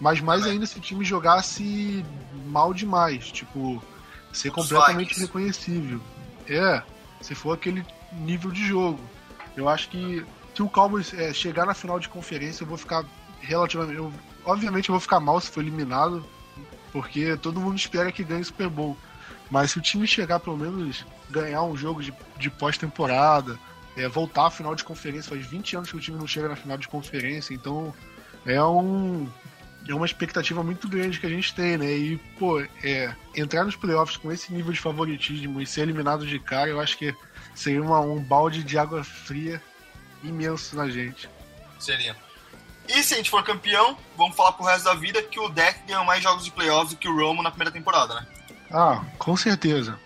mas 0.00 0.20
mais 0.20 0.46
ainda 0.46 0.66
se 0.66 0.78
o 0.78 0.80
time 0.80 1.04
jogasse 1.04 2.04
mal 2.46 2.72
demais, 2.72 3.30
tipo, 3.30 3.82
ser 4.32 4.50
completamente 4.50 5.18
reconhecível. 5.18 6.00
É, 6.48 6.82
se 7.20 7.34
for 7.34 7.52
aquele 7.52 7.84
nível 8.12 8.50
de 8.50 8.64
jogo. 8.64 9.00
Eu 9.56 9.68
acho 9.68 9.88
que 9.88 10.24
se 10.56 10.62
o 10.62 10.70
Cowboys 10.70 11.12
é, 11.12 11.34
chegar 11.34 11.66
na 11.66 11.74
final 11.74 12.00
de 12.00 12.08
conferência, 12.08 12.64
eu 12.64 12.66
vou 12.66 12.78
ficar 12.78 13.04
relativamente. 13.40 13.98
Eu, 13.98 14.10
obviamente 14.42 14.88
eu 14.88 14.94
vou 14.94 15.00
ficar 15.00 15.20
mal 15.20 15.38
se 15.38 15.50
for 15.50 15.60
eliminado, 15.60 16.24
porque 16.92 17.36
todo 17.36 17.60
mundo 17.60 17.76
espera 17.76 18.10
que 18.10 18.24
ganhe 18.24 18.40
o 18.40 18.44
Super 18.46 18.70
Bowl. 18.70 18.96
Mas 19.50 19.72
se 19.72 19.78
o 19.78 19.82
time 19.82 20.06
chegar 20.06 20.40
pelo 20.40 20.56
menos 20.56 21.04
ganhar 21.28 21.62
um 21.62 21.76
jogo 21.76 22.02
de, 22.02 22.12
de 22.38 22.48
pós-temporada, 22.48 23.58
é, 23.98 24.08
voltar 24.08 24.46
à 24.46 24.50
final 24.50 24.74
de 24.74 24.82
conferência, 24.82 25.28
faz 25.28 25.44
20 25.44 25.76
anos 25.76 25.90
que 25.90 25.96
o 25.96 26.00
time 26.00 26.18
não 26.18 26.26
chega 26.26 26.48
na 26.48 26.56
final 26.56 26.78
de 26.78 26.88
conferência, 26.88 27.52
então 27.52 27.92
é 28.46 28.62
um. 28.62 29.28
É 29.86 29.94
uma 29.94 30.06
expectativa 30.06 30.64
muito 30.64 30.88
grande 30.88 31.20
que 31.20 31.26
a 31.26 31.30
gente 31.30 31.54
tem, 31.54 31.76
né? 31.76 31.92
E, 31.92 32.16
pô, 32.38 32.60
é, 32.82 33.14
entrar 33.36 33.62
nos 33.62 33.76
playoffs 33.76 34.16
com 34.16 34.32
esse 34.32 34.52
nível 34.52 34.72
de 34.72 34.80
favoritismo 34.80 35.60
e 35.60 35.66
ser 35.66 35.82
eliminado 35.82 36.26
de 36.26 36.40
cara, 36.40 36.70
eu 36.70 36.80
acho 36.80 36.96
que 36.96 37.14
seria 37.54 37.82
uma, 37.82 38.00
um 38.00 38.20
balde 38.20 38.64
de 38.64 38.76
água 38.78 39.04
fria 39.04 39.62
imenso 40.22 40.76
na 40.76 40.88
gente. 40.88 41.28
Seria. 41.78 42.16
E 42.88 43.02
se 43.02 43.14
a 43.14 43.16
gente 43.16 43.30
for 43.30 43.42
campeão, 43.42 43.96
vamos 44.16 44.36
falar 44.36 44.52
pro 44.52 44.64
resto 44.64 44.84
da 44.84 44.94
vida 44.94 45.22
que 45.22 45.40
o 45.40 45.48
deck 45.48 45.80
ganhou 45.86 46.04
mais 46.04 46.22
jogos 46.22 46.44
de 46.44 46.50
playoffs 46.50 46.90
do 46.90 46.96
que 46.96 47.08
o 47.08 47.16
Romo 47.16 47.42
na 47.42 47.50
primeira 47.50 47.72
temporada, 47.72 48.14
né? 48.14 48.26
Ah, 48.70 49.04
com 49.18 49.36
certeza. 49.36 49.98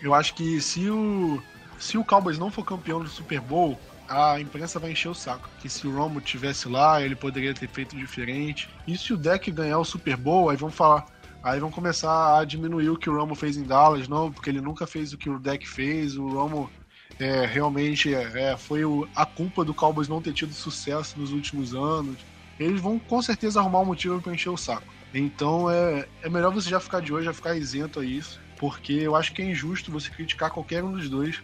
Eu 0.00 0.14
acho 0.14 0.34
que 0.34 0.60
se 0.60 0.88
o 0.88 1.42
se 1.78 1.96
o 1.96 2.04
Cowboys 2.04 2.38
não 2.38 2.50
for 2.50 2.64
campeão 2.64 3.00
do 3.00 3.08
Super 3.08 3.40
Bowl, 3.40 3.78
a 4.08 4.40
imprensa 4.40 4.78
vai 4.78 4.92
encher 4.92 5.08
o 5.08 5.14
saco. 5.14 5.48
Que 5.60 5.68
se 5.68 5.86
o 5.86 5.94
Romo 5.94 6.20
tivesse 6.20 6.68
lá, 6.68 7.00
ele 7.02 7.14
poderia 7.14 7.54
ter 7.54 7.68
feito 7.68 7.96
diferente. 7.96 8.68
E 8.86 8.96
se 8.96 9.12
o 9.12 9.16
deck 9.16 9.50
ganhar 9.50 9.78
o 9.78 9.84
Super 9.84 10.16
Bowl, 10.16 10.50
aí 10.50 10.56
vão 10.56 10.70
falar, 10.70 11.06
aí 11.42 11.60
vão 11.60 11.70
começar 11.70 12.38
a 12.38 12.44
diminuir 12.44 12.90
o 12.90 12.96
que 12.96 13.08
o 13.08 13.16
Romo 13.16 13.34
fez 13.34 13.56
em 13.56 13.62
Dallas, 13.62 14.08
não, 14.08 14.32
porque 14.32 14.50
ele 14.50 14.60
nunca 14.60 14.86
fez 14.86 15.12
o 15.12 15.18
que 15.18 15.30
o 15.30 15.38
deck 15.38 15.68
fez. 15.68 16.16
O 16.16 16.28
Romo 16.28 16.70
é, 17.18 17.46
realmente 17.46 18.14
é, 18.14 18.56
foi 18.56 18.84
o, 18.84 19.08
a 19.14 19.26
culpa 19.26 19.64
do 19.64 19.74
Cowboys 19.74 20.08
não 20.08 20.22
ter 20.22 20.32
tido 20.32 20.52
sucesso 20.52 21.18
nos 21.18 21.32
últimos 21.32 21.74
anos. 21.74 22.16
Eles 22.58 22.80
vão 22.80 22.98
com 22.98 23.20
certeza 23.22 23.60
arrumar 23.60 23.80
um 23.80 23.86
motivo 23.86 24.20
para 24.20 24.32
encher 24.32 24.50
o 24.50 24.56
saco. 24.56 24.92
Então 25.14 25.70
é, 25.70 26.06
é 26.22 26.28
melhor 26.28 26.52
você 26.52 26.68
já 26.68 26.80
ficar 26.80 27.00
de 27.00 27.12
hoje, 27.12 27.26
já 27.26 27.32
ficar 27.32 27.56
isento 27.56 28.00
a 28.00 28.04
isso, 28.04 28.40
porque 28.58 28.92
eu 28.92 29.16
acho 29.16 29.32
que 29.32 29.42
é 29.42 29.44
injusto 29.44 29.90
você 29.90 30.10
criticar 30.10 30.50
qualquer 30.50 30.82
um 30.84 30.92
dos 30.92 31.08
dois. 31.08 31.40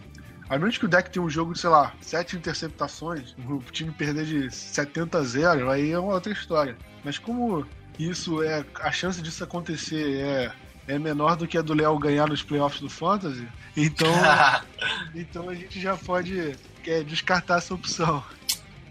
A 0.49 0.59
menos 0.59 0.77
que 0.77 0.85
o 0.85 0.89
deck 0.89 1.11
tenha 1.11 1.25
um 1.25 1.31
jogo 1.31 1.57
sei 1.57 1.71
lá, 1.71 1.95
sete 2.01 2.37
interceptações, 2.37 3.35
o 3.49 3.59
time 3.73 3.91
perder 3.91 4.27
de 4.27 4.55
70 4.55 5.19
a 5.19 5.23
0, 5.23 5.71
aí 5.71 5.91
é 5.91 5.99
uma 5.99 6.15
outra 6.15 6.33
história. 6.33 6.77
Mas 7.03 7.19
como 7.19 7.67
isso 7.99 8.43
é. 8.43 8.65
A 8.81 8.91
chance 8.91 9.23
disso 9.23 9.45
acontecer 9.45 10.19
é 10.19 10.53
é 10.87 10.99
menor 10.99 11.37
do 11.37 11.47
que 11.47 11.57
a 11.57 11.62
do 11.62 11.74
Léo 11.74 11.99
ganhar 11.99 12.28
nos 12.28 12.43
playoffs 12.43 12.80
do 12.80 12.91
Fantasy. 12.91 13.47
Então, 13.76 14.12
então 15.14 15.49
a 15.49 15.55
gente 15.55 15.80
já 15.80 15.97
pode 15.97 16.57
é, 16.87 17.03
descartar 17.03 17.59
essa 17.59 17.74
opção. 17.74 18.22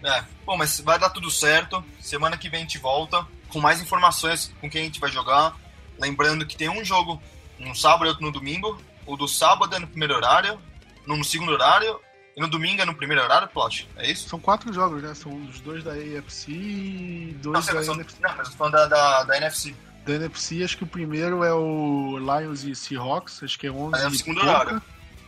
É, 0.02 0.24
bom, 0.44 0.56
mas 0.56 0.80
vai 0.80 0.98
dar 0.98 1.10
tudo 1.10 1.30
certo. 1.30 1.82
Semana 2.00 2.36
que 2.36 2.48
vem 2.48 2.60
a 2.60 2.62
gente 2.62 2.78
volta 2.78 3.26
com 3.48 3.60
mais 3.60 3.80
informações 3.80 4.52
com 4.60 4.68
quem 4.68 4.82
a 4.82 4.84
gente 4.84 5.00
vai 5.00 5.10
jogar. 5.10 5.56
Lembrando 5.98 6.44
que 6.44 6.56
tem 6.56 6.68
um 6.68 6.84
jogo 6.84 7.22
no 7.58 7.74
sábado 7.74 8.06
e 8.06 8.08
outro 8.08 8.24
no 8.24 8.32
domingo. 8.32 8.78
O 9.06 9.16
do 9.16 9.28
sábado 9.28 9.74
é 9.76 9.78
no 9.78 9.86
primeiro 9.86 10.14
horário, 10.14 10.60
no 11.06 11.22
segundo 11.22 11.52
horário, 11.52 12.00
e 12.36 12.40
no 12.40 12.48
domingo 12.48 12.82
é 12.82 12.84
no 12.84 12.94
primeiro 12.94 13.22
horário, 13.22 13.46
Plot. 13.48 13.88
É 13.96 14.10
isso? 14.10 14.28
São 14.28 14.40
quatro 14.40 14.72
jogos, 14.72 15.02
né? 15.02 15.14
São 15.14 15.32
os 15.44 15.60
dois 15.60 15.84
da 15.84 15.92
AFC 15.92 16.50
e 16.50 17.36
dois 17.40 17.66
não, 17.66 17.74
da 17.74 17.84
são, 17.84 17.94
NFC. 17.94 18.16
Não, 18.20 18.30
mas 18.36 18.46
eu 18.46 18.52
tô 18.52 18.58
falando 18.58 18.72
da, 18.72 18.86
da, 18.86 19.24
da 19.24 19.36
NFC 19.36 19.74
da 20.04 20.14
NFC, 20.14 20.62
acho 20.62 20.76
que 20.76 20.84
o 20.84 20.86
primeiro 20.86 21.42
é 21.42 21.52
o 21.52 22.18
Lions 22.18 22.64
e 22.64 22.74
Seahawks, 22.74 23.42
acho 23.42 23.58
que 23.58 23.66
é 23.66 23.70
11 23.70 24.02
É 24.02 24.06
o 24.06 24.10
segundo 24.10 24.40
horário. 24.40 24.82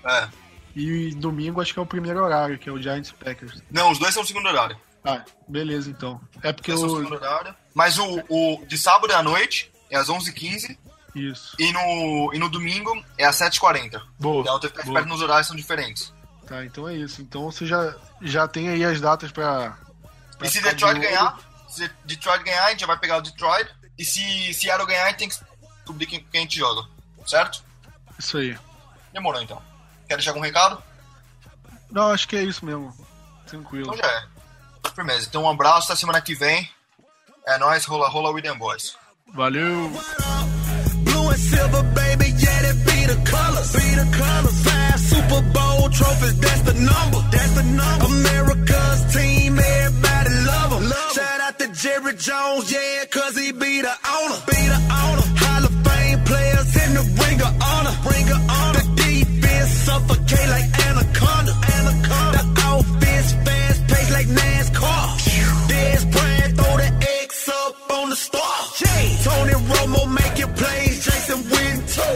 É. 0.05 0.29
E 0.75 1.15
domingo 1.15 1.61
acho 1.61 1.73
que 1.73 1.79
é 1.79 1.83
o 1.83 1.87
primeiro 1.87 2.23
horário, 2.23 2.59
que 2.59 2.69
é 2.69 2.73
o 2.73 2.81
Giants 2.81 3.11
Packers. 3.13 3.63
Não, 3.71 3.91
os 3.91 3.99
dois 3.99 4.13
são 4.13 4.23
o 4.23 4.27
segundo 4.27 4.47
horário. 4.49 4.79
Ah, 5.03 5.25
beleza 5.49 5.89
então. 5.89 6.21
É 6.43 6.53
porque 6.53 6.73
o... 6.73 6.75
o 6.75 6.79
segundo 6.79 7.15
horário. 7.15 7.55
Mas 7.75 7.99
o, 7.99 8.23
o 8.29 8.65
de 8.67 8.77
sábado 8.77 9.13
é 9.13 9.17
à 9.17 9.23
noite, 9.23 9.73
é 9.91 9.97
às 9.97 10.09
11h15. 10.09 10.77
Isso. 11.15 11.57
E 11.59 11.73
no, 11.73 12.35
e 12.35 12.39
no 12.39 12.49
domingo 12.49 12.93
é 13.17 13.25
às 13.25 13.39
7h40. 13.39 14.03
Boa. 14.19 14.43
Então, 14.43 14.61
boa. 14.85 15.01
nos 15.03 15.23
horários 15.23 15.47
são 15.47 15.57
diferentes. 15.57 16.13
Tá, 16.47 16.65
então 16.65 16.87
é 16.89 16.95
isso. 16.95 17.23
Então 17.23 17.51
você 17.51 17.65
já, 17.65 17.95
já 18.21 18.47
tem 18.47 18.69
aí 18.69 18.85
as 18.85 19.01
datas 19.01 19.33
pra. 19.33 19.79
pra 20.39 20.47
e 20.47 20.51
se 20.51 20.61
Detroit 20.61 20.95
de 20.95 21.07
ganhar, 21.07 21.39
se 21.69 21.91
Detroit 22.05 22.45
ganhar, 22.45 22.67
a 22.67 22.71
gente 22.71 22.81
já 22.81 22.87
vai 22.87 22.99
pegar 22.99 23.17
o 23.17 23.23
Detroit. 23.23 23.69
E 23.99 24.05
se 24.05 24.53
Seattle 24.55 24.87
ganhar, 24.87 25.05
a 25.05 25.09
gente 25.09 25.19
tem 25.19 25.29
que 25.29 25.37
descobrir 25.79 26.07
quem, 26.07 26.25
quem 26.25 26.41
a 26.41 26.43
gente 26.43 26.59
joga. 26.59 26.89
Certo? 27.27 27.65
Isso 28.19 28.39
aí. 28.39 28.57
Demorou 29.13 29.43
então. 29.43 29.61
Quer 30.09 30.17
deixar 30.17 30.31
algum 30.31 30.43
recado? 30.43 30.83
Não, 31.91 32.11
acho 32.11 32.29
que 32.29 32.37
é 32.37 32.43
isso 32.43 32.65
mesmo. 32.65 32.95
Tranquilo. 33.47 33.95
Então 33.95 33.97
já 33.97 34.13
é. 34.13 34.27
Firmeza. 34.95 35.27
Então 35.29 35.43
um 35.43 35.51
abraço, 35.51 35.91
até 35.91 35.99
semana 35.99 36.21
que 36.21 36.35
vem. 36.35 36.71
É 37.47 37.59
nóis, 37.59 37.85
rola, 37.85 38.09
rola 38.09 38.31
William 38.31 38.57
Boys. 38.57 38.97
Valeu! 39.35 39.91
Super 45.11 45.43
Bowl 45.55 45.89
trophies, 45.91 46.39
that's 46.41 46.63
the 46.63 46.75
number. 46.75 47.21
That's 47.31 47.53
the 47.55 47.63
number. 47.63 48.07
America's 48.07 49.15
team, 49.15 49.59
everybody 49.59 50.31
love. 50.51 50.73
Love 50.83 51.13
Shout 51.13 51.41
out 51.41 51.59
to 51.61 51.69
Jerry 51.69 52.15
Jones, 52.17 52.73
yeah, 52.73 53.05
cause 53.11 53.37
he 53.37 53.53
be 53.53 53.83
the 53.83 53.95
owner. 54.17 54.39
Be 54.47 54.61
the 54.75 54.81
owner. 55.05 55.36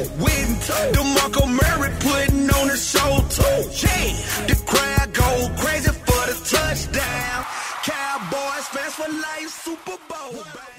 toe. 0.05 0.25
With 0.25 0.95
DeMarco 0.95 1.47
Murray 1.47 1.93
putting 2.01 2.51
on 2.51 2.71
a 2.71 2.77
show 2.77 3.13
too. 3.29 3.59
Yeah, 3.87 4.47
the 4.47 4.57
crowd 4.67 5.13
go 5.13 5.31
crazy 5.57 5.91
for 5.91 6.23
the 6.31 6.37
touchdown. 6.45 7.45
Cowboys 7.83 8.67
fans 8.69 8.95
for 8.95 9.11
life, 9.11 9.51
Super 9.65 9.99
Bowl. 10.09 10.70